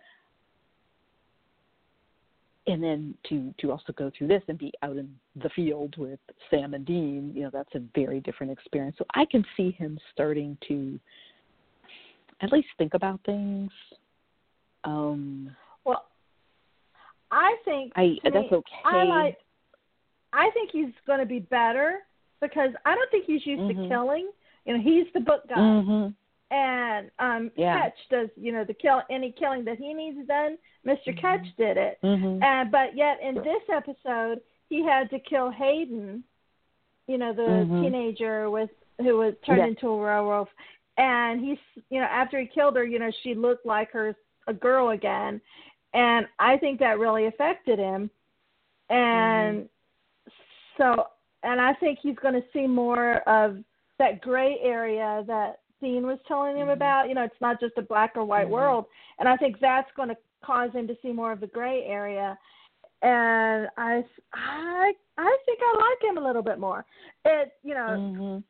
and 2.67 2.83
then 2.83 3.15
to 3.29 3.53
to 3.59 3.71
also 3.71 3.93
go 3.93 4.11
through 4.15 4.27
this 4.27 4.43
and 4.47 4.57
be 4.57 4.71
out 4.83 4.97
in 4.97 5.09
the 5.41 5.49
field 5.49 5.95
with 5.97 6.19
Sam 6.49 6.73
and 6.73 6.85
Dean, 6.85 7.31
you 7.33 7.43
know, 7.43 7.49
that's 7.51 7.73
a 7.75 7.81
very 7.95 8.19
different 8.19 8.51
experience. 8.51 8.95
So 8.97 9.05
I 9.15 9.25
can 9.25 9.43
see 9.55 9.71
him 9.71 9.97
starting 10.11 10.57
to 10.67 10.99
at 12.41 12.51
least 12.51 12.67
think 12.77 12.93
about 12.93 13.19
things. 13.25 13.71
Um, 14.83 15.55
Well, 15.85 16.05
I 17.31 17.55
think 17.65 17.93
I 17.95 18.19
that's 18.23 18.35
me, 18.35 18.49
okay. 18.51 18.75
I 18.85 19.03
like. 19.03 19.37
I 20.33 20.49
think 20.53 20.71
he's 20.71 20.93
going 21.07 21.19
to 21.19 21.25
be 21.25 21.39
better 21.39 21.99
because 22.41 22.69
I 22.85 22.95
don't 22.95 23.09
think 23.11 23.25
he's 23.25 23.45
used 23.45 23.63
Mhm. 23.63 23.83
to 23.83 23.87
killing. 23.87 24.29
You 24.65 24.73
know, 24.77 24.83
he's 24.83 25.11
the 25.13 25.21
book 25.21 25.47
guy, 25.47 25.55
Mhm. 25.55 26.13
And 26.51 27.11
um 27.19 27.51
Yeah. 27.55 27.81
Ketch 27.81 27.97
does 28.09 28.29
you 28.35 28.51
know 28.51 28.63
the 28.63 28.73
kill 28.73 29.01
any 29.09 29.31
killing 29.31 29.65
that 29.65 29.77
he 29.77 29.93
needs 29.93 30.25
done. 30.27 30.57
mister 30.83 31.11
Mhm. 31.11 31.17
Ketch 31.21 31.55
did 31.57 31.77
it, 31.77 31.99
Mhm. 32.01 32.41
and 32.43 32.71
but 32.71 32.95
yet 32.95 33.19
in 33.21 33.35
this 33.35 33.63
episode 33.69 34.41
he 34.69 34.83
had 34.83 35.09
to 35.09 35.19
kill 35.19 35.49
Hayden. 35.49 36.23
You 37.07 37.17
know, 37.17 37.31
the 37.33 37.65
Mhm. 37.65 37.81
teenager 37.81 38.49
with 38.49 38.69
who 38.99 39.17
was 39.17 39.33
turned 39.45 39.59
Yeah. 39.59 39.67
into 39.67 39.87
a 39.89 39.97
werewolf, 39.97 40.49
and 40.97 41.39
he's 41.41 41.59
you 41.89 41.99
know 41.99 42.07
after 42.07 42.39
he 42.39 42.47
killed 42.47 42.75
her, 42.75 42.83
you 42.85 42.99
know 42.99 43.11
she 43.11 43.33
looked 43.35 43.65
like 43.65 43.91
her 43.91 44.15
a 44.47 44.53
girl 44.53 44.89
again, 44.89 45.41
and 45.93 46.27
I 46.39 46.57
think 46.57 46.79
that 46.79 46.99
really 46.99 47.25
affected 47.25 47.79
him, 47.79 48.09
and 48.89 49.69
so 50.77 51.07
and 51.43 51.61
I 51.61 51.73
think 51.73 51.99
he's 51.99 52.15
going 52.17 52.33
to 52.33 52.43
see 52.51 52.67
more 52.67 53.17
of 53.27 53.63
that 53.99 54.21
gray 54.21 54.59
area 54.59 55.23
that 55.27 55.59
Dean 55.81 56.05
was 56.05 56.19
telling 56.27 56.57
him 56.57 56.67
Mhm. 56.67 56.73
about. 56.73 57.09
You 57.09 57.15
know, 57.15 57.23
it's 57.23 57.41
not 57.41 57.59
just 57.59 57.77
a 57.77 57.81
black 57.81 58.15
or 58.15 58.25
white 58.25 58.47
Mhm. 58.47 58.51
world, 58.51 58.85
and 59.19 59.27
I 59.29 59.37
think 59.37 59.59
that's 59.59 59.91
going 59.93 60.09
to 60.09 60.17
cause 60.41 60.71
him 60.71 60.87
to 60.87 60.97
see 61.01 61.11
more 61.11 61.31
of 61.31 61.39
the 61.39 61.47
gray 61.47 61.83
area. 61.85 62.37
And 63.01 63.69
I, 63.77 64.03
I, 64.33 64.93
I 65.17 65.37
think 65.45 65.59
I 65.61 65.77
like 65.77 66.09
him 66.09 66.17
a 66.17 66.25
little 66.25 66.41
bit 66.41 66.59
more. 66.59 66.85
It, 67.25 67.53
you 67.63 67.75
know, 67.75 67.97
Mhm. 67.99 68.43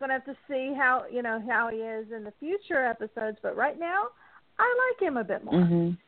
gonna 0.00 0.14
have 0.14 0.24
to 0.24 0.36
see 0.48 0.72
how 0.74 1.04
you 1.10 1.22
know 1.22 1.42
how 1.46 1.68
he 1.68 1.78
is 1.78 2.10
in 2.10 2.24
the 2.24 2.32
future 2.40 2.84
episodes, 2.84 3.38
but 3.42 3.56
right 3.56 3.78
now, 3.78 4.08
I 4.58 4.90
like 4.90 5.06
him 5.06 5.18
a 5.18 5.24
bit 5.24 5.44
more. 5.44 5.54
Mhm. 5.54 5.98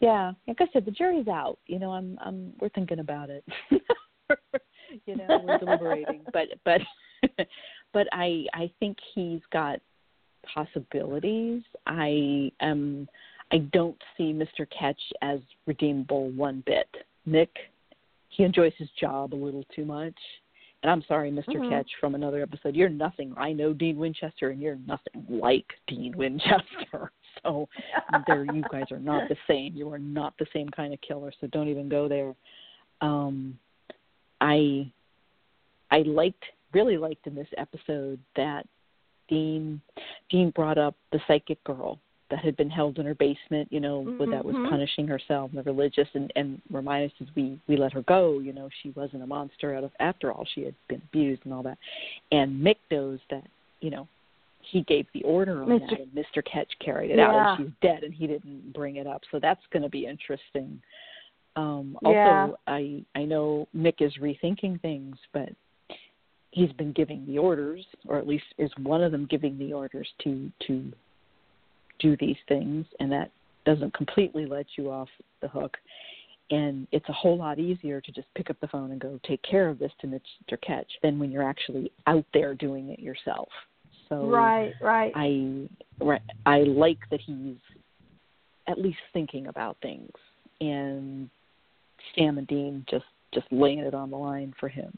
yeah, 0.00 0.32
like 0.46 0.60
I 0.60 0.66
said, 0.72 0.84
the 0.84 0.90
jury's 0.90 1.28
out. 1.28 1.58
You 1.66 1.78
know, 1.78 1.92
I'm 1.92 2.18
I'm 2.20 2.52
we're 2.60 2.68
thinking 2.70 2.98
about 2.98 3.30
it. 3.30 3.44
you 5.06 5.16
know, 5.16 5.38
we're 5.42 5.58
deliberating, 5.58 6.26
but 6.32 6.48
but 6.64 6.82
but 7.94 8.06
I 8.12 8.44
I 8.52 8.70
think 8.78 8.98
he's 9.14 9.40
got 9.50 9.80
possibilities. 10.52 11.62
I 11.86 12.52
am 12.60 13.08
I 13.50 13.58
don't 13.72 13.96
see 14.16 14.32
Mr. 14.32 14.66
Ketch 14.78 15.00
as 15.22 15.38
redeemable 15.66 16.30
one 16.32 16.62
bit. 16.66 16.88
Nick, 17.24 17.50
he 18.28 18.42
enjoys 18.42 18.72
his 18.76 18.88
job 19.00 19.32
a 19.32 19.36
little 19.36 19.64
too 19.74 19.84
much. 19.84 20.14
And 20.82 20.90
I'm 20.90 21.02
sorry, 21.08 21.30
mister 21.30 21.52
Mhm. 21.52 21.70
Ketch, 21.70 21.90
from 21.98 22.14
another 22.14 22.42
episode. 22.42 22.76
You're 22.76 22.90
nothing. 22.90 23.32
I 23.38 23.52
know 23.54 23.72
Dean 23.72 23.96
Winchester, 23.96 24.50
and 24.50 24.60
you're 24.60 24.78
nothing 24.86 25.24
like 25.30 25.72
Dean 25.86 26.14
Winchester. 26.16 27.10
So 27.42 27.68
there, 28.26 28.44
you 28.44 28.62
guys 28.70 28.92
are 28.92 28.98
not 28.98 29.28
the 29.30 29.36
same. 29.46 29.74
You 29.74 29.90
are 29.92 29.98
not 29.98 30.34
the 30.38 30.46
same 30.52 30.68
kind 30.68 30.92
of 30.92 31.00
killer. 31.00 31.32
So 31.40 31.46
don't 31.46 31.68
even 31.68 31.88
go 31.88 32.06
there. 32.06 32.34
Um, 33.00 33.58
I, 34.42 34.90
I 35.90 36.00
liked, 36.02 36.44
really 36.74 36.96
liked 36.96 37.26
in 37.26 37.34
this 37.34 37.48
episode 37.56 38.18
that 38.36 38.66
Dean, 39.28 39.80
Dean 40.30 40.50
brought 40.50 40.76
up 40.78 40.94
the 41.12 41.20
psychic 41.26 41.62
girl 41.64 41.98
that 42.30 42.44
had 42.44 42.56
been 42.56 42.70
held 42.70 42.98
in 42.98 43.06
her 43.06 43.14
basement, 43.14 43.68
you 43.70 43.80
know, 43.80 44.02
mm 44.02 44.30
that 44.30 44.44
was 44.44 44.56
Mhm. 44.56 44.68
punishing 44.68 45.06
herself, 45.06 45.52
the 45.52 45.62
religious, 45.62 46.08
and 46.14 46.32
and 46.34 46.60
us 46.72 47.12
as 47.20 47.34
we 47.36 47.58
we 47.68 47.76
let 47.76 47.92
her 47.92 48.02
go, 48.02 48.40
you 48.40 48.52
know, 48.52 48.68
she 48.82 48.90
wasn't 48.90 49.22
a 49.22 49.26
monster 49.26 49.74
out 49.74 49.84
of 49.84 49.92
after 50.00 50.32
all, 50.32 50.44
she 50.44 50.62
had 50.64 50.74
been 50.88 51.00
abused 51.10 51.42
and 51.44 51.54
all 51.54 51.62
that. 51.62 51.78
And 52.32 52.60
Mick 52.60 52.78
knows 52.90 53.20
that, 53.30 53.44
you 53.80 53.90
know, 53.90 54.08
he 54.60 54.80
gave 54.82 55.06
the 55.12 55.22
order 55.22 55.62
on 55.62 55.68
Mr. 55.68 55.90
that, 55.90 56.00
and 56.00 56.10
Mr. 56.12 56.44
Ketch 56.44 56.72
carried 56.80 57.10
it 57.10 57.18
out, 57.18 57.34
and 57.34 57.58
she's 57.58 57.72
dead, 57.80 58.02
and 58.02 58.12
he 58.12 58.26
didn't 58.26 58.72
bring 58.72 58.96
it 58.96 59.06
up. 59.06 59.22
So 59.30 59.38
that's 59.38 59.64
going 59.68 59.82
to 59.82 59.90
be 59.90 60.06
interesting. 60.06 60.80
Um, 61.56 61.96
Yeah. 62.02 62.08
also, 62.08 62.58
I 62.66 63.04
I 63.14 63.24
know 63.24 63.68
Mick 63.76 64.00
is 64.00 64.16
rethinking 64.16 64.80
things, 64.80 65.16
but 65.32 65.50
he's 66.54 66.72
been 66.72 66.92
giving 66.92 67.26
the 67.26 67.36
orders, 67.36 67.84
or 68.06 68.16
at 68.16 68.26
least 68.26 68.44
is 68.58 68.70
one 68.80 69.02
of 69.02 69.12
them 69.12 69.26
giving 69.28 69.58
the 69.58 69.72
orders 69.72 70.08
to 70.22 70.50
to 70.66 70.92
do 71.98 72.16
these 72.18 72.36
things, 72.48 72.86
and 73.00 73.10
that 73.12 73.30
doesn't 73.66 73.92
completely 73.94 74.46
let 74.46 74.66
you 74.76 74.90
off 74.90 75.08
the 75.40 75.48
hook. 75.48 75.76
And 76.50 76.86
it's 76.92 77.08
a 77.08 77.12
whole 77.12 77.38
lot 77.38 77.58
easier 77.58 78.00
to 78.00 78.12
just 78.12 78.28
pick 78.34 78.50
up 78.50 78.56
the 78.60 78.68
phone 78.68 78.90
and 78.90 79.00
go 79.00 79.18
take 79.26 79.42
care 79.42 79.68
of 79.68 79.78
this 79.78 79.92
to 80.00 80.06
Mr. 80.06 80.60
Ketch 80.60 80.90
than 81.02 81.18
when 81.18 81.30
you're 81.30 81.48
actually 81.48 81.90
out 82.06 82.26
there 82.34 82.54
doing 82.54 82.90
it 82.90 83.00
yourself. 83.00 83.48
So 84.08 84.26
right, 84.26 84.72
right. 84.80 85.12
I 85.14 85.68
right, 86.00 86.22
I 86.46 86.58
like 86.60 86.98
that 87.10 87.20
he's 87.20 87.56
at 88.68 88.78
least 88.78 88.98
thinking 89.12 89.48
about 89.48 89.76
things, 89.82 90.12
and 90.60 91.28
Sam 92.14 92.38
and 92.38 92.46
Dean 92.46 92.84
just 92.88 93.06
just 93.32 93.46
laying 93.50 93.80
it 93.80 93.94
on 93.94 94.10
the 94.10 94.16
line 94.16 94.54
for 94.60 94.68
him. 94.68 94.96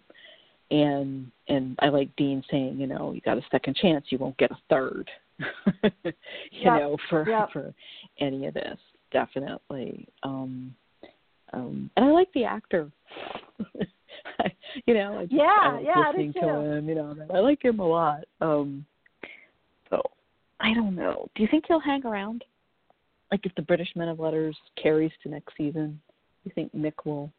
And 0.70 1.30
and 1.48 1.76
I 1.80 1.88
like 1.88 2.14
Dean 2.16 2.42
saying, 2.50 2.78
you 2.78 2.86
know, 2.86 3.12
you 3.12 3.20
got 3.20 3.38
a 3.38 3.42
second 3.50 3.76
chance, 3.76 4.06
you 4.08 4.18
won't 4.18 4.36
get 4.36 4.50
a 4.50 4.58
third. 4.68 5.08
you 5.82 6.12
Yep, 6.50 6.64
know, 6.64 6.96
for 7.08 7.28
yep. 7.28 7.50
for 7.52 7.72
any 8.18 8.46
of 8.46 8.54
this, 8.54 8.78
definitely. 9.12 10.08
Um, 10.22 10.74
um, 11.52 11.90
and 11.96 12.06
I 12.06 12.10
like 12.10 12.32
the 12.32 12.44
actor. 12.44 12.90
I, 14.40 14.52
you 14.86 14.94
know, 14.94 15.18
I 15.18 15.22
just, 15.22 15.34
Yeah, 15.34 15.44
I 15.44 15.72
like 15.74 15.84
yeah, 15.84 16.08
listening 16.08 16.32
to 16.34 16.48
him. 16.48 16.88
You 16.88 16.94
know, 16.96 17.16
I 17.32 17.38
like 17.38 17.64
him 17.64 17.78
a 17.78 17.86
lot. 17.86 18.24
Um, 18.40 18.84
so 19.88 20.02
I 20.60 20.74
don't 20.74 20.96
know. 20.96 21.28
Do 21.34 21.42
you 21.42 21.48
think 21.50 21.64
he'll 21.68 21.80
hang 21.80 22.04
around? 22.04 22.44
Like 23.30 23.44
if 23.44 23.54
the 23.54 23.62
British 23.62 23.88
Men 23.94 24.08
of 24.08 24.20
Letters 24.20 24.56
carries 24.80 25.12
to 25.22 25.28
next 25.28 25.56
season, 25.56 26.00
do 26.44 26.50
you 26.50 26.52
think 26.54 26.74
Mick 26.74 27.04
will? 27.04 27.30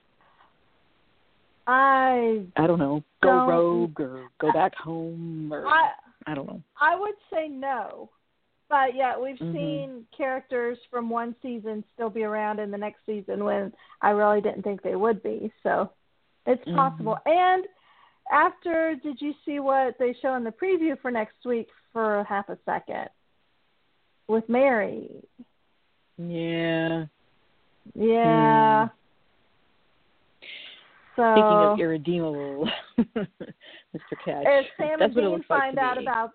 I 1.67 2.45
I 2.55 2.65
don't 2.65 2.79
know, 2.79 3.03
go 3.21 3.29
Don't- 3.29 3.49
rogue 3.49 3.99
or 3.99 4.29
go 4.39 4.51
back 4.53 4.73
home 4.75 5.51
or 5.53 5.67
I 5.67 5.91
I 6.25 6.33
don't 6.33 6.47
know. 6.47 6.61
I 6.81 6.95
would 6.95 7.15
say 7.31 7.47
no. 7.47 8.09
But 8.69 8.95
yeah, 8.95 9.17
we've 9.17 9.37
Mhm. 9.37 9.53
seen 9.53 10.07
characters 10.11 10.77
from 10.89 11.09
one 11.09 11.35
season 11.41 11.85
still 11.93 12.09
be 12.09 12.23
around 12.23 12.59
in 12.59 12.69
the 12.71 12.77
next 12.77 13.05
season 13.05 13.45
when 13.45 13.73
I 14.01 14.09
really 14.09 14.41
didn't 14.41 14.63
think 14.63 14.81
they 14.81 14.95
would 14.95 15.23
be. 15.23 15.51
So 15.63 15.89
it's 16.45 16.65
Mhm. 16.65 16.75
possible. 16.75 17.17
And 17.25 17.65
after 18.29 18.95
did 18.95 19.21
you 19.21 19.33
see 19.45 19.59
what 19.61 19.97
they 19.99 20.13
show 20.13 20.33
in 20.35 20.43
the 20.43 20.51
preview 20.51 20.99
for 20.99 21.11
next 21.11 21.45
week 21.45 21.69
for 21.93 22.25
half 22.25 22.49
a 22.49 22.57
second? 22.65 23.09
With 24.27 24.49
Mary. 24.49 25.23
Yeah. 26.17 27.05
Yeah. 27.95 28.89
So. 31.17 31.33
Speaking 31.33 31.57
of 31.73 31.79
irredeemable, 31.79 32.69
Mr. 32.99 34.13
Ketch. 34.23 34.45
if 34.45 34.65
Sam 34.77 34.99
That's 34.99 35.01
and 35.01 35.15
Dean 35.15 35.25
looks 35.29 35.49
like 35.49 35.59
find 35.59 35.79
out 35.79 35.97
about 36.01 36.31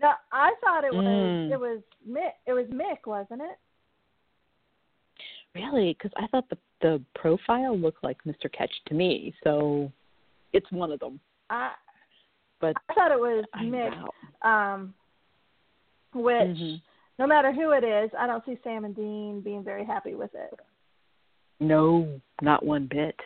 no, 0.00 0.12
I 0.30 0.54
thought 0.62 0.84
it 0.84 0.94
was 0.94 1.04
Mm. 1.04 1.50
it 1.52 1.58
was 1.60 1.80
Mick 2.08 2.30
it 2.46 2.52
was 2.52 2.66
Mick, 2.66 3.06
wasn't 3.06 3.42
it? 3.42 3.58
Really? 5.54 5.92
Because 5.94 6.12
I 6.16 6.26
thought 6.28 6.48
the 6.48 6.58
the 6.82 7.02
profile 7.14 7.76
looked 7.76 8.04
like 8.04 8.18
Mr. 8.24 8.52
Ketch 8.52 8.70
to 8.86 8.94
me, 8.94 9.34
so 9.42 9.90
it's 10.52 10.70
one 10.70 10.92
of 10.92 11.00
them. 11.00 11.18
I 11.50 11.72
But 12.60 12.76
I 12.88 12.94
thought 12.94 13.10
it 13.10 13.18
was 13.18 13.44
I 13.54 13.64
Mick, 13.64 14.46
um, 14.46 14.94
which 16.14 16.34
Mhm. 16.58 16.80
no 17.18 17.26
matter 17.26 17.50
who 17.52 17.70
it 17.72 17.82
is, 17.82 18.10
I 18.16 18.26
don't 18.28 18.44
see 18.44 18.58
Sam 18.62 18.84
and 18.84 18.94
Dean 18.94 19.40
being 19.40 19.64
very 19.64 19.84
happy 19.84 20.14
with 20.14 20.34
it. 20.34 20.54
No, 21.58 22.20
not 22.40 22.62
one 22.64 22.86
bit. 22.86 23.18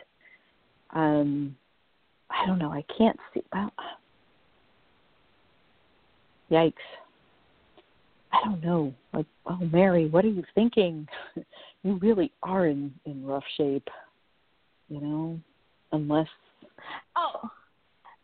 Um, 0.93 1.55
I 2.29 2.45
don't 2.45 2.59
know. 2.59 2.71
I 2.71 2.83
can't 2.97 3.17
see. 3.33 3.41
Well, 3.53 3.71
yikes. 6.49 6.73
I 8.33 8.39
don't 8.45 8.63
know. 8.63 8.93
Like, 9.13 9.25
oh, 9.45 9.59
Mary, 9.71 10.07
what 10.07 10.23
are 10.23 10.29
you 10.29 10.43
thinking? 10.55 11.07
you 11.83 11.95
really 12.01 12.31
are 12.43 12.67
in 12.67 12.93
in 13.05 13.25
rough 13.25 13.43
shape. 13.57 13.87
You 14.89 15.01
know, 15.01 15.39
unless. 15.91 16.27
Oh, 17.15 17.49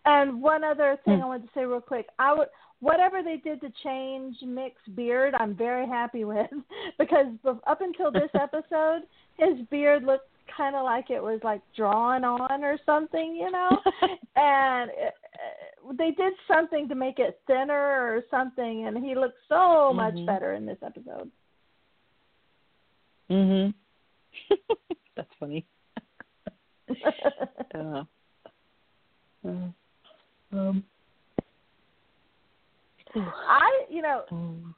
and 0.06 0.42
one 0.42 0.64
other 0.64 0.98
thing 1.06 1.18
Hmm. 1.18 1.24
I 1.24 1.28
wanted 1.28 1.48
to 1.48 1.54
say 1.54 1.66
real 1.66 1.82
quick, 1.82 2.08
I 2.18 2.34
would 2.34 2.48
whatever 2.80 3.24
they 3.24 3.38
did 3.38 3.60
to 3.62 3.72
change 3.84 4.38
Mick's 4.42 4.82
beard, 4.96 5.34
I'm 5.36 5.56
very 5.56 5.88
happy 5.88 6.24
with 6.34 6.50
because 6.98 7.28
up 7.46 7.82
until 7.82 8.12
this 8.12 8.30
episode, 8.34 9.02
his 9.38 9.66
beard 9.70 10.04
looked 10.04 10.30
kind 10.56 10.76
of 10.76 10.84
like 10.84 11.10
it 11.10 11.22
was 11.22 11.40
like 11.44 11.62
drawn 11.76 12.24
on 12.24 12.64
or 12.64 12.78
something, 12.86 13.36
you 13.36 13.52
know. 13.52 13.70
and 14.36 14.92
it, 14.92 15.14
uh, 15.34 15.94
they 15.98 16.12
did 16.12 16.34
something 16.48 16.88
to 16.90 16.96
make 16.96 17.20
it 17.20 17.40
thinner 17.48 17.74
or 18.16 18.24
something, 18.30 18.86
and 18.88 18.98
he 19.04 19.16
looked 19.16 19.40
so 19.50 19.94
much 19.94 20.14
Mhm. 20.16 20.26
better 20.26 20.54
in 20.54 20.66
this 20.66 20.82
episode. 20.84 21.32
mhm. 23.30 23.74
That's 25.16 25.34
funny. 25.40 25.66
Uh, 27.76 28.04
uh, 29.46 29.72
um. 30.54 30.84
I, 33.16 33.86
you 33.90 34.02
know, 34.02 34.24
um, 34.32 34.76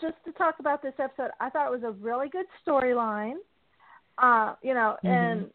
just 0.00 0.14
to 0.24 0.32
talk 0.32 0.56
about 0.58 0.82
this 0.82 0.94
episode, 0.98 1.30
I 1.38 1.50
thought 1.50 1.66
it 1.66 1.70
was 1.70 1.84
a 1.84 1.92
really 1.92 2.28
good 2.28 2.46
storyline. 2.66 3.34
Uh, 4.20 4.54
you 4.62 4.74
know, 4.74 4.96
and 5.04 5.42
Mhm. 5.42 5.50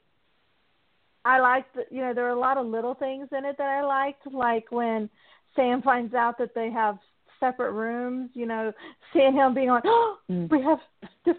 I 1.23 1.39
liked, 1.39 1.75
you 1.89 2.01
know, 2.01 2.13
there 2.13 2.25
were 2.25 2.29
a 2.31 2.39
lot 2.39 2.57
of 2.57 2.65
little 2.67 2.93
things 2.93 3.27
in 3.31 3.45
it 3.45 3.57
that 3.57 3.67
I 3.67 3.81
liked, 3.81 4.25
like 4.27 4.71
when 4.71 5.09
Sam 5.55 5.81
finds 5.81 6.13
out 6.13 6.37
that 6.37 6.53
they 6.53 6.69
have 6.71 6.99
separate 7.39 7.71
rooms. 7.71 8.29
You 8.33 8.45
know, 8.45 8.73
seeing 9.13 9.33
him 9.33 9.53
being 9.53 9.69
like, 9.69 9.83
"Oh, 9.85 10.19
Mm. 10.29 10.49
we 10.49 10.61
have 10.61 10.79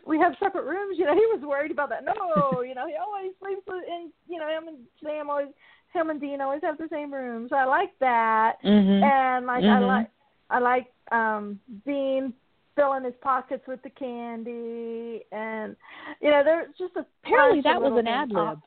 we 0.06 0.18
have 0.18 0.36
separate 0.38 0.64
rooms." 0.64 0.98
You 0.98 1.04
know, 1.06 1.14
he 1.14 1.26
was 1.26 1.40
worried 1.42 1.70
about 1.70 1.88
that. 1.90 2.04
No, 2.04 2.62
you 2.62 2.74
know, 2.74 2.86
he 2.86 2.94
always 2.96 3.32
sleeps 3.38 3.62
in. 3.68 4.12
You 4.28 4.38
know, 4.38 4.48
him 4.48 4.68
and 4.68 4.78
Sam 5.02 5.30
always, 5.30 5.48
him 5.92 6.10
and 6.10 6.20
Dean 6.20 6.40
always 6.40 6.62
have 6.62 6.78
the 6.78 6.88
same 6.90 7.12
room. 7.12 7.48
So 7.48 7.56
I 7.56 7.64
like 7.64 7.96
that 8.00 8.56
Mhm. 8.64 9.02
and 9.02 9.46
like 9.46 9.64
I 9.64 9.80
Mhm. 9.80 9.86
like 9.86 10.10
I 10.50 10.58
like 10.58 10.92
um 11.12 11.60
Dean 11.84 12.34
filling 12.76 13.02
his 13.04 13.14
pockets 13.22 13.64
with 13.66 13.82
the 13.82 13.90
candy 13.90 15.22
and 15.32 15.74
you 16.20 16.30
know 16.30 16.42
there's 16.44 16.68
just 16.78 16.94
a 16.96 17.04
Apparently 17.24 17.62
that 17.62 17.80
was 17.82 17.98
an 17.98 18.06
ad 18.06 18.30
lib. 18.30 18.58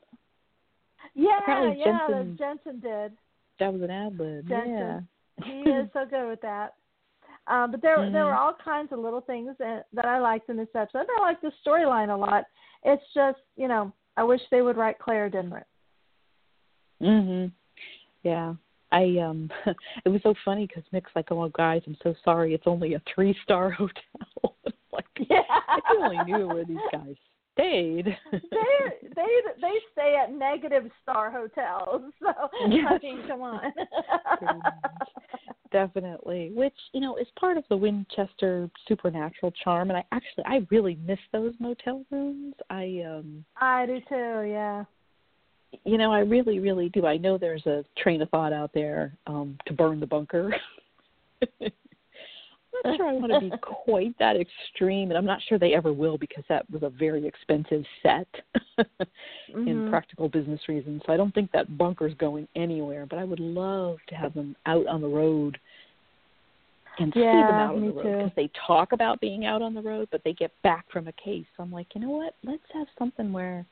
yeah 1.14 1.38
apparently 1.40 1.78
yeah 1.78 2.06
Jensen- 2.08 2.36
Jensen 2.38 2.80
did 2.80 3.12
That 3.60 3.72
was 3.72 3.82
an 3.82 3.90
ad 3.90 4.18
lib. 4.18 4.46
Yeah. 4.48 5.00
He 5.44 5.60
is 5.70 5.88
so 5.94 6.04
good 6.10 6.28
with 6.28 6.40
that 6.42 6.74
um 7.46 7.70
but 7.70 7.80
there 7.80 8.10
there 8.10 8.24
were 8.26 8.32
Mhm. 8.32 8.38
all 8.38 8.52
kinds 8.62 8.92
of 8.92 8.98
little 8.98 9.22
things 9.22 9.56
that, 9.58 9.86
that 9.94 10.04
I 10.04 10.18
liked 10.18 10.50
in 10.50 10.56
this 10.56 10.68
episode 10.74 11.06
I 11.18 11.20
like 11.22 11.40
the 11.40 11.52
storyline 11.66 12.12
a 12.12 12.16
lot 12.16 12.44
it's 12.82 13.02
just 13.14 13.38
you 13.56 13.68
know 13.68 13.92
I 14.16 14.24
wish 14.24 14.40
they 14.50 14.60
would 14.62 14.76
write 14.76 14.98
Claire 14.98 15.30
different 15.30 15.66
Mhm. 17.00 17.52
Yeah. 18.22 18.54
I 18.92 19.18
um 19.18 19.50
it 20.04 20.08
was 20.08 20.20
so 20.22 20.34
funny 20.44 20.66
because 20.66 20.84
Mick's 20.92 21.10
like, 21.14 21.30
"Oh 21.30 21.48
guys, 21.48 21.82
I'm 21.86 21.96
so 22.02 22.14
sorry. 22.24 22.54
It's 22.54 22.66
only 22.66 22.94
a 22.94 23.02
three 23.14 23.36
star 23.44 23.70
hotel." 23.70 24.56
like, 24.92 25.06
Yeah. 25.28 25.42
you 25.90 26.00
only 26.00 26.18
knew 26.24 26.48
where 26.48 26.64
these 26.64 26.78
guys 26.90 27.14
stayed. 27.54 28.06
they 28.32 29.08
they 29.14 29.40
they 29.60 29.74
stay 29.92 30.16
at 30.22 30.32
negative 30.32 30.90
star 31.02 31.30
hotels. 31.30 32.12
So 32.20 32.28
I 32.64 32.98
mean, 33.02 33.22
come 33.26 33.42
on. 33.42 33.72
Definitely, 35.72 36.50
which 36.52 36.74
you 36.92 37.00
know 37.00 37.16
is 37.16 37.26
part 37.38 37.56
of 37.56 37.64
the 37.68 37.76
Winchester 37.76 38.68
supernatural 38.88 39.52
charm, 39.62 39.90
and 39.90 39.96
I 39.98 40.04
actually 40.12 40.44
I 40.46 40.66
really 40.70 40.98
miss 41.06 41.18
those 41.32 41.54
motel 41.60 42.04
rooms. 42.10 42.54
I 42.70 43.02
um 43.06 43.44
I 43.56 43.86
do 43.86 44.00
too. 44.08 44.48
Yeah. 44.50 44.84
You 45.84 45.98
know, 45.98 46.12
I 46.12 46.20
really, 46.20 46.58
really 46.58 46.88
do. 46.88 47.06
I 47.06 47.16
know 47.16 47.38
there's 47.38 47.66
a 47.66 47.84
train 47.98 48.22
of 48.22 48.28
thought 48.30 48.52
out 48.52 48.70
there 48.74 49.12
um, 49.26 49.56
to 49.66 49.72
burn 49.72 50.00
the 50.00 50.06
bunker. 50.06 50.54
I'm 51.60 52.92
not 52.92 52.96
sure 52.96 53.06
I 53.06 53.12
want 53.12 53.32
to 53.32 53.40
be 53.40 53.50
quite 53.62 54.18
that 54.18 54.36
extreme, 54.36 55.10
and 55.10 55.18
I'm 55.18 55.26
not 55.26 55.40
sure 55.48 55.58
they 55.58 55.74
ever 55.74 55.92
will 55.92 56.18
because 56.18 56.44
that 56.48 56.70
was 56.70 56.82
a 56.82 56.90
very 56.90 57.26
expensive 57.26 57.84
set 58.02 58.28
in 59.66 59.82
Mhm. 59.82 59.90
practical 59.90 60.28
business 60.28 60.60
reasons. 60.68 61.02
So 61.06 61.12
I 61.12 61.16
don't 61.16 61.34
think 61.34 61.50
that 61.52 61.76
bunker's 61.76 62.14
going 62.14 62.46
anywhere. 62.54 63.06
But 63.06 63.18
I 63.18 63.24
would 63.24 63.40
love 63.40 63.98
to 64.08 64.14
have 64.14 64.34
them 64.34 64.56
out 64.66 64.86
on 64.86 65.00
the 65.00 65.08
road 65.08 65.58
and 66.98 67.12
see 67.12 67.20
them 67.20 67.58
out 67.58 67.76
on 67.76 67.86
the 67.86 67.92
road 67.92 68.18
because 68.18 68.32
they 68.36 68.50
talk 68.66 68.92
about 68.92 69.20
being 69.20 69.46
out 69.46 69.62
on 69.62 69.74
the 69.74 69.80
road, 69.82 70.08
but 70.10 70.22
they 70.24 70.32
get 70.32 70.52
back 70.62 70.90
from 70.90 71.08
a 71.08 71.12
case. 71.12 71.46
So 71.56 71.62
I'm 71.62 71.72
like, 71.72 71.86
you 71.94 72.00
know 72.00 72.10
what? 72.10 72.34
Let's 72.44 72.62
have 72.74 72.86
something 72.98 73.32
where 73.32 73.64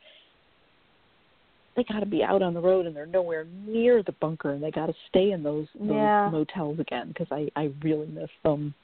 they 1.79 1.85
got 1.85 2.01
to 2.01 2.07
be 2.07 2.24
out 2.24 2.43
on 2.43 2.55
the 2.55 2.61
road 2.61 2.87
and 2.87 2.97
they're 2.97 3.07
nowhere 3.07 3.47
near 3.64 4.03
the 4.03 4.12
bunker 4.12 4.51
and 4.51 4.62
they 4.62 4.70
got 4.72 4.87
to 4.87 4.95
stay 5.09 5.31
in 5.31 5.45
those, 5.45 5.68
those 5.79 5.91
Yeah. 5.91 6.29
motels 6.31 6.81
again 6.81 7.09
because 7.09 7.29
I 7.31 7.49
I 7.55 7.72
really 7.83 8.09
miss 8.09 8.31
them. 8.43 8.74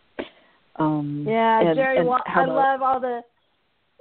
Um, 0.77 1.25
Yeah, 1.27 1.61
and, 1.61 1.77
Jerry. 1.77 1.99
and 1.99 2.07
Wa- 2.07 2.23
I 2.25 2.45
love 2.45 2.83
all 2.83 3.01
the 3.01 3.23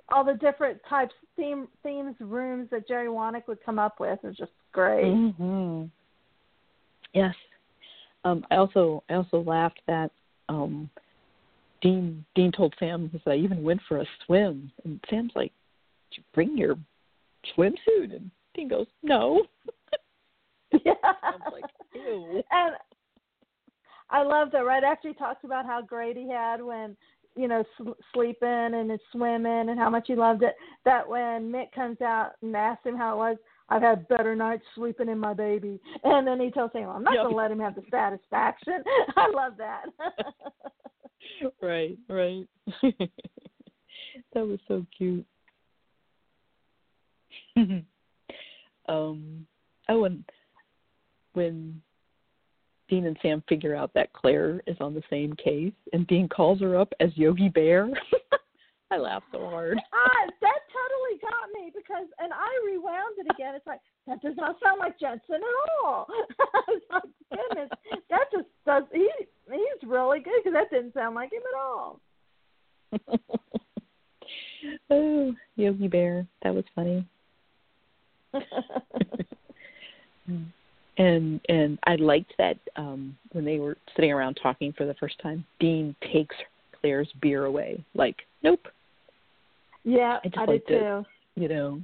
all 0.09 0.23
the 0.23 0.35
different 0.35 0.79
types 0.87 1.13
theme 1.35 1.67
themes 1.81 2.15
rooms 2.19 2.69
that 2.69 2.87
Jerry 2.87 3.07
Wanek 3.07 3.47
would 3.47 3.63
come 3.63 3.79
up 3.79 3.99
with. 3.99 4.19
It's 4.23 4.37
just 4.37 4.51
great. 4.71 5.11
hmm 5.11 5.85
Yes. 7.13 7.33
Um, 8.23 8.45
I 8.51 8.57
also 8.57 9.03
I 9.09 9.15
also 9.15 9.41
laughed 9.41 9.81
that 9.87 10.11
um, 10.49 10.87
Dean 11.81 12.23
Dean 12.35 12.51
told 12.51 12.75
Sam 12.77 13.09
that 13.11 13.31
I 13.31 13.37
even 13.37 13.63
went 13.63 13.81
for 13.87 13.97
a 13.97 14.05
swim 14.25 14.71
and 14.83 15.03
Sam's 15.09 15.31
like, 15.35 15.51
Did 16.11 16.17
you 16.17 16.23
bring 16.35 16.55
your 16.55 16.75
swimsuit? 17.57 18.15
And 18.15 18.29
Dean 18.53 18.67
goes, 18.67 18.87
No. 19.01 19.43
Yeah. 20.85 20.93
I 21.03 21.31
was 21.31 21.53
like, 21.53 21.65
Ew. 21.93 22.41
And 22.51 22.75
I 24.09 24.23
love 24.23 24.51
that 24.51 24.65
right 24.65 24.83
after 24.83 25.07
he 25.07 25.13
talked 25.13 25.43
about 25.43 25.65
how 25.65 25.81
great 25.81 26.17
he 26.17 26.29
had 26.29 26.61
when 26.61 26.95
you 27.35 27.47
know 27.47 27.63
sl- 27.77 27.91
sleeping 28.13 28.47
and 28.47 28.99
swimming 29.11 29.69
and 29.69 29.79
how 29.79 29.89
much 29.89 30.05
he 30.07 30.15
loved 30.15 30.43
it. 30.43 30.55
That 30.85 31.07
when 31.07 31.51
Mick 31.51 31.71
comes 31.73 32.01
out 32.01 32.33
and 32.41 32.55
asks 32.55 32.85
him 32.85 32.95
how 32.97 33.13
it 33.15 33.17
was, 33.17 33.37
I've 33.69 33.81
had 33.81 34.07
better 34.07 34.35
nights 34.35 34.63
sleeping 34.75 35.09
in 35.09 35.17
my 35.17 35.33
baby, 35.33 35.79
and 36.03 36.27
then 36.27 36.39
he 36.39 36.51
tells 36.51 36.71
him, 36.73 36.89
"I'm 36.89 37.03
not 37.03 37.15
Yep. 37.15 37.23
going 37.23 37.33
to 37.33 37.37
let 37.37 37.51
him 37.51 37.59
have 37.59 37.75
the 37.75 37.83
satisfaction." 37.89 38.83
I 39.15 39.29
love 39.29 39.53
that. 39.57 39.85
right, 41.61 41.97
right. 42.09 42.47
that 44.33 44.47
was 44.47 44.59
so 44.67 44.85
cute. 44.95 45.25
Um 48.87 49.45
oh 49.89 50.05
and 50.05 50.23
when 51.33 51.81
Dean 52.89 53.05
and 53.05 53.17
Sam 53.21 53.43
figure 53.47 53.75
out 53.75 53.93
that 53.93 54.13
Claire 54.13 54.61
is 54.67 54.77
on 54.79 54.93
the 54.93 55.03
same 55.09 55.33
case 55.33 55.73
and 55.93 56.05
Dean 56.07 56.27
calls 56.27 56.59
her 56.61 56.77
up 56.77 56.93
as 56.99 57.09
Yogi 57.15 57.49
Bear. 57.49 57.89
I 58.93 58.97
laughed 58.97 59.25
so 59.31 59.39
hard. 59.49 59.79
ah, 59.93 60.25
that 60.41 60.59
totally 60.69 61.19
got 61.19 61.49
me 61.55 61.71
because, 61.75 62.05
and 62.19 62.31
I 62.31 62.49
rewound 62.63 63.17
it 63.17 63.25
again. 63.33 63.55
It's 63.55 63.65
like 63.65 63.79
that 64.05 64.21
does 64.21 64.35
not 64.37 64.57
sound 64.63 64.79
like 64.79 64.99
Jensen 64.99 65.35
at 65.35 65.83
all. 65.83 66.05
I 66.39 66.61
was 66.67 66.81
like, 66.91 67.03
goodness, 67.31 67.69
that 68.11 68.25
just 68.31 68.47
does. 68.67 68.83
He 68.93 69.09
he's 69.49 69.89
really 69.89 70.19
good 70.19 70.33
because 70.43 70.53
that 70.53 70.69
didn't 70.69 70.93
sound 70.93 71.15
like 71.15 71.31
him 71.33 71.41
at 71.53 71.59
all. 71.59 71.99
oh, 74.91 75.33
Yogi 75.55 75.87
Bear. 75.87 76.27
That 76.43 76.53
was 76.53 76.65
funny. 76.75 77.07
and 80.97 81.41
and 81.49 81.79
I 81.85 81.95
liked 81.95 82.33
that 82.37 82.57
um 82.75 83.17
when 83.31 83.45
they 83.45 83.59
were 83.59 83.77
sitting 83.95 84.11
around 84.11 84.35
talking 84.41 84.73
for 84.73 84.85
the 84.85 84.93
first 84.95 85.15
time, 85.21 85.45
Dean 85.59 85.95
takes 86.11 86.35
Claire's 86.79 87.09
beer 87.21 87.45
away. 87.45 87.83
Like, 87.95 88.17
nope, 88.43 88.67
yeah, 89.83 90.19
I 90.23 90.27
just 90.27 90.37
I, 90.37 90.45
did 90.45 90.61
it. 90.67 90.67
too. 90.67 91.05
you 91.41 91.47
know. 91.49 91.81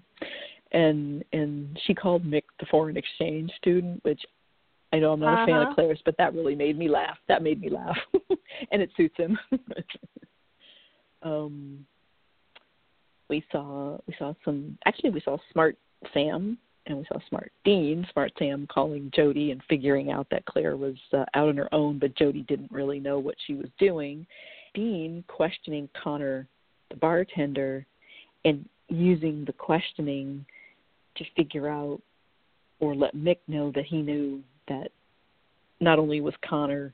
And 0.72 1.24
and 1.34 1.80
she 1.86 1.96
called 1.96 2.24
Mick 2.24 2.44
the 2.60 2.68
foreign 2.70 2.96
exchange 2.98 3.52
student, 3.58 4.04
which 4.04 4.22
I 4.94 5.00
know 5.00 5.14
I'm 5.14 5.20
not 5.20 5.42
a 5.44 5.46
fan 5.46 5.56
Uh-huh. 5.56 5.70
of 5.70 5.76
Claire's, 5.76 6.02
but 6.06 6.16
that 6.18 6.34
really 6.36 6.56
made 6.56 6.78
me 6.78 6.88
laugh. 6.88 7.18
That 7.28 7.42
made 7.42 7.60
me 7.60 7.70
laugh. 7.70 7.98
and 8.72 8.82
it 8.82 8.92
suits 8.96 9.18
him. 9.18 9.38
um 11.24 11.86
we 13.30 13.44
saw 13.52 13.98
we 14.08 14.14
saw 14.18 14.34
some 14.46 14.78
actually 14.86 15.10
we 15.10 15.22
saw 15.22 15.38
smart 15.52 15.76
Sam 16.14 16.58
and 16.90 16.98
we 16.98 17.06
saw 17.06 17.20
smart 17.30 17.52
Dean, 17.64 18.06
smart 18.12 18.32
Sam 18.38 18.68
calling 18.68 19.12
Jody 19.16 19.52
and 19.52 19.62
figuring 19.70 20.12
out 20.12 20.28
that 20.32 20.46
Claire 20.46 20.76
was 20.76 20.96
uh, 21.14 21.26
out 21.36 21.50
on 21.50 21.58
her 21.58 21.74
own, 21.74 22.00
but 22.00 22.16
Jody 22.16 22.42
didn't 22.48 22.72
really 22.72 23.00
know 23.00 23.20
what 23.20 23.36
she 23.46 23.54
was 23.54 23.68
doing. 23.78 24.26
Dean 24.74 25.24
questioning 25.28 25.88
Connor, 26.02 26.48
the 26.90 26.96
bartender, 26.96 27.86
and 28.46 28.68
using 28.88 29.46
the 29.46 29.54
questioning 29.54 30.46
to 31.16 31.26
figure 31.36 31.70
out 31.70 32.02
or 32.80 32.96
let 32.96 33.16
Mick 33.16 33.38
know 33.48 33.72
that 33.76 33.86
he 33.86 34.02
knew 34.02 34.42
that 34.68 34.90
not 35.80 36.00
only 36.00 36.22
was 36.22 36.34
Connor, 36.48 36.94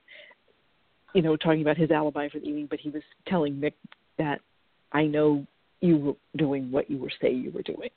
you 1.14 1.22
know, 1.22 1.38
talking 1.38 1.62
about 1.62 1.78
his 1.78 1.92
alibi 1.92 2.28
for 2.30 2.40
the 2.40 2.48
evening, 2.48 2.68
but 2.70 2.80
he 2.80 2.90
was 2.90 3.04
telling 3.28 3.54
Mick 3.54 3.74
that 4.18 4.42
I 4.92 5.06
know 5.06 5.46
you 5.80 5.98
were 5.98 6.14
doing 6.36 6.72
what 6.72 6.90
you 6.90 6.98
were 6.98 7.12
saying 7.22 7.42
you 7.42 7.52
were 7.52 7.62
doing 7.62 7.90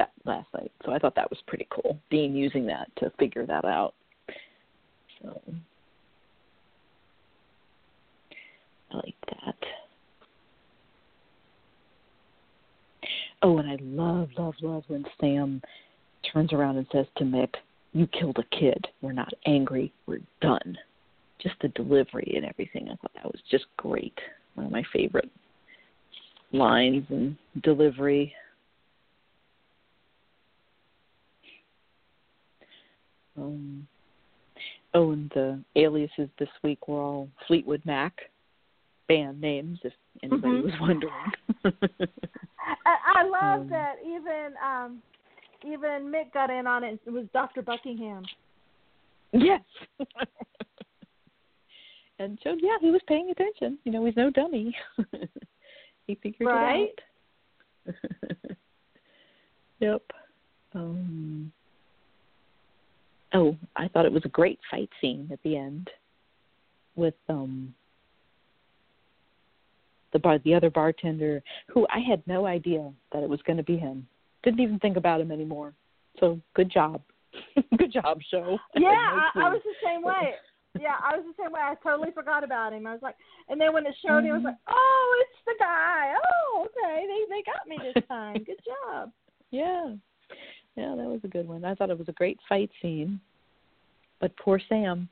that 0.00 0.12
last 0.24 0.48
night. 0.54 0.72
So 0.84 0.92
I 0.92 0.98
thought 0.98 1.14
that 1.14 1.30
was 1.30 1.38
pretty 1.46 1.66
cool. 1.70 1.98
Dean 2.10 2.34
using 2.34 2.66
that 2.66 2.88
to 2.96 3.12
figure 3.18 3.46
that 3.46 3.64
out. 3.64 3.94
So 5.22 5.40
I 8.92 8.96
like 8.96 9.14
that. 9.28 9.54
Oh, 13.42 13.58
and 13.58 13.70
I 13.70 13.76
love, 13.80 14.30
love, 14.38 14.54
love 14.62 14.84
when 14.88 15.04
Sam 15.20 15.62
turns 16.32 16.52
around 16.52 16.76
and 16.78 16.86
says 16.92 17.06
to 17.18 17.24
Mick, 17.24 17.54
You 17.92 18.06
killed 18.06 18.38
a 18.38 18.56
kid. 18.56 18.86
We're 19.02 19.12
not 19.12 19.32
angry. 19.46 19.92
We're 20.06 20.20
done. 20.40 20.76
Just 21.42 21.56
the 21.62 21.68
delivery 21.68 22.32
and 22.36 22.44
everything. 22.44 22.88
I 22.90 22.96
thought 22.96 23.12
that 23.14 23.24
was 23.24 23.40
just 23.50 23.64
great. 23.76 24.18
One 24.54 24.66
of 24.66 24.72
my 24.72 24.82
favorite 24.92 25.30
lines 26.52 27.04
and 27.10 27.36
delivery. 27.62 28.34
Um, 33.36 33.86
oh, 34.94 35.12
and 35.12 35.30
the 35.30 35.62
aliases 35.76 36.28
this 36.38 36.48
week 36.62 36.88
were 36.88 37.00
all 37.00 37.28
Fleetwood 37.46 37.82
Mac 37.84 38.12
band 39.08 39.40
names, 39.40 39.78
if 39.82 39.92
anybody 40.22 40.54
Mhm. 40.60 40.64
was 40.64 40.80
wondering. 40.80 41.32
I, 42.86 42.96
I 43.16 43.22
love 43.24 43.62
Um, 43.62 43.68
that 43.68 43.96
even 44.04 44.54
um 44.62 45.02
even 45.64 46.10
Mick 46.10 46.32
got 46.32 46.48
in 46.50 46.66
on 46.66 46.84
it. 46.84 46.98
It 47.04 47.10
was 47.10 47.26
Dr. 47.32 47.60
Buckingham. 47.62 48.24
yes. 49.32 49.60
and 52.18 52.38
so, 52.42 52.56
yeah, 52.60 52.76
he 52.80 52.90
was 52.90 53.02
paying 53.06 53.30
attention. 53.30 53.78
You 53.84 53.92
know, 53.92 54.04
he's 54.06 54.16
no 54.16 54.30
dummy. 54.30 54.74
he 56.06 56.14
figured 56.16 56.48
Right. 56.48 56.98
it 57.86 57.94
out. 57.94 58.56
yep. 59.80 60.02
Um, 60.74 61.52
oh, 63.34 63.56
I 63.76 63.88
thought 63.88 64.06
it 64.06 64.12
was 64.12 64.24
a 64.24 64.28
great 64.30 64.58
fight 64.70 64.88
scene 65.00 65.28
at 65.32 65.42
the 65.42 65.56
end 65.56 65.90
with 66.96 67.14
um 67.28 67.74
the 70.12 70.18
bar 70.18 70.38
the 70.40 70.54
other 70.54 70.70
bartender 70.70 71.42
who 71.68 71.86
I 71.88 72.00
had 72.00 72.22
no 72.26 72.46
idea 72.46 72.92
that 73.12 73.22
it 73.22 73.28
was 73.28 73.40
going 73.42 73.58
to 73.58 73.62
be 73.62 73.76
him. 73.76 74.06
Didn't 74.42 74.60
even 74.60 74.78
think 74.78 74.96
about 74.96 75.20
him 75.20 75.30
anymore. 75.30 75.72
So 76.18 76.40
good 76.54 76.70
job, 76.70 77.00
good 77.78 77.92
job, 77.92 78.18
show. 78.30 78.58
Yeah, 78.76 78.88
I, 78.88 79.30
I 79.36 79.48
was 79.50 79.62
the 79.64 79.86
same 79.86 80.02
way. 80.02 80.34
Yeah, 80.78 80.94
I 81.02 81.16
was 81.16 81.26
the 81.26 81.42
same 81.42 81.50
way. 81.50 81.58
I 81.60 81.74
totally 81.82 82.12
forgot 82.12 82.44
about 82.44 82.72
him. 82.72 82.86
I 82.86 82.92
was 82.92 83.02
like, 83.02 83.16
and 83.48 83.60
then 83.60 83.72
when 83.72 83.84
it 83.86 83.94
showed, 84.06 84.24
I 84.24 84.30
was 84.30 84.42
like, 84.44 84.54
oh, 84.68 85.24
it's 85.26 85.44
the 85.44 85.54
guy. 85.58 86.14
Oh, 86.14 86.64
okay, 86.66 87.06
they 87.08 87.34
they 87.34 87.42
got 87.42 87.66
me 87.66 87.92
this 87.92 88.04
time. 88.06 88.34
Good 88.34 88.60
job. 88.64 89.10
Yeah. 89.50 89.94
Yeah, 90.80 90.94
that 90.96 91.06
was 91.06 91.20
a 91.24 91.28
good 91.28 91.46
one. 91.46 91.62
I 91.62 91.74
thought 91.74 91.90
it 91.90 91.98
was 91.98 92.08
a 92.08 92.12
great 92.12 92.38
fight 92.48 92.70
scene. 92.80 93.20
But 94.18 94.34
poor 94.38 94.58
Sam 94.66 95.10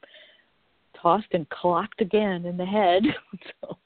tossed 1.01 1.27
and 1.33 1.47
clocked 1.51 2.01
again 2.01 2.47
in 2.47 2.57
the 2.57 2.65
head. 2.65 3.03
so 3.61 3.77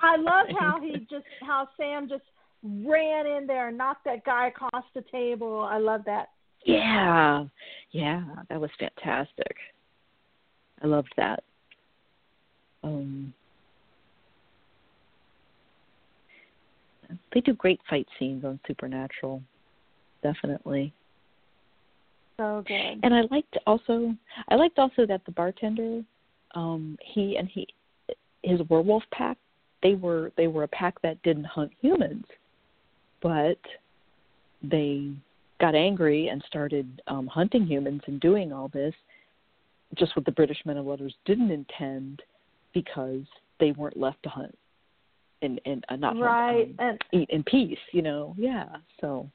I 0.00 0.16
love 0.16 0.46
how 0.58 0.80
he 0.80 1.00
just 1.10 1.26
how 1.42 1.68
Sam 1.76 2.08
just 2.08 2.22
ran 2.62 3.26
in 3.26 3.46
there 3.46 3.68
and 3.68 3.76
knocked 3.76 4.06
that 4.06 4.24
guy 4.24 4.46
across 4.46 4.84
the 4.94 5.04
table. 5.12 5.60
I 5.60 5.76
love 5.76 6.00
that. 6.06 6.30
Yeah, 6.64 7.44
yeah, 7.90 8.22
that 8.48 8.60
was 8.60 8.70
fantastic. 8.78 9.56
I 10.82 10.86
loved 10.86 11.12
that. 11.18 11.42
Um, 12.82 13.34
they 17.34 17.40
do 17.40 17.52
great 17.52 17.80
fight 17.90 18.06
scenes 18.18 18.44
on 18.44 18.60
Supernatural, 18.66 19.42
definitely. 20.22 20.92
So 22.38 22.64
good. 22.66 23.00
And 23.02 23.14
I 23.14 23.22
liked 23.30 23.56
also, 23.66 24.14
I 24.48 24.54
liked 24.54 24.78
also 24.78 25.06
that 25.06 25.24
the 25.26 25.32
bartender, 25.32 26.02
um, 26.54 26.98
he 27.02 27.36
and 27.36 27.48
he, 27.48 27.66
his 28.42 28.60
werewolf 28.68 29.02
pack, 29.12 29.36
they 29.82 29.94
were 29.94 30.32
they 30.36 30.46
were 30.46 30.62
a 30.62 30.68
pack 30.68 31.00
that 31.02 31.22
didn't 31.22 31.44
hunt 31.44 31.72
humans, 31.80 32.24
but 33.20 33.58
they 34.62 35.10
got 35.60 35.74
angry 35.74 36.28
and 36.28 36.42
started 36.46 37.02
um, 37.06 37.26
hunting 37.26 37.66
humans 37.66 38.00
and 38.06 38.20
doing 38.20 38.52
all 38.52 38.68
this, 38.68 38.94
just 39.98 40.14
what 40.16 40.24
the 40.24 40.32
British 40.32 40.58
men 40.64 40.76
of 40.76 40.86
letters 40.86 41.14
didn't 41.24 41.50
intend, 41.50 42.22
because 42.72 43.22
they 43.60 43.72
weren't 43.72 43.96
left 43.96 44.22
to 44.22 44.28
hunt 44.28 44.56
and 45.42 45.60
and 45.64 45.84
uh, 45.88 45.96
not 45.96 46.16
right 46.18 46.68
hunt, 46.78 46.80
um, 46.80 46.86
and 47.12 47.22
eat 47.22 47.30
in 47.30 47.42
peace. 47.44 47.78
You 47.92 48.02
know, 48.02 48.34
yeah. 48.38 48.66
So 49.00 49.28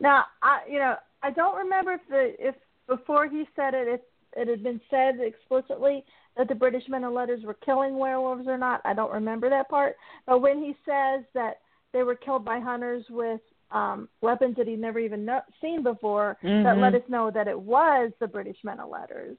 now 0.00 0.24
I 0.42 0.60
you 0.70 0.78
know 0.78 0.96
I 1.22 1.30
don't 1.30 1.56
remember 1.56 1.92
if 1.92 2.00
the 2.08 2.34
if 2.38 2.54
before 2.86 3.28
he 3.28 3.44
said 3.56 3.74
it 3.74 3.88
if 3.88 4.00
it 4.36 4.48
had 4.48 4.62
been 4.62 4.80
said 4.90 5.20
explicitly 5.20 6.04
that 6.36 6.48
the 6.48 6.54
British 6.54 6.82
men 6.88 7.04
of 7.04 7.12
letters 7.12 7.44
were 7.44 7.54
killing 7.54 7.96
werewolves 7.96 8.48
or 8.48 8.58
not. 8.58 8.80
I 8.84 8.94
don't 8.94 9.12
remember 9.12 9.48
that 9.50 9.68
part. 9.68 9.96
But 10.26 10.40
when 10.40 10.58
he 10.58 10.74
says 10.84 11.24
that 11.34 11.60
they 11.92 12.02
were 12.02 12.16
killed 12.16 12.44
by 12.44 12.58
hunters 12.58 13.04
with 13.08 13.40
um, 13.70 14.08
weapons 14.20 14.56
that 14.56 14.66
he'd 14.66 14.80
never 14.80 14.98
even 14.98 15.24
know, 15.24 15.40
seen 15.60 15.82
before 15.82 16.36
mm-hmm. 16.42 16.64
that 16.64 16.78
let 16.78 16.94
us 16.94 17.08
know 17.08 17.30
that 17.32 17.48
it 17.48 17.58
was 17.58 18.12
the 18.20 18.26
British 18.26 18.56
men 18.62 18.80
of 18.80 18.90
letters. 18.90 19.36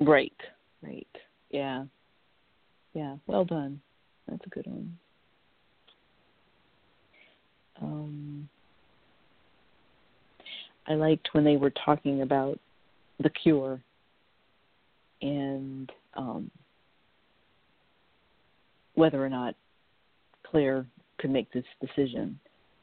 Right, 0.00 0.32
right, 0.82 1.06
yeah, 1.50 1.84
yeah. 2.94 3.16
Well 3.26 3.44
done. 3.44 3.80
That's 4.28 4.44
a 4.44 4.48
good 4.48 4.66
one. 4.66 4.98
Um, 7.80 8.48
I 10.86 10.94
liked 10.94 11.28
when 11.32 11.44
they 11.44 11.56
were 11.56 11.72
talking 11.84 12.22
about 12.22 12.58
the 13.20 13.30
cure 13.30 13.80
and 15.20 15.90
um, 16.14 16.50
whether 18.94 19.24
or 19.24 19.28
not 19.28 19.54
Claire 20.44 20.86
could 21.18 21.30
make 21.30 21.52
this 21.52 21.64
decision 21.80 22.38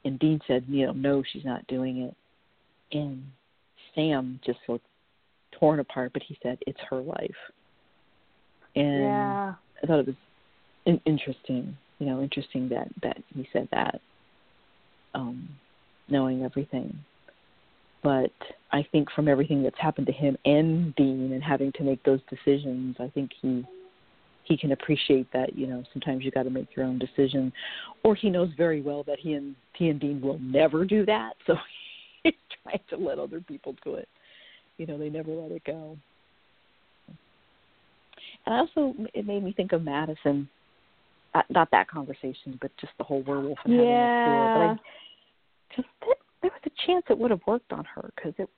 and 0.05 0.17
Dean 0.19 0.39
said, 0.47 0.63
you 0.67 0.85
know, 0.85 0.93
no, 0.93 1.23
she's 1.31 1.45
not 1.45 1.65
doing 1.67 2.01
it. 2.01 2.15
And 2.91 3.23
Sam 3.93 4.39
just 4.45 4.59
looked 4.67 4.85
torn 5.59 5.79
apart, 5.79 6.13
but 6.13 6.23
he 6.23 6.37
said 6.41 6.57
it's 6.65 6.79
her 6.89 7.01
life. 7.01 7.31
And 8.75 9.03
yeah. 9.03 9.53
I 9.83 9.87
thought 9.87 9.99
it 9.99 10.07
was 10.07 10.15
in- 10.85 11.01
interesting, 11.05 11.75
you 11.99 12.05
know, 12.05 12.21
interesting 12.21 12.69
that 12.69 12.87
that 13.01 13.17
he 13.35 13.47
said 13.51 13.67
that, 13.71 13.99
um, 15.13 15.49
knowing 16.07 16.43
everything. 16.43 16.97
But 18.03 18.31
I 18.71 18.85
think 18.91 19.11
from 19.11 19.27
everything 19.27 19.63
that's 19.63 19.79
happened 19.79 20.07
to 20.07 20.13
him 20.13 20.37
and 20.45 20.95
Dean 20.95 21.31
and 21.33 21.43
having 21.43 21.71
to 21.73 21.83
make 21.83 22.01
those 22.03 22.21
decisions, 22.29 22.95
I 22.99 23.09
think 23.09 23.31
he 23.41 23.65
he 24.43 24.57
can 24.57 24.71
appreciate 24.71 25.31
that 25.31 25.55
you 25.55 25.67
know 25.67 25.83
sometimes 25.93 26.23
you 26.23 26.31
got 26.31 26.43
to 26.43 26.49
make 26.49 26.75
your 26.75 26.85
own 26.85 26.99
decision. 26.99 27.51
Or 28.03 28.15
he 28.15 28.29
knows 28.29 28.49
very 28.57 28.81
well 28.81 29.03
that 29.03 29.19
he 29.19 29.33
and 29.33 29.55
he 29.73 29.89
and 29.89 29.99
dean 29.99 30.21
will 30.21 30.39
never 30.39 30.85
do 30.85 31.05
that 31.05 31.33
so 31.45 31.55
he's 32.23 32.33
trying 32.63 32.79
to 32.89 32.97
let 32.97 33.19
other 33.19 33.41
people 33.41 33.75
do 33.83 33.95
it. 33.95 34.07
You 34.77 34.87
know 34.87 34.97
they 34.97 35.09
never 35.09 35.31
let 35.31 35.51
it 35.51 35.63
go. 35.65 35.97
And 38.45 38.55
I 38.55 38.59
also 38.59 38.95
it 39.13 39.27
made 39.27 39.43
me 39.43 39.53
think 39.53 39.73
of 39.73 39.83
madison. 39.83 40.49
Uh, 41.35 41.43
not 41.51 41.69
that 41.69 41.87
conversation 41.87 42.57
but 42.59 42.71
just 42.81 42.93
the 42.97 43.03
whole 43.03 43.21
werewolf 43.21 43.59
and 43.63 43.73
having 43.73 43.87
yeah. 43.87 44.23
a 44.23 44.27
cure 44.27 44.75
but 44.75 44.81
i 45.71 45.75
just 45.75 45.87
there 46.41 46.51
was 46.51 46.61
a 46.65 46.87
chance 46.87 47.03
it 47.09 47.17
would 47.17 47.31
have 47.31 47.41
worked 47.47 47.71
on 47.71 47.85
her 47.95 48.11
because 48.15 48.33
it 48.37 48.49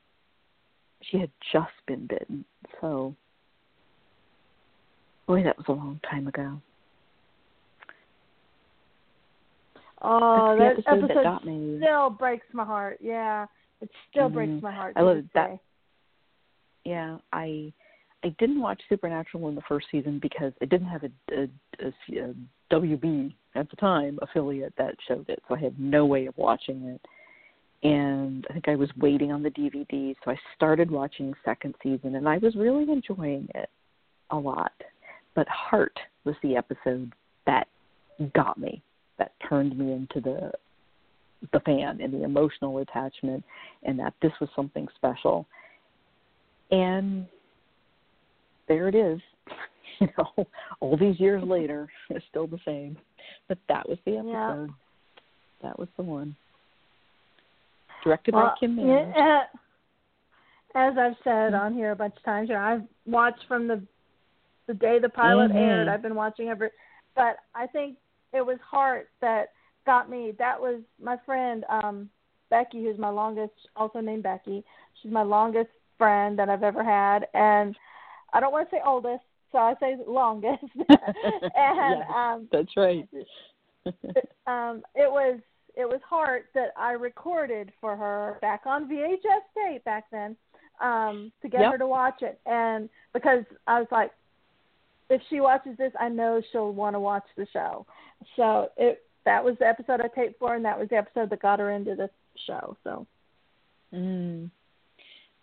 she 1.01 1.17
had 1.17 1.31
just 1.51 1.71
been 1.87 2.07
bitten 2.07 2.45
so 2.79 3.15
Boy, 5.31 5.43
that 5.43 5.57
was 5.57 5.65
a 5.69 5.71
long 5.71 5.97
time 6.09 6.27
ago. 6.27 6.59
Oh, 10.01 10.57
that 10.59 10.73
episode, 10.73 11.05
episode 11.05 11.23
that 11.23 11.79
still 11.79 12.09
breaks 12.09 12.47
my 12.51 12.65
heart. 12.65 12.97
Yeah, 13.01 13.45
it 13.79 13.89
still 14.09 14.25
mm-hmm. 14.25 14.33
breaks 14.33 14.61
my 14.61 14.73
heart. 14.73 14.93
I 14.97 15.01
love 15.01 15.23
that. 15.33 15.59
Yeah, 16.83 17.19
I 17.31 17.71
I 18.25 18.35
didn't 18.39 18.59
watch 18.59 18.81
Supernatural 18.89 19.47
in 19.47 19.55
the 19.55 19.61
first 19.69 19.87
season 19.89 20.19
because 20.21 20.51
it 20.59 20.69
didn't 20.69 20.87
have 20.87 21.03
a, 21.03 21.11
a, 21.33 21.43
a, 21.79 22.27
a 22.29 22.33
WB 22.69 23.33
at 23.55 23.69
the 23.69 23.75
time 23.77 24.19
affiliate 24.21 24.73
that 24.77 24.95
showed 25.07 25.29
it, 25.29 25.41
so 25.47 25.55
I 25.55 25.59
had 25.59 25.79
no 25.79 26.05
way 26.05 26.25
of 26.25 26.35
watching 26.35 26.83
it. 26.87 27.01
And 27.83 28.45
I 28.49 28.53
think 28.53 28.67
I 28.67 28.75
was 28.75 28.89
waiting 28.97 29.31
on 29.31 29.41
the 29.41 29.49
DVD, 29.49 30.15
so 30.23 30.31
I 30.31 30.37
started 30.55 30.91
watching 30.91 31.33
second 31.43 31.73
season, 31.81 32.15
and 32.15 32.29
I 32.29 32.37
was 32.37 32.55
really 32.55 32.91
enjoying 32.91 33.47
it 33.55 33.69
a 34.29 34.37
lot. 34.37 34.73
But 35.33 35.47
Heart 35.47 35.97
was 36.23 36.35
the 36.43 36.55
episode 36.55 37.11
that 37.47 37.67
got 38.35 38.59
me, 38.59 38.83
that 39.17 39.31
turned 39.47 39.77
me 39.77 39.93
into 39.93 40.21
the 40.21 40.51
the 41.51 41.59
fan 41.61 41.99
and 42.01 42.13
the 42.13 42.23
emotional 42.23 42.77
attachment 42.79 43.43
and 43.83 43.97
that 43.97 44.13
this 44.21 44.31
was 44.39 44.49
something 44.55 44.87
special. 44.95 45.47
And 46.69 47.25
there 48.67 48.87
it 48.87 48.95
is. 48.95 49.19
You 49.99 50.07
know, 50.17 50.47
all 50.79 50.97
these 50.97 51.19
years 51.19 51.43
later, 51.43 51.87
it's 52.09 52.25
still 52.27 52.47
the 52.47 52.57
same. 52.65 52.97
But 53.47 53.59
that 53.69 53.87
was 53.87 53.99
the 54.03 54.13
episode. 54.13 54.31
Yeah. 54.31 54.65
That 55.61 55.77
was 55.77 55.89
the 55.95 56.01
one. 56.01 56.35
Directed 58.03 58.33
well, 58.33 58.47
by 58.47 58.53
Kim 58.59 58.75
Mann. 58.75 59.13
Yeah, 59.15 59.41
as 60.75 60.93
I've 60.97 61.15
said 61.23 61.53
on 61.53 61.73
here 61.73 61.91
a 61.91 61.95
bunch 61.95 62.15
of 62.17 62.23
times, 62.23 62.49
you 62.49 62.55
know, 62.55 62.61
I've 62.61 62.83
watched 63.05 63.45
from 63.47 63.67
the 63.67 63.81
the 64.67 64.73
day 64.73 64.99
the 64.99 65.09
pilot 65.09 65.49
mm-hmm. 65.49 65.57
aired. 65.57 65.87
I've 65.87 66.01
been 66.01 66.15
watching 66.15 66.49
every, 66.49 66.69
but 67.15 67.37
I 67.55 67.67
think 67.67 67.97
it 68.33 68.45
was 68.45 68.57
Heart 68.69 69.09
that 69.19 69.49
got 69.85 70.09
me. 70.09 70.33
That 70.37 70.59
was 70.59 70.81
my 71.01 71.17
friend 71.25 71.65
um 71.69 72.09
Becky, 72.49 72.83
who's 72.83 72.99
my 72.99 73.09
longest, 73.09 73.53
also 73.75 73.99
named 73.99 74.23
Becky. 74.23 74.63
She's 75.01 75.11
my 75.11 75.23
longest 75.23 75.69
friend 75.97 76.37
that 76.37 76.49
I've 76.49 76.63
ever 76.63 76.83
had, 76.83 77.27
and 77.33 77.75
I 78.33 78.39
don't 78.39 78.51
want 78.51 78.69
to 78.69 78.75
say 78.75 78.81
oldest, 78.85 79.23
so 79.51 79.57
I 79.57 79.73
say 79.79 79.97
longest. 80.07 80.63
and 80.89 81.49
yeah, 81.55 82.03
um, 82.13 82.47
that's 82.51 82.75
right. 82.77 83.07
um, 84.47 84.83
it 84.95 85.09
was 85.09 85.39
it 85.75 85.85
was 85.85 85.99
Heart 86.07 86.45
that 86.53 86.73
I 86.77 86.91
recorded 86.91 87.71
for 87.79 87.95
her 87.95 88.37
back 88.41 88.61
on 88.65 88.89
VHS 88.89 89.17
tape 89.55 89.83
back 89.83 90.05
then 90.11 90.35
um, 90.81 91.31
to 91.41 91.49
get 91.49 91.61
yep. 91.61 91.73
her 91.73 91.77
to 91.77 91.87
watch 91.87 92.21
it, 92.21 92.39
and 92.45 92.89
because 93.13 93.43
I 93.67 93.79
was 93.79 93.87
like, 93.91 94.11
if 95.09 95.21
she 95.29 95.41
watches 95.41 95.77
this, 95.77 95.91
I 95.99 96.09
know 96.09 96.41
she'll 96.51 96.73
want 96.73 96.95
to 96.95 96.99
watch 96.99 97.25
the 97.37 97.45
show. 97.51 97.85
So 98.35 98.69
it 98.77 99.03
that 99.25 99.43
was 99.43 99.55
the 99.59 99.67
episode 99.67 100.01
I 100.01 100.07
taped 100.07 100.39
for, 100.39 100.55
and 100.55 100.65
that 100.65 100.79
was 100.79 100.89
the 100.89 100.95
episode 100.95 101.29
that 101.29 101.41
got 101.41 101.59
her 101.59 101.71
into 101.71 101.95
the 101.95 102.09
show. 102.47 102.75
So. 102.83 103.05
Mm. 103.93 104.49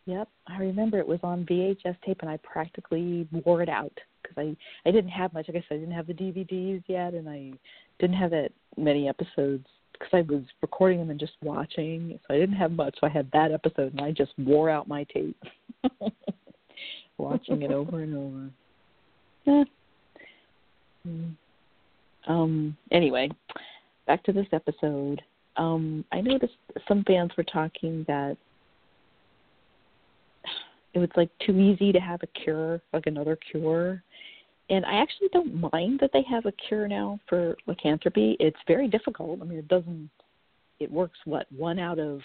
Yep, 0.07 0.27
I 0.47 0.57
remember 0.59 0.99
it 0.99 1.07
was 1.07 1.21
on 1.23 1.45
VHS 1.45 1.97
tape, 2.05 2.19
and 2.23 2.31
I 2.31 2.39
practically 2.39 3.29
wore 3.45 3.61
it 3.61 3.69
out 3.69 3.93
because 4.23 4.39
I 4.39 4.89
I 4.89 4.91
didn't 4.91 5.11
have 5.11 5.35
much. 5.35 5.49
Like 5.49 5.57
I 5.57 5.59
guess 5.59 5.69
I 5.71 5.75
didn't 5.75 5.93
have 5.93 6.07
the 6.07 6.15
DVDs 6.15 6.83
yet, 6.87 7.13
and 7.13 7.29
I 7.29 7.53
didn't 8.01 8.17
have 8.17 8.31
that 8.31 8.53
many 8.77 9.07
episodes 9.07 9.67
because 9.99 10.13
I 10.13 10.33
was 10.33 10.43
recording 10.63 10.99
them 10.99 11.11
and 11.11 11.21
just 11.21 11.33
watching. 11.43 12.19
So 12.27 12.35
I 12.35 12.39
didn't 12.39 12.57
have 12.57 12.73
much. 12.73 12.97
So 13.01 13.07
I 13.07 13.11
had 13.11 13.31
that 13.33 13.53
episode, 13.53 13.93
and 13.93 14.01
I 14.01 14.13
just 14.13 14.33
wore 14.39 14.71
out 14.71 14.89
my 14.89 15.05
tape, 15.05 15.37
watching 17.19 17.63
it 17.63 17.71
over 17.71 18.03
and 18.03 18.15
over. 18.17 18.51
Yeah. 19.45 19.65
Mm. 21.07 21.35
Um. 22.27 22.77
Anyway, 22.91 23.31
back 24.07 24.23
to 24.25 24.33
this 24.33 24.47
episode. 24.53 25.23
Um, 25.57 26.05
I 26.13 26.21
noticed 26.21 26.55
some 26.87 27.03
fans 27.05 27.33
were 27.37 27.45
talking 27.45 28.05
that 28.07 28.37
it 30.95 30.99
was 30.99 31.11
like 31.17 31.31
too 31.45 31.59
easy 31.59 31.93
to 31.93 32.01
have 32.01 32.23
a 32.23 32.27
cure, 32.29 32.81
like 32.93 33.07
another 33.07 33.37
cure. 33.51 34.03
And 34.71 34.85
I 34.85 34.97
actually 34.97 35.29
don't 35.33 35.73
mind 35.73 35.99
that 36.01 36.11
they 36.13 36.23
have 36.29 36.47
a 36.47 36.53
cure 36.53 36.87
now 36.89 37.19
for 37.29 37.57
lycanthropy. 37.67 38.37
It's 38.39 38.59
very 38.67 38.87
difficult. 38.87 39.41
I 39.41 39.45
mean, 39.45 39.59
it 39.59 39.69
doesn't. 39.69 40.11
It 40.79 40.91
works 40.91 41.19
what 41.25 41.47
one 41.51 41.79
out 41.79 41.99
of 41.99 42.21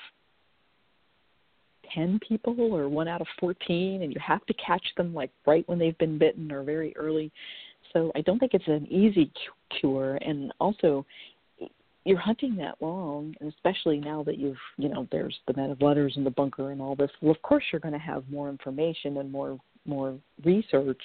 ten 1.94 2.20
people 2.28 2.56
or 2.60 2.90
one 2.90 3.08
out 3.08 3.22
of 3.22 3.28
fourteen, 3.40 4.02
and 4.04 4.14
you 4.14 4.20
have 4.20 4.46
to 4.46 4.54
catch 4.56 4.86
them 4.98 5.14
like 5.14 5.32
right 5.46 5.68
when 5.68 5.80
they've 5.80 5.98
been 5.98 6.18
bitten 6.18 6.52
or 6.52 6.64
very 6.64 6.96
early. 6.98 7.32
So 7.94 8.12
I 8.16 8.22
don't 8.22 8.40
think 8.40 8.54
it's 8.54 8.68
an 8.68 8.88
easy 8.92 9.32
cure, 9.80 10.18
and 10.18 10.52
also 10.60 11.06
you're 12.06 12.20
hunting 12.20 12.56
that 12.58 12.76
long, 12.82 13.34
and 13.40 13.54
especially 13.54 13.98
now 13.98 14.24
that 14.24 14.38
you've, 14.38 14.58
you 14.78 14.90
know, 14.90 15.08
there's 15.12 15.38
the 15.48 15.54
men 15.56 15.72
of 15.72 15.82
letters 15.82 16.14
and 16.18 16.26
the 16.26 16.32
bunker 16.32 16.72
and 16.72 16.82
all 16.82 16.96
this. 16.96 17.12
Well, 17.22 17.32
of 17.32 17.42
course, 17.42 17.64
you're 17.72 17.80
going 17.80 17.94
to 17.94 18.00
have 18.00 18.30
more 18.30 18.50
information 18.50 19.18
and 19.18 19.32
more 19.32 19.58
more 19.86 20.18
research. 20.44 21.02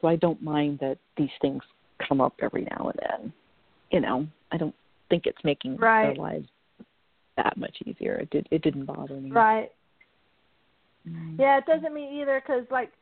So 0.00 0.08
I 0.08 0.16
don't 0.16 0.42
mind 0.42 0.78
that 0.80 0.98
these 1.16 1.30
things 1.40 1.62
come 2.06 2.20
up 2.20 2.34
every 2.40 2.62
now 2.62 2.90
and 2.92 3.00
then. 3.08 3.32
You 3.90 4.00
know, 4.00 4.26
I 4.50 4.56
don't 4.56 4.74
think 5.10 5.26
it's 5.26 5.42
making 5.44 5.76
Right. 5.76 6.06
our 6.06 6.14
lives 6.14 6.48
that 7.36 7.56
much 7.56 7.76
easier. 7.84 8.14
It 8.16 8.30
did. 8.30 8.48
It 8.50 8.62
didn't 8.62 8.86
bother 8.86 9.14
me. 9.14 9.30
Right. 9.30 9.70
Mm. 11.08 11.38
Yeah, 11.38 11.58
it 11.58 11.66
doesn't 11.66 11.92
mean 11.92 12.20
either 12.20 12.40
because 12.40 12.64
like 12.70 12.92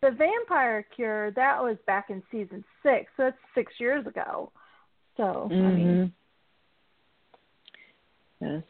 the 0.00 0.10
vampire 0.10 0.84
cure 0.94 1.30
that 1.32 1.62
was 1.62 1.76
back 1.86 2.10
in 2.10 2.22
season 2.30 2.64
six, 2.82 3.10
so 3.16 3.24
that's 3.24 3.36
six 3.54 3.72
years 3.78 4.06
ago. 4.06 4.52
So 5.16 5.48
I 5.50 5.54
mean, 5.54 5.86
Mhm. 5.86 6.12
Yes. 8.40 8.62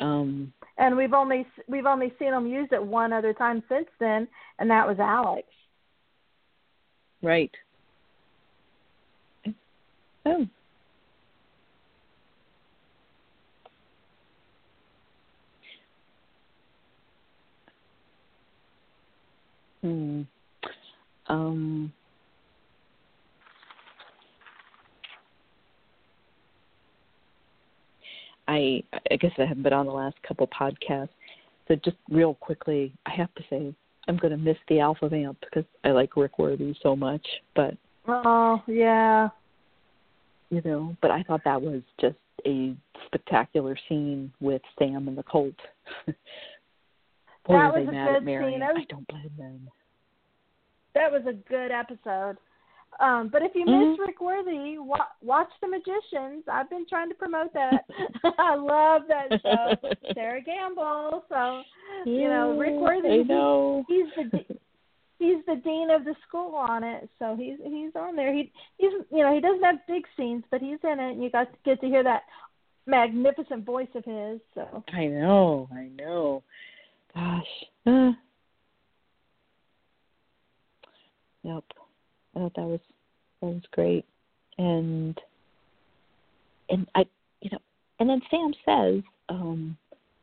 Um. 0.00 0.52
and 0.78 0.96
we've 0.96 1.14
only 1.14 1.46
we've 1.68 1.86
only 1.86 2.12
seen 2.18 2.32
them 2.32 2.46
use 2.46 2.68
it 2.72 2.82
one 2.82 3.12
other 3.12 3.32
time 3.32 3.62
since 3.68 3.88
then, 3.98 4.28
and 4.58 4.70
that 4.70 4.86
was 4.86 4.98
Alex. 4.98 5.48
Right. 7.22 7.50
Oh. 10.24 10.46
Hmm. 19.82 20.22
Um. 21.28 21.92
I 28.48 28.82
I 29.10 29.16
guess 29.16 29.32
I 29.38 29.44
haven't 29.44 29.62
been 29.62 29.72
on 29.72 29.86
the 29.86 29.92
last 29.92 30.16
couple 30.22 30.46
podcasts. 30.48 31.08
So 31.68 31.74
just 31.84 31.96
real 32.08 32.34
quickly, 32.34 32.92
I 33.06 33.10
have 33.10 33.34
to 33.34 33.42
say 33.50 33.74
I'm 34.08 34.16
going 34.16 34.30
to 34.30 34.36
miss 34.36 34.56
the 34.68 34.80
Alpha 34.80 35.08
Vamp 35.08 35.38
because 35.40 35.64
I 35.84 35.90
like 35.90 36.16
Rick 36.16 36.38
Worthy 36.38 36.74
so 36.82 36.94
much. 36.96 37.26
But 37.54 37.74
Oh 38.08 38.62
yeah, 38.68 39.28
you 40.50 40.62
know, 40.64 40.96
but 41.02 41.10
I 41.10 41.22
thought 41.24 41.40
that 41.44 41.60
was 41.60 41.82
just 42.00 42.16
a 42.46 42.74
spectacular 43.06 43.76
scene 43.88 44.32
with 44.40 44.62
Sam 44.78 45.08
and 45.08 45.18
the 45.18 45.24
Colt. 45.24 45.54
Boy, 46.06 46.12
That 47.48 47.74
was 47.74 47.82
they 47.84 47.88
a 47.88 47.92
mad 47.92 48.06
good 48.08 48.16
at 48.16 48.24
Mary. 48.24 48.52
scene. 48.52 48.60
Was- 48.60 48.76
I 48.78 48.84
don't 48.88 49.08
blame 49.08 49.30
them. 49.38 49.70
that 50.94 51.10
was 51.10 51.22
a 51.28 51.32
good 51.32 51.70
episode. 51.72 52.36
Um, 52.98 53.28
but 53.28 53.42
if 53.42 53.54
you 53.54 53.64
Mhm. 53.66 53.90
miss 53.90 53.98
Rick 53.98 54.20
Worthy, 54.20 54.78
wa- 54.78 55.06
watch 55.22 55.50
The 55.60 55.68
Magicians. 55.68 56.44
I've 56.48 56.70
been 56.70 56.86
trying 56.86 57.08
to 57.10 57.14
promote 57.14 57.52
that. 57.52 57.84
I 58.38 58.54
love 58.54 59.06
that 59.08 59.40
show. 59.42 59.74
Sera 60.14 60.40
Gamble. 60.40 61.24
So 61.28 61.62
you 62.04 62.28
know, 62.28 62.56
Rick 62.58 62.74
Worthy. 62.74 63.20
I 63.20 63.22
know. 63.22 63.84
He's 63.88 64.06
the 64.16 64.24
de- 64.24 64.58
he's 65.18 65.44
the 65.46 65.56
dean 65.56 65.90
of 65.90 66.04
the 66.04 66.14
school 66.26 66.54
on 66.54 66.84
it, 66.84 67.08
so 67.18 67.36
he's 67.36 67.58
he's 67.62 67.94
on 67.96 68.16
there. 68.16 68.32
He 68.32 68.50
he's 68.78 68.92
you 69.10 69.22
know 69.22 69.34
he 69.34 69.40
doesn't 69.40 69.62
have 69.62 69.86
big 69.86 70.06
scenes, 70.16 70.44
but 70.50 70.60
he's 70.60 70.78
in 70.82 70.98
it, 71.00 71.12
and 71.12 71.22
you 71.22 71.30
got 71.30 71.52
to 71.52 71.58
get 71.64 71.80
to 71.80 71.86
hear 71.86 72.02
that 72.02 72.22
magnificent 72.86 73.64
voice 73.64 73.88
of 73.94 74.04
his. 74.04 74.40
So 74.54 74.84
I 74.92 75.06
know. 75.06 75.68
I 75.72 75.88
know. 75.88 76.42
Gosh. 77.14 77.64
Uh. 77.86 78.12
Yep. 81.42 81.64
I 82.36 82.40
thought 82.40 82.54
that 82.54 82.66
was 82.66 82.80
that 83.40 83.46
was 83.46 83.62
great, 83.72 84.04
and 84.58 85.18
and 86.68 86.86
I 86.94 87.06
you 87.40 87.50
know 87.50 87.58
and 87.98 88.08
then 88.08 88.20
Sam 88.30 88.52
says 88.64 89.02
um 89.28 89.76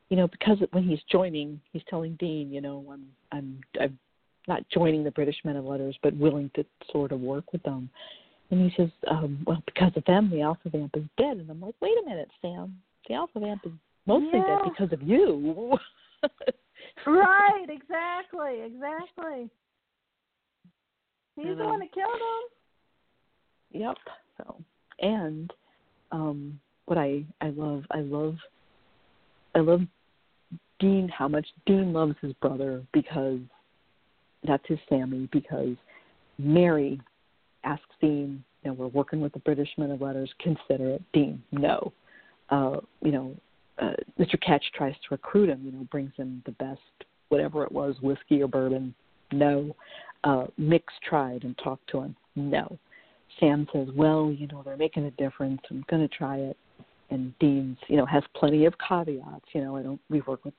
you 0.10 0.18
know 0.18 0.28
because 0.28 0.58
when 0.72 0.84
he's 0.84 1.00
joining 1.12 1.60
he's 1.72 1.82
telling 1.90 2.16
Dean 2.20 2.52
you 2.52 2.62
know 2.62 2.86
I'm 2.92 3.06
I'm 3.32 3.62
I'm 3.82 4.00
not 4.48 4.68
joining 4.70 5.04
the 5.04 5.12
British 5.12 5.38
Men 5.44 5.56
of 5.56 5.66
Letters 5.66 5.98
but 6.04 6.16
willing 6.16 6.52
to 6.56 6.66
sort 6.92 7.12
of 7.12 7.22
work 7.22 7.52
with 7.52 7.64
them. 7.64 7.90
And 8.52 8.70
he 8.70 8.76
says 8.78 8.92
um 9.10 9.44
well 9.48 9.64
because 9.66 9.92
of 9.96 10.06
them 10.06 10.30
the 10.30 10.42
Alpha 10.42 10.70
Vamp 10.70 10.96
is 10.96 11.04
dead. 11.18 11.38
And 11.38 11.50
I'm 11.50 11.62
like 11.62 11.76
wait 11.82 11.98
a 12.04 12.10
minute 12.10 12.30
Sam. 12.42 12.78
The 13.08 13.16
Alpha 13.16 13.40
Vamp 13.40 13.66
is 13.66 13.72
mostly 14.06 14.40
Yeah. 14.40 14.48
dead 14.48 14.60
because 14.64 14.94
of 14.94 15.02
you. 15.02 15.78
Right, 17.06 17.66
exactly, 17.70 18.62
exactly. 18.62 19.50
He's 21.36 21.58
the 21.58 21.66
one 21.66 21.80
that 21.80 21.92
killed 21.94 22.14
him. 22.14 23.82
Yep. 23.82 23.98
So 24.38 24.56
and 25.00 25.52
um 26.12 26.60
what 26.86 26.98
I 26.98 27.26
I 27.42 27.50
love 27.50 27.84
I 27.92 28.00
love 28.00 28.36
I 29.56 29.60
love 29.60 29.82
Dean 30.80 31.10
how 31.10 31.28
much 31.28 31.48
Dean 31.66 31.94
loves 31.94 32.16
his 32.22 32.34
brother 32.34 32.84
because 32.94 33.40
that's 34.46 34.64
his 34.68 34.80
Sammy 34.90 35.30
because 35.32 35.76
Mary 36.38 37.00
asks 37.64 37.86
Dean, 38.02 38.44
you 38.64 38.70
know, 38.70 38.74
we're 38.74 38.88
working 38.88 39.22
with 39.22 39.34
the 39.34 39.40
British 39.40 39.70
men 39.78 39.92
of 39.92 40.02
letters, 40.02 40.32
consider 40.40 40.90
it. 40.90 41.02
Dean, 41.14 41.42
no. 41.52 41.94
Uh, 42.50 42.78
you 43.02 43.12
know, 43.12 43.36
uh, 43.80 43.94
Mr. 44.20 44.40
Ketch 44.42 44.64
tries 44.76 44.94
to 44.94 45.08
recruit 45.12 45.50
him, 45.50 45.62
you 45.64 45.72
know, 45.72 45.88
brings 45.92 46.12
him 46.18 46.44
the 46.46 46.52
best 46.54 46.82
whatever 47.30 47.64
it 47.64 47.72
was, 47.72 47.96
whiskey 48.02 48.42
or 48.42 48.48
bourbon, 48.48 48.94
no. 49.32 49.76
Uh, 50.24 50.46
Mix 50.58 50.94
tried 51.08 51.44
and 51.44 51.58
talked 51.58 51.88
to 51.90 52.02
him, 52.02 52.16
no. 52.36 52.78
Sam 53.40 53.68
says, 53.74 53.88
"Well, 53.96 54.32
you 54.32 54.48
know, 54.48 54.62
they're 54.64 54.78
making 54.78 55.06
a 55.06 55.12
difference. 55.12 55.62
I'm 55.70 55.84
going 55.90 56.08
to 56.08 56.16
try 56.16 56.38
it." 56.38 56.58
And 57.10 57.38
Dean's, 57.40 57.78
you 57.88 57.98
know, 57.98 58.06
has 58.06 58.24
plenty 58.36 58.66
of 58.66 58.74
caveats. 58.88 59.46
You 59.54 59.62
know, 59.62 59.76
I 59.76 59.82
don't. 59.82 60.00
We 60.10 60.22
work 60.22 60.46
with 60.46 60.54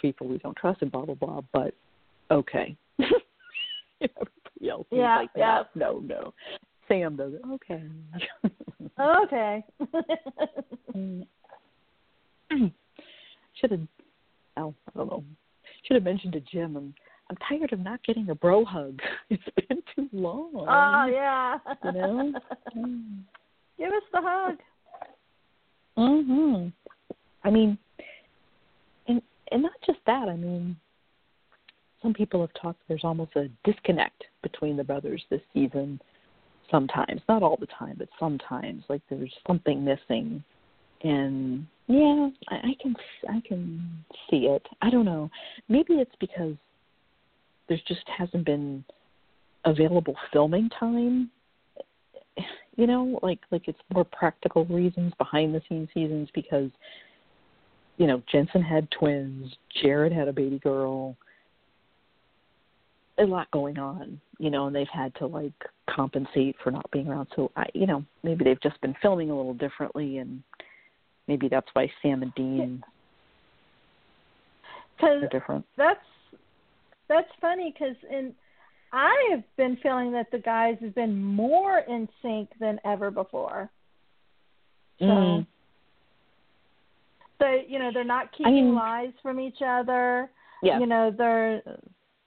people 0.00 0.26
we 0.28 0.38
don't 0.38 0.56
trust, 0.56 0.82
and 0.82 0.90
blah 0.92 1.04
blah 1.04 1.14
blah. 1.14 1.40
But 1.52 1.74
okay. 2.30 2.76
Everybody 4.00 4.70
else 4.70 4.86
Yeah, 4.90 5.18
like, 5.18 5.30
yeah. 5.36 5.64
no, 5.74 5.98
no, 5.98 6.22
no. 6.22 6.34
Sam 6.88 7.16
does 7.16 7.32
it. 7.34 7.42
Okay. 7.54 7.82
Okay. 8.98 9.64
Should 13.60 13.70
have. 13.70 13.80
Oh, 14.56 14.74
I 14.88 14.98
don't 14.98 15.08
know. 15.08 15.24
Should 15.84 15.94
have 15.94 16.04
mentioned 16.04 16.32
to 16.32 16.40
Jim. 16.40 16.76
I'm 16.76 16.94
I'm 17.30 17.36
tired 17.48 17.72
of 17.72 17.78
not 17.78 18.02
getting 18.02 18.28
a 18.28 18.34
bro 18.34 18.64
hug. 18.64 19.00
It's 19.30 19.42
been 19.68 19.80
too 19.94 20.08
long. 20.12 20.50
oh 20.54 21.06
yeah. 21.06 21.58
You 21.84 21.92
know. 21.92 22.32
Mm. 22.76 23.18
Give 23.78 23.88
us 23.88 24.02
the 24.12 24.20
hug. 24.20 24.56
Mhm. 25.96 26.72
I 27.44 27.50
mean, 27.50 27.78
and 29.06 29.22
and 29.52 29.62
not 29.62 29.72
just 29.86 30.00
that. 30.06 30.28
I 30.28 30.34
mean, 30.34 30.76
some 32.02 32.12
people 32.12 32.40
have 32.40 32.50
talked. 32.60 32.80
There's 32.88 33.04
almost 33.04 33.36
a 33.36 33.48
disconnect 33.64 34.24
between 34.42 34.76
the 34.76 34.84
brothers 34.84 35.22
this 35.30 35.40
season. 35.54 36.00
Sometimes, 36.68 37.20
not 37.28 37.42
all 37.44 37.56
the 37.56 37.66
time, 37.66 37.94
but 37.98 38.08
sometimes, 38.18 38.82
like 38.88 39.02
there's 39.08 39.32
something 39.46 39.84
missing. 39.84 40.42
And 41.02 41.66
yeah, 41.86 42.28
I, 42.48 42.56
I 42.56 42.74
can 42.82 42.96
I 43.28 43.40
can 43.46 44.04
see 44.28 44.46
it. 44.46 44.66
I 44.82 44.90
don't 44.90 45.04
know. 45.04 45.30
Maybe 45.68 45.94
it's 45.94 46.14
because 46.18 46.56
there 47.70 47.78
just 47.86 48.06
hasn't 48.18 48.44
been 48.44 48.84
available 49.64 50.16
filming 50.32 50.68
time 50.78 51.30
you 52.76 52.86
know 52.86 53.18
like 53.22 53.38
like 53.50 53.68
it's 53.68 53.78
more 53.94 54.04
practical 54.04 54.64
reasons 54.66 55.12
behind 55.18 55.54
the 55.54 55.62
scenes 55.68 55.88
seasons 55.94 56.28
because 56.34 56.70
you 57.96 58.06
know 58.06 58.22
jensen 58.30 58.60
had 58.62 58.88
twins 58.90 59.52
jared 59.80 60.12
had 60.12 60.28
a 60.28 60.32
baby 60.32 60.58
girl 60.58 61.16
a 63.18 63.24
lot 63.24 63.50
going 63.50 63.78
on 63.78 64.20
you 64.38 64.50
know 64.50 64.66
and 64.66 64.74
they've 64.74 64.86
had 64.92 65.14
to 65.14 65.26
like 65.26 65.52
compensate 65.88 66.56
for 66.62 66.70
not 66.70 66.88
being 66.90 67.06
around. 67.06 67.28
So 67.36 67.50
i 67.56 67.66
you 67.74 67.86
know 67.86 68.04
maybe 68.22 68.44
they've 68.44 68.60
just 68.62 68.80
been 68.80 68.96
filming 69.00 69.30
a 69.30 69.36
little 69.36 69.54
differently 69.54 70.18
and 70.18 70.42
maybe 71.28 71.48
that's 71.48 71.68
why 71.74 71.90
sam 72.02 72.22
and 72.22 72.34
dean 72.34 72.82
Because 74.96 75.22
are 75.22 75.28
different. 75.28 75.66
that's 75.76 76.00
that's 77.10 77.28
funny 77.40 77.74
because 77.76 77.96
in 78.10 78.32
I 78.92 79.14
have 79.32 79.44
been 79.56 79.76
feeling 79.82 80.10
that 80.12 80.30
the 80.32 80.38
guys 80.38 80.76
have 80.80 80.94
been 80.94 81.22
more 81.22 81.80
in 81.80 82.08
sync 82.22 82.48
than 82.58 82.80
ever 82.84 83.10
before. 83.10 83.70
So, 84.98 85.04
Mm. 85.06 85.46
so 87.40 87.46
you 87.68 87.78
know 87.78 87.90
they're 87.92 88.04
not 88.04 88.32
keeping 88.32 88.54
mean- 88.54 88.74
lies 88.74 89.12
from 89.22 89.38
each 89.40 89.60
other. 89.62 90.30
yeah 90.62 90.78
You 90.78 90.86
know 90.86 91.10
they're 91.10 91.62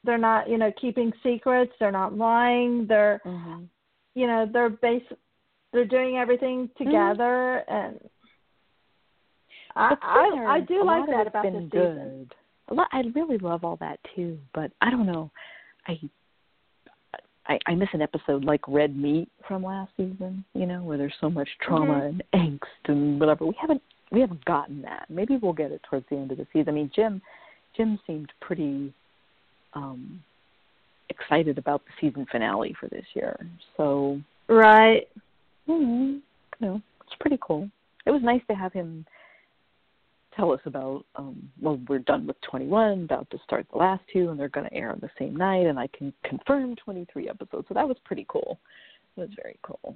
they're 0.04 0.18
not 0.32 0.50
you 0.50 0.58
know 0.58 0.72
keeping 0.74 1.12
secrets. 1.24 1.72
They're 1.80 1.92
not 2.02 2.18
lying. 2.18 2.86
They're 2.88 3.20
hmm 3.24 3.64
you 4.16 4.28
know 4.28 4.46
they're 4.46 4.70
base 4.70 5.04
they're 5.72 5.86
doing 5.86 6.18
everything 6.18 6.68
Mm-hmm. 6.68 6.84
together 6.84 7.64
and. 7.68 8.00
I, 9.76 9.96
I 10.04 10.46
I 10.56 10.60
do 10.60 10.84
like 10.86 11.08
that 11.10 11.26
about 11.26 11.44
this 11.52 11.64
good. 11.72 11.96
season. 11.98 12.30
A 12.70 12.74
lot, 12.74 12.88
I 12.92 13.02
really 13.14 13.38
love 13.38 13.64
all 13.64 13.76
that 13.78 14.00
too, 14.16 14.38
but 14.54 14.72
I 14.82 14.90
don't 14.90 15.06
know. 15.06 15.30
I 15.88 16.00
I, 17.46 17.60
I 17.68 17.76
miss 17.76 17.90
an 17.92 18.02
episode 18.02 18.46
like 18.46 18.62
Red 18.70 18.96
Meat 18.96 19.30
from 19.46 19.64
last 19.64 19.92
season, 19.98 20.46
you 20.54 20.66
know, 20.66 20.82
where 20.82 20.98
there's 20.98 21.14
so 21.20 21.30
much 21.30 21.50
trauma 21.62 21.94
Mhm. 21.96 22.08
and 22.08 22.24
angst 22.34 22.86
and 22.90 23.20
whatever. 23.20 23.46
We 23.46 23.56
haven't 23.60 23.82
we 24.12 24.22
haven't 24.22 24.46
gotten 24.46 24.82
that. 24.84 25.10
Maybe 25.10 25.38
we'll 25.38 25.54
get 25.54 25.72
it 25.72 25.82
towards 25.90 26.06
the 26.10 26.16
end 26.18 26.32
of 26.32 26.38
the 26.38 26.48
season. 26.54 26.70
I 26.70 26.72
mean, 26.72 26.92
Jim 26.96 27.22
Jim 27.76 28.00
seemed 28.08 28.32
pretty 28.40 28.94
um 29.74 30.24
excited 31.10 31.58
about 31.58 31.82
the 31.86 31.92
season 32.00 32.26
finale 32.32 32.74
for 32.80 32.88
this 32.88 33.06
year. 33.14 33.38
So 33.76 34.22
Right. 34.48 35.08
mm, 35.68 36.14
you 36.16 36.22
know, 36.62 36.82
it's 37.06 37.16
pretty 37.20 37.38
cool. 37.42 37.70
It 38.06 38.12
was 38.12 38.22
nice 38.24 38.42
to 38.48 38.56
have 38.56 38.72
him 38.72 39.06
tell 40.36 40.52
us 40.52 40.60
about 40.66 41.06
um 41.16 41.50
well 41.62 41.80
we're 41.88 42.00
done 42.00 42.26
with 42.28 42.40
21 42.50 43.04
about 43.04 43.30
to 43.30 43.38
start 43.44 43.66
the 43.72 43.78
last 43.78 44.02
two 44.12 44.30
and 44.30 44.40
they're 44.40 44.50
going 44.50 44.68
to 44.68 44.74
air 44.74 44.92
on 44.92 45.00
the 45.02 45.10
same 45.18 45.36
night 45.36 45.66
and 45.66 45.80
i 45.80 45.88
can 45.88 46.14
confirm 46.24 46.76
23 46.76 47.30
episodes. 47.30 47.66
So 47.68 47.74
that 47.74 47.88
was 47.88 47.98
pretty 48.04 48.26
cool. 48.30 48.60
It 49.16 49.22
was 49.22 49.30
very 49.42 49.60
cool. 49.62 49.96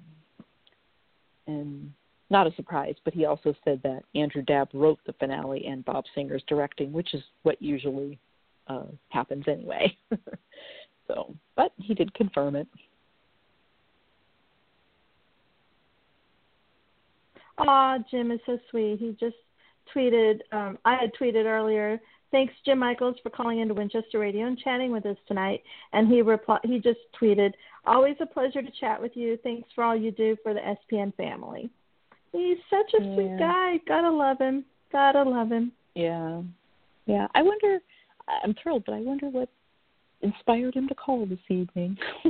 And 1.48 1.92
not 2.30 2.48
a 2.48 2.56
surprise 2.56 2.96
but 3.04 3.14
he 3.14 3.26
also 3.26 3.54
said 3.64 3.82
that 3.84 4.04
andrew 4.16 4.42
dabb 4.42 4.70
wrote 4.74 5.00
the 5.06 5.14
finale 5.14 5.66
and 5.66 5.86
bob 5.86 6.06
singer's 6.14 6.44
directing 6.48 6.92
which 6.92 7.14
is 7.14 7.24
what 7.44 7.62
usually 7.62 8.20
uh 8.68 8.86
happens 9.10 9.46
anyway. 9.48 9.96
So 11.08 11.34
but 11.56 11.72
he 11.78 11.94
did 11.94 12.14
confirm 12.14 12.56
it. 12.56 12.68
Aw, 17.60 17.98
Jim 18.12 18.32
is 18.32 18.40
so 18.46 18.60
sweet. 18.70 19.00
He 19.00 19.16
just 19.20 19.36
tweeted, 19.96 20.40
um, 20.52 20.78
I 20.86 20.96
had 20.96 21.12
tweeted 21.20 21.46
earlier, 21.46 22.00
thanks 22.32 22.54
Jim 22.66 22.80
Michaels 22.80 23.16
for 23.24 23.30
calling 23.30 23.60
into 23.60 23.74
Winchester 23.74 24.20
Radio 24.20 24.48
and 24.48 24.58
chatting 24.58 24.92
with 24.92 25.06
us 25.06 25.18
tonight. 25.28 25.64
And 25.94 26.08
he 26.08 26.22
replied, 26.22 26.62
he 26.64 26.80
just 26.80 27.00
tweeted, 27.20 27.54
always 27.86 28.16
a 28.20 28.26
pleasure 28.26 28.62
to 28.62 28.72
chat 28.80 29.02
with 29.02 29.16
you. 29.16 29.38
Thanks 29.44 29.70
for 29.74 29.84
all 29.84 29.96
you 29.96 30.12
do 30.12 30.36
for 30.44 30.54
the 30.54 30.60
SPN 30.92 31.16
family. 31.16 31.70
He's 32.32 32.58
such 32.70 32.94
a 33.00 33.04
sweet 33.16 33.40
guy. 33.40 33.78
Gotta 33.88 34.12
love 34.12 34.40
him. 34.40 34.66
Gotta 34.92 35.24
love 35.24 35.52
him. 35.52 35.72
Yeah. 35.96 36.42
Yeah. 37.06 37.28
I 37.34 37.42
wonder 37.42 37.80
I'm 38.44 38.54
thrilled, 38.62 38.84
but 38.86 38.94
I 38.94 39.00
wonder 39.00 39.28
what 39.30 39.50
inspired 40.22 40.76
him 40.76 40.88
to 40.88 40.96
call 40.96 41.26
this 41.26 41.40
evening. 41.50 41.98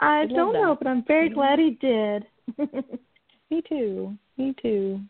I 0.00 0.22
I'd 0.22 0.30
don't 0.30 0.52
know, 0.52 0.70
that. 0.70 0.78
but 0.80 0.88
I'm 0.88 1.04
very 1.06 1.28
glad 1.28 1.58
he 1.58 1.70
did. 1.80 2.26
Me 3.50 3.62
too. 3.68 4.16
Me 4.36 4.54
too. 4.60 5.00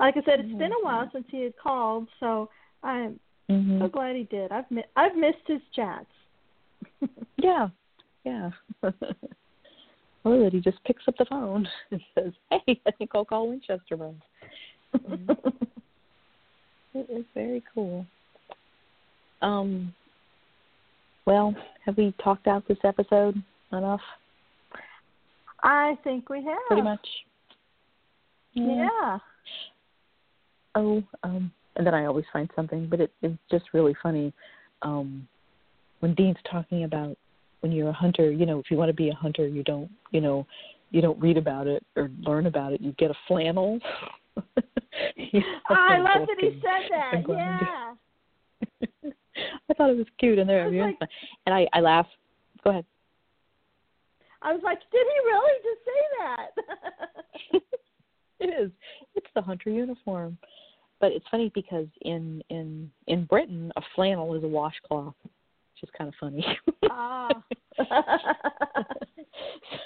Like 0.00 0.16
I 0.16 0.22
said, 0.24 0.40
it's 0.40 0.58
been 0.58 0.72
a 0.72 0.84
while 0.84 1.08
since 1.12 1.26
he 1.30 1.42
had 1.42 1.56
called, 1.56 2.08
so 2.20 2.48
I'm 2.82 3.18
hmm 3.48 3.80
so 3.80 3.88
glad 3.88 4.16
he 4.16 4.24
did. 4.24 4.52
I've 4.52 4.70
mi- 4.70 4.84
I've 4.96 5.16
missed 5.16 5.46
his 5.46 5.60
chats. 5.74 6.06
Yeah. 7.38 7.68
Yeah. 8.24 8.50
or 8.82 8.92
that 10.38 10.50
he 10.52 10.60
just 10.60 10.82
picks 10.84 11.04
up 11.06 11.16
the 11.18 11.24
phone 11.24 11.68
and 11.92 12.00
says, 12.14 12.32
Hey, 12.50 12.80
I 12.86 12.90
think 12.90 13.10
I'll 13.14 13.24
call 13.24 13.48
Winchester 13.48 13.96
Bros. 13.96 14.14
It 16.94 17.08
is 17.10 17.24
very 17.34 17.62
cool. 17.72 18.04
Um 19.40 19.94
well, 21.26 21.54
have 21.84 21.96
we 21.96 22.12
talked 22.22 22.46
out 22.48 22.66
this 22.66 22.78
episode 22.84 23.40
enough? 23.72 24.00
I 25.62 25.96
think 26.02 26.28
we 26.28 26.42
have. 26.44 26.56
Pretty 26.66 26.82
much. 26.82 27.06
Yeah. 28.54 29.18
Oh, 30.78 31.02
um, 31.22 31.50
and 31.76 31.86
then 31.86 31.94
I 31.94 32.06
always 32.06 32.24
find 32.32 32.48
something, 32.56 32.88
but 32.88 33.00
it, 33.00 33.12
it's 33.22 33.38
just 33.50 33.66
really 33.72 33.94
funny. 34.02 34.32
Um, 34.82 35.26
when 36.00 36.14
Dean's 36.14 36.36
talking 36.50 36.84
about 36.84 37.16
when 37.60 37.72
you're 37.72 37.88
a 37.88 37.92
hunter, 37.92 38.30
you 38.30 38.46
know, 38.46 38.58
if 38.58 38.70
you 38.70 38.76
want 38.76 38.88
to 38.88 38.94
be 38.94 39.08
a 39.08 39.14
hunter, 39.14 39.46
you 39.46 39.62
don't, 39.64 39.90
you 40.12 40.20
know, 40.20 40.46
you 40.90 41.02
don't 41.02 41.20
read 41.20 41.36
about 41.36 41.66
it 41.66 41.84
or 41.96 42.10
learn 42.22 42.46
about 42.46 42.72
it. 42.72 42.80
You 42.80 42.92
get 42.92 43.10
a 43.10 43.14
flannel. 43.26 43.78
You 45.16 45.40
know, 45.40 45.76
I 45.76 45.98
love 45.98 46.26
that 46.26 46.36
he 46.40 46.60
said 46.60 46.90
that. 46.90 47.24
Yeah. 47.28 47.94
I 49.70 49.74
thought 49.74 49.90
it 49.90 49.96
was 49.96 50.06
cute, 50.18 50.38
and 50.38 50.48
there, 50.48 50.66
I 50.66 50.70
like- 50.70 50.98
and 51.46 51.54
I, 51.54 51.68
I 51.72 51.80
laugh. 51.80 52.06
Go 52.64 52.70
ahead. 52.70 52.84
I 54.42 54.52
was 54.52 54.62
like, 54.64 54.78
did 54.90 55.06
he 55.06 55.18
really 55.26 55.52
just 55.62 55.84
say 55.84 56.02
that? 56.18 57.60
it 58.40 58.62
is. 58.64 58.70
It's 59.14 59.26
the 59.34 59.42
hunter 59.42 59.70
uniform. 59.70 60.38
But 61.00 61.12
it's 61.12 61.26
funny 61.30 61.50
because 61.54 61.86
in 62.02 62.42
in 62.50 62.90
in 63.06 63.24
Britain, 63.24 63.72
a 63.76 63.82
flannel 63.94 64.34
is 64.34 64.42
a 64.42 64.48
washcloth, 64.48 65.14
which 65.22 65.82
is 65.82 65.88
kind 65.96 66.08
of 66.08 66.14
funny. 66.18 66.44
ah. 66.90 67.28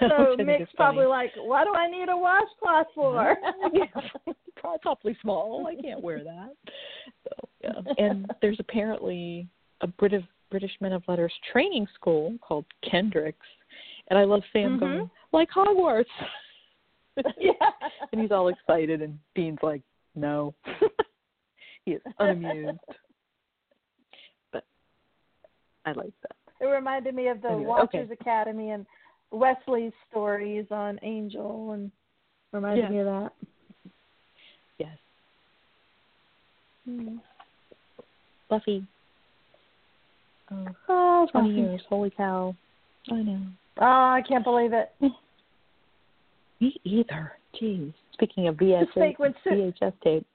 so 0.01 0.35
so 0.39 0.45
Mick's 0.45 0.71
probably 0.77 1.05
like, 1.07 1.33
what 1.37 1.65
do 1.65 1.75
I 1.75 1.89
need 1.91 2.09
a 2.09 2.17
washcloth 2.17 2.87
for? 2.95 3.37
yeah, 3.73 3.85
probably 4.57 5.17
small. 5.21 5.67
I 5.67 5.81
can't 5.81 6.03
wear 6.03 6.25
that. 6.25 6.55
So 7.25 7.49
yeah, 7.63 7.83
and 7.99 8.31
there's 8.41 8.59
apparently 8.61 9.47
a 9.83 9.87
British 9.87 10.25
British 10.51 10.73
Men 10.81 10.93
of 10.93 11.03
Letters 11.09 11.33
training 11.53 11.87
school 11.95 12.35
called 12.41 12.65
Kendricks, 12.89 13.47
and 14.09 14.19
I 14.19 14.25
love 14.25 14.43
Sam 14.53 14.77
Mhm. 14.77 14.81
going 14.81 15.11
like 15.33 15.51
Hogwarts. 15.51 16.05
yeah. 17.39 17.53
and 18.13 18.21
he's 18.23 18.31
all 18.31 18.49
excited, 18.49 19.03
and 19.03 19.19
Dean's 19.35 19.59
like, 19.63 19.83
"No." 20.15 20.55
he 21.85 21.93
is 21.93 22.03
unamused. 22.19 22.79
But 24.53 24.65
I 25.85 25.93
like 25.93 26.13
that. 26.23 26.37
It 26.61 26.67
reminded 26.67 27.15
me 27.15 27.29
of 27.29 27.43
the 27.43 27.49
Anyway, 27.49 27.65
Watchers 27.67 28.11
okay. 28.11 28.13
Academy 28.21 28.71
and 28.71 28.87
Wesley's 29.31 29.93
stories 30.11 30.67
on 30.71 30.99
Angel, 31.03 31.73
and 31.73 31.91
reminded 32.53 32.85
Yeah. 32.85 32.91
me 32.91 32.99
of 33.01 33.07
that. 33.07 33.33
Yes, 34.79 34.99
Mm. 36.89 37.21
Buffy. 38.49 38.87
Oh, 40.51 40.77
Oh, 40.89 41.27
20 41.31 41.49
Buffy. 41.51 41.61
years. 41.61 41.83
Holy 41.89 42.11
cow. 42.11 42.55
I 43.11 43.23
know. 43.23 43.41
Oh, 43.79 43.85
I 43.87 44.23
can't 44.27 44.45
believe 44.45 44.73
it. 44.73 44.93
Me 46.61 46.77
either. 46.85 47.39
Jeez. 47.55 47.95
Speaking 48.13 48.49
of 48.49 48.57
VHS, 48.57 48.95
think 48.95 49.19
when 49.19 49.35
VHS 49.47 49.93
tape. 50.03 50.27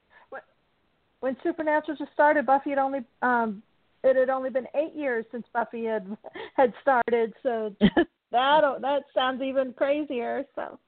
when 1.20 1.36
Supernatural 1.42 1.96
just 1.96 2.12
started, 2.12 2.46
Buffy 2.46 2.70
had 2.70 2.78
only 2.78 3.00
um 3.22 3.62
it 4.04 4.16
had 4.16 4.30
only 4.30 4.50
been 4.50 4.66
eight 4.74 4.94
years 4.94 5.24
since 5.30 5.46
Buffy 5.52 5.84
had 5.84 6.06
had 6.56 6.72
started, 6.82 7.32
so 7.42 7.74
that 7.80 8.62
that 8.80 9.02
sounds 9.14 9.42
even 9.42 9.72
crazier. 9.72 10.44
So 10.54 10.78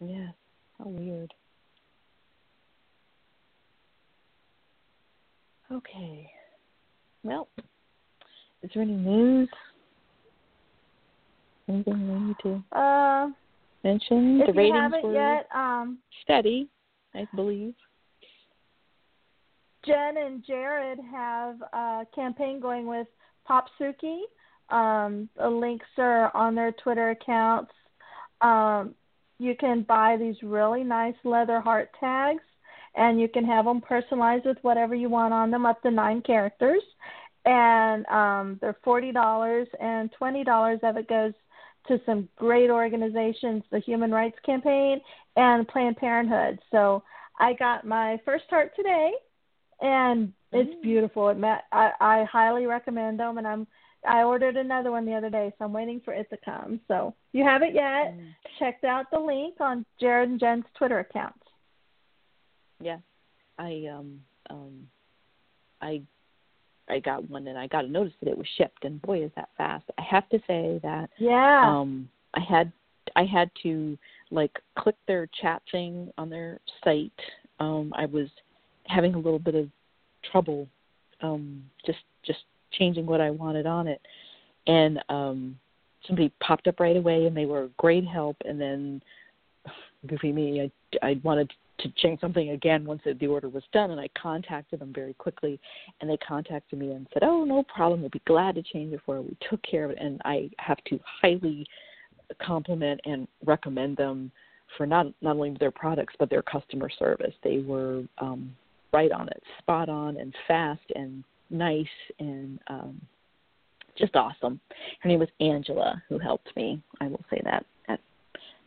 yes. 0.00 0.32
How 0.78 0.88
weird. 0.88 1.32
Okay. 5.72 6.30
Well, 7.22 7.48
is 8.62 8.70
there 8.74 8.82
any 8.82 8.92
news? 8.92 9.48
Anything 11.68 12.08
we 12.08 12.26
need 12.28 12.36
to 12.44 12.78
uh, 12.78 13.28
mention? 13.86 14.40
if 14.40 14.46
the 14.48 14.52
you 14.52 14.58
ratings 14.58 14.80
haven't 14.80 15.04
were 15.04 15.14
yet, 15.14 15.48
um, 15.54 15.98
steady, 16.22 16.68
I 17.14 17.26
believe. 17.34 17.74
Jen 19.84 20.16
and 20.16 20.44
Jared 20.44 20.98
have 21.12 21.56
a 21.72 22.06
campaign 22.14 22.58
going 22.60 22.86
with 22.86 23.06
Popsuki. 23.48 24.22
Um, 24.70 25.28
the 25.36 25.48
links 25.48 25.86
are 25.96 26.36
on 26.36 26.54
their 26.56 26.72
Twitter 26.72 27.10
accounts. 27.10 27.72
Um, 28.40 28.94
you 29.38 29.54
can 29.54 29.82
buy 29.82 30.16
these 30.18 30.36
really 30.42 30.82
nice 30.82 31.14
leather 31.24 31.60
heart 31.60 31.90
tags, 32.00 32.42
and 32.96 33.20
you 33.20 33.28
can 33.28 33.44
have 33.44 33.66
them 33.66 33.80
personalized 33.80 34.44
with 34.44 34.58
whatever 34.62 34.94
you 34.94 35.08
want 35.08 35.32
on 35.32 35.50
them, 35.50 35.66
up 35.66 35.80
to 35.82 35.90
nine 35.90 36.20
characters. 36.22 36.82
And 37.44 38.04
um, 38.06 38.58
they're 38.60 38.76
forty 38.82 39.12
dollars, 39.12 39.68
and 39.80 40.10
twenty 40.18 40.42
dollars 40.42 40.80
of 40.82 40.96
it 40.96 41.08
goes 41.08 41.32
to 41.88 42.00
some 42.06 42.28
great 42.36 42.70
organizations, 42.70 43.62
the 43.70 43.78
Human 43.80 44.10
Rights 44.10 44.38
Campaign 44.44 45.00
and 45.36 45.66
Planned 45.68 45.96
Parenthood. 45.96 46.58
So 46.70 47.02
I 47.38 47.52
got 47.54 47.86
my 47.86 48.18
first 48.24 48.44
heart 48.50 48.72
today, 48.76 49.12
and 49.80 50.32
it's 50.52 50.74
Mm. 50.74 50.82
beautiful. 50.82 51.28
It 51.28 51.36
met, 51.36 51.64
I, 51.72 51.92
I 52.00 52.24
highly 52.24 52.66
recommend 52.66 53.20
them, 53.20 53.38
and 53.38 53.46
I'm 53.46 53.66
I 54.04 54.22
ordered 54.22 54.56
another 54.56 54.92
one 54.92 55.04
the 55.04 55.14
other 55.14 55.30
day, 55.30 55.52
so 55.58 55.64
I'm 55.64 55.72
waiting 55.72 56.00
for 56.00 56.12
it 56.14 56.30
to 56.30 56.36
come. 56.44 56.80
So 56.86 57.08
if 57.32 57.38
you 57.38 57.44
haven't 57.44 57.74
yet, 57.74 58.14
Mm. 58.14 58.34
check 58.58 58.84
out 58.84 59.10
the 59.10 59.18
link 59.18 59.60
on 59.60 59.84
Jared 59.98 60.30
and 60.30 60.38
Jen's 60.38 60.64
Twitter 60.74 61.00
accounts. 61.00 61.44
Yeah, 62.80 62.98
I 63.58 63.86
um 63.86 64.24
um 64.48 64.88
I 65.80 66.02
I 66.88 66.98
got 67.00 67.28
one 67.28 67.46
and 67.48 67.58
I 67.58 67.66
got 67.66 67.84
a 67.84 67.88
notice 67.88 68.12
that 68.22 68.30
it 68.30 68.38
was 68.38 68.46
shipped 68.56 68.84
and 68.84 69.00
boy 69.02 69.24
is 69.24 69.30
that 69.36 69.48
fast. 69.56 69.84
I 69.98 70.02
have 70.02 70.28
to 70.30 70.38
say 70.46 70.80
that 70.82 71.10
Yeah. 71.18 71.62
um 71.68 72.08
I 72.34 72.40
had 72.40 72.72
I 73.14 73.24
had 73.24 73.50
to 73.62 73.96
like 74.30 74.58
click 74.78 74.96
their 75.06 75.28
chat 75.40 75.62
thing 75.70 76.12
on 76.18 76.30
their 76.30 76.58
site. 76.84 77.12
Um 77.60 77.92
I 77.96 78.06
was 78.06 78.28
having 78.86 79.14
a 79.14 79.18
little 79.18 79.38
bit 79.38 79.54
of 79.54 79.68
trouble 80.30 80.68
um 81.22 81.62
just 81.84 81.98
just 82.24 82.40
changing 82.72 83.06
what 83.06 83.20
I 83.20 83.30
wanted 83.30 83.66
on 83.66 83.86
it. 83.88 84.00
and 84.66 84.98
um, 85.08 85.58
somebody 86.06 86.30
popped 86.40 86.66
up 86.66 86.80
right 86.80 86.96
away, 86.96 87.26
and 87.26 87.36
they 87.36 87.46
were 87.46 87.68
great 87.78 88.06
help. 88.06 88.36
And 88.44 88.60
then, 88.60 89.02
goofy 90.06 90.32
me, 90.32 90.60
I 91.02 91.06
I 91.06 91.20
wanted 91.22 91.50
to 91.78 91.90
change 91.96 92.20
something 92.20 92.50
again 92.50 92.84
once 92.84 93.02
the 93.04 93.26
order 93.26 93.48
was 93.48 93.62
done, 93.72 93.90
and 93.90 94.00
I 94.00 94.08
contacted 94.20 94.80
them 94.80 94.92
very 94.94 95.14
quickly, 95.14 95.60
and 96.00 96.08
they 96.08 96.16
contacted 96.18 96.78
me 96.78 96.92
and 96.92 97.06
said, 97.12 97.22
"Oh, 97.22 97.44
no 97.44 97.62
problem. 97.62 98.00
We'll 98.00 98.10
be 98.10 98.22
glad 98.26 98.54
to 98.54 98.62
change 98.62 98.92
it 98.92 99.00
for 99.04 99.16
you." 99.16 99.22
We 99.22 99.36
took 99.48 99.62
care 99.62 99.84
of 99.84 99.90
it, 99.90 99.98
and 100.00 100.20
I 100.24 100.50
have 100.58 100.82
to 100.84 100.98
highly 101.04 101.66
compliment 102.40 103.00
and 103.04 103.28
recommend 103.44 103.96
them 103.96 104.30
for 104.76 104.86
not 104.86 105.06
not 105.20 105.36
only 105.36 105.56
their 105.58 105.70
products 105.70 106.14
but 106.18 106.30
their 106.30 106.42
customer 106.42 106.90
service. 106.90 107.34
They 107.42 107.58
were 107.58 108.04
um, 108.18 108.54
right 108.92 109.12
on 109.12 109.28
it, 109.28 109.42
spot 109.58 109.88
on, 109.88 110.16
and 110.16 110.34
fast 110.48 110.82
and 110.94 111.22
nice 111.50 111.86
and 112.18 112.58
um, 112.68 113.00
just 113.96 114.14
awesome. 114.16 114.60
Her 115.00 115.08
name 115.08 115.20
was 115.20 115.28
Angela, 115.40 116.02
who 116.08 116.18
helped 116.18 116.54
me. 116.56 116.82
I 117.00 117.06
will 117.08 117.24
say 117.30 117.40
that 117.44 117.64
at 117.88 118.00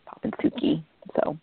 Pop 0.06 0.22
and 0.24 0.34
Suki. 0.38 0.84
So, 1.16 1.38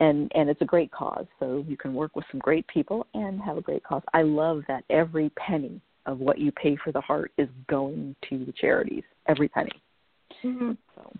and 0.00 0.32
and 0.34 0.50
it's 0.50 0.62
a 0.62 0.66
great 0.66 0.90
cause. 0.90 1.26
So 1.38 1.64
you 1.68 1.76
can 1.76 1.94
work 1.94 2.16
with 2.16 2.24
some 2.30 2.40
great 2.40 2.66
people 2.66 3.06
and 3.14 3.40
have 3.40 3.56
a 3.56 3.60
great 3.60 3.84
cause. 3.84 4.02
I 4.12 4.22
love 4.22 4.62
that 4.66 4.84
every 4.90 5.30
penny 5.30 5.80
of 6.06 6.18
what 6.18 6.38
you 6.38 6.50
pay 6.52 6.76
for 6.82 6.90
the 6.92 7.00
heart 7.00 7.30
is 7.38 7.48
going 7.68 8.16
to 8.28 8.44
the 8.44 8.52
charities. 8.52 9.04
Every 9.28 9.48
penny. 9.48 9.82
Mm-hmm. 10.42 10.72
So 10.96 11.12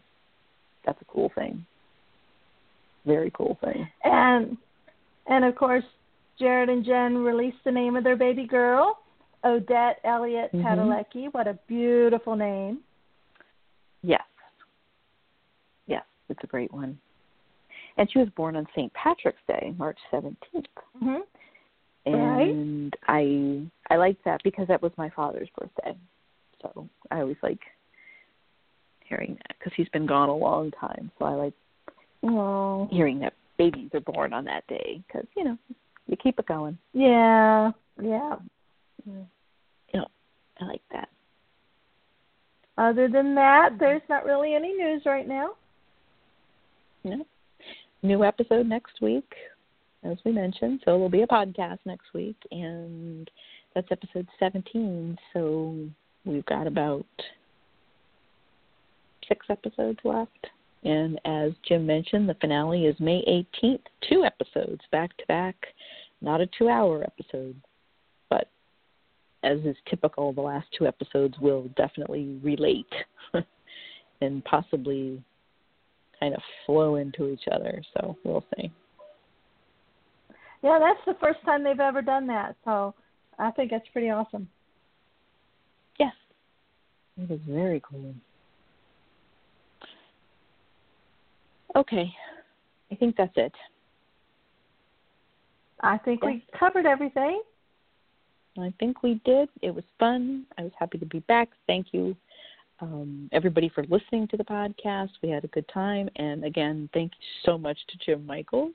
that's 0.85 1.01
a 1.01 1.05
cool 1.05 1.31
thing. 1.35 1.65
Very 3.07 3.31
cool 3.31 3.59
thing. 3.63 3.87
And 4.05 4.57
and 5.27 5.45
of 5.45 5.55
course, 5.55 5.85
Jared 6.39 6.71
and 6.71 6.85
Jen 6.85 7.19
released 7.19 7.59
the 7.65 7.71
name 7.71 7.97
of 7.97 8.05
their 8.05 8.17
baby 8.17 8.47
girl, 8.47 8.99
Odette 9.45 10.01
Elliott 10.05 10.51
Mhm. 10.53 10.65
Padalecki. 10.65 11.33
What 11.33 11.47
a 11.47 11.55
beautiful 11.67 12.35
name. 12.35 12.79
Yes. 14.03 14.23
Yes, 15.87 16.05
it's 16.31 16.43
a 16.43 16.47
great 16.47 16.73
one. 16.73 16.99
And 17.97 18.11
she 18.11 18.19
was 18.19 18.29
born 18.37 18.57
on 18.57 18.67
St. 18.75 18.93
Patrick's 18.95 19.43
Day, 19.47 19.75
March 19.79 19.99
17th. 20.13 20.37
hmm 20.99 21.17
Right. 22.07 22.51
And 22.51 22.97
I 23.09 23.63
I 23.91 23.97
like 23.97 24.17
that 24.25 24.41
because 24.43 24.67
that 24.69 24.81
was 24.81 24.91
my 24.97 25.11
father's 25.11 25.51
birthday. 25.57 25.95
So 26.63 26.89
I 27.11 27.21
always 27.21 27.37
like 27.43 27.61
hearing 29.05 29.37
that 29.37 29.57
because 29.59 29.73
he's 29.77 29.89
been 29.91 30.07
gone 30.07 30.29
a 30.29 30.37
long 30.37 30.71
time. 30.73 31.11
So 31.19 31.25
I 31.27 31.35
like 31.35 31.55
Oh. 32.23 32.89
hearing 32.91 33.19
that 33.21 33.35
babies 33.59 33.91
are 33.95 34.01
born 34.01 34.33
on 34.33 34.45
that 34.47 34.67
day 34.67 35.03
because 35.07 35.27
you 35.37 35.45
know 35.45 35.59
you 36.07 36.17
keep 36.17 36.39
it 36.39 36.47
going. 36.47 36.79
Yeah. 36.95 37.73
Yeah. 38.01 38.37
You 39.07 40.01
know, 40.01 40.07
I 40.61 40.65
like 40.65 40.83
that. 40.93 41.09
Other 42.79 43.09
than 43.09 43.35
that, 43.35 43.79
there's 43.79 44.03
not 44.09 44.25
really 44.25 44.55
any 44.55 44.73
news 44.73 45.03
right 45.05 45.29
now. 45.29 45.51
Know, 47.05 47.27
new 48.03 48.25
episode 48.25 48.67
next 48.67 49.01
week, 49.01 49.31
as 50.05 50.17
we 50.25 50.33
mentioned. 50.33 50.81
So 50.85 50.95
it 50.95 50.99
will 50.99 51.09
be 51.09 51.23
a 51.23 51.27
podcast 51.27 51.79
next 51.85 52.13
week, 52.15 52.37
and 52.51 53.31
that's 53.75 53.89
episode 53.91 54.27
17. 54.39 55.17
So 55.33 55.77
we've 56.25 56.47
got 56.47 56.67
about 56.67 57.07
six 59.29 59.47
episodes 59.49 59.99
left. 60.05 60.49
And 60.83 61.21
as 61.25 61.53
Jim 61.69 61.87
mentioned, 61.87 62.29
the 62.29 62.37
finale 62.41 62.87
is 62.87 62.99
May 63.01 63.23
18th, 63.63 63.83
two 64.09 64.25
episodes 64.25 64.81
back 64.91 65.15
to 65.19 65.27
back, 65.27 65.55
not 66.23 66.41
a 66.41 66.49
two 66.59 66.69
hour 66.69 67.05
episode. 67.05 67.55
But 68.31 68.49
as 69.43 69.59
is 69.61 69.77
typical, 69.89 70.33
the 70.33 70.41
last 70.41 70.69
two 70.77 70.87
episodes 70.87 71.35
will 71.39 71.69
definitely 71.77 72.39
relate 72.43 72.93
and 74.23 74.45
possibly 74.45 75.23
kind 76.21 76.35
of 76.35 76.43
flow 76.67 76.97
into 76.97 77.29
each 77.29 77.45
other. 77.51 77.83
So 77.95 78.17
we'll 78.25 78.45
see. 78.57 78.71
Yeah, 80.63 80.79
that's 80.79 81.01
the 81.07 81.15
first 81.25 81.41
time 81.45 81.65
they've 81.65 81.81
ever 81.81 82.03
done 82.03 82.27
that. 82.27 82.55
So 82.65 82.95
I 83.39 83.51
think 83.53 83.71
that's 83.71 83.89
pretty 83.93 84.11
awesome. 84.11 84.49
Yes, 85.99 86.13
it 87.17 87.31
is 87.31 87.41
very 87.49 87.83
cool. 87.89 88.15
Okay, 91.77 92.13
I 92.91 92.95
think 92.97 93.17
that's 93.17 93.33
it. 93.37 93.53
I 95.83 95.97
think 95.99 96.23
we 96.23 96.45
covered 96.59 96.85
everything. 96.85 97.41
I 98.59 98.73
think 98.79 99.03
we 99.03 99.21
did. 99.25 99.49
It 99.63 99.75
was 99.75 99.85
fun. 99.99 100.45
I 100.59 100.63
was 100.65 100.73
happy 100.79 100.99
to 100.99 101.07
be 101.07 101.21
back. 101.21 101.49
Thank 101.67 101.89
you, 101.93 102.15
um, 102.81 103.29
everybody, 103.33 103.69
for 103.69 103.85
listening 103.85 104.27
to 104.29 104.37
the 104.37 104.45
podcast. 104.45 105.11
We 105.23 105.29
had 105.29 105.45
a 105.45 105.49
good 105.49 105.69
time. 105.73 106.09
And 106.17 106.45
again, 106.45 106.89
thank 106.93 107.13
you 107.13 107.27
so 107.45 107.59
much 107.59 107.79
to 107.89 107.99
Jim 108.05 108.27
Michaels 108.27 108.75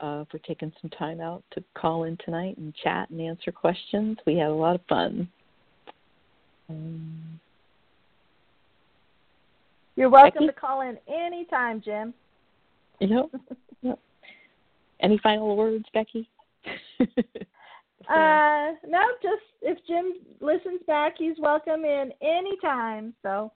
uh, 0.00 0.24
for 0.30 0.38
taking 0.38 0.72
some 0.80 0.90
time 0.90 1.20
out 1.20 1.42
to 1.52 1.62
call 1.74 2.04
in 2.04 2.16
tonight 2.24 2.56
and 2.58 2.74
chat 2.82 3.10
and 3.10 3.20
answer 3.20 3.52
questions. 3.52 4.18
We 4.26 4.36
had 4.36 4.48
a 4.48 4.54
lot 4.54 4.74
of 4.74 4.80
fun. 4.88 5.28
Um, 6.70 7.40
You're 9.96 10.10
welcome 10.10 10.46
Becky? 10.46 10.54
to 10.54 10.60
call 10.60 10.82
in 10.82 10.98
anytime, 11.08 11.82
Jim. 11.84 12.14
you 13.00 13.06
know, 13.08 13.30
yep. 13.82 13.98
any 15.00 15.18
final 15.18 15.56
words, 15.56 15.84
Becky? 15.92 16.28
Uh, 18.08 18.72
no, 18.86 19.00
just 19.22 19.42
if 19.60 19.78
Jim 19.86 20.14
listens 20.40 20.80
back, 20.86 21.14
he's 21.18 21.36
welcome 21.38 21.84
in 21.84 22.10
anytime. 22.22 23.12
So, 23.22 23.52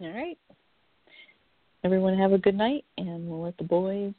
All 0.00 0.12
right. 0.12 0.38
Everyone 1.84 2.16
have 2.18 2.32
a 2.32 2.38
good 2.38 2.56
night, 2.56 2.84
and 2.98 3.28
we'll 3.28 3.42
let 3.42 3.56
the 3.58 3.64
boys 3.64 4.12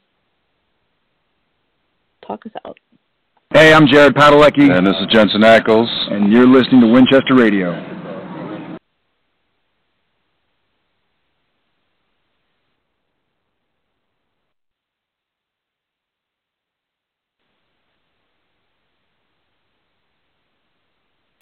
talk 2.26 2.46
us 2.46 2.52
out. 2.64 2.78
Hey, 3.52 3.72
I'm 3.74 3.86
Jared 3.86 4.14
Padalecki, 4.14 4.70
And 4.70 4.86
this 4.86 4.94
is 5.00 5.06
Jensen 5.12 5.40
Ackles. 5.42 5.88
and 6.12 6.32
you're 6.32 6.46
listening 6.46 6.80
to 6.82 6.86
Winchester 6.86 7.34
Radio. 7.34 7.97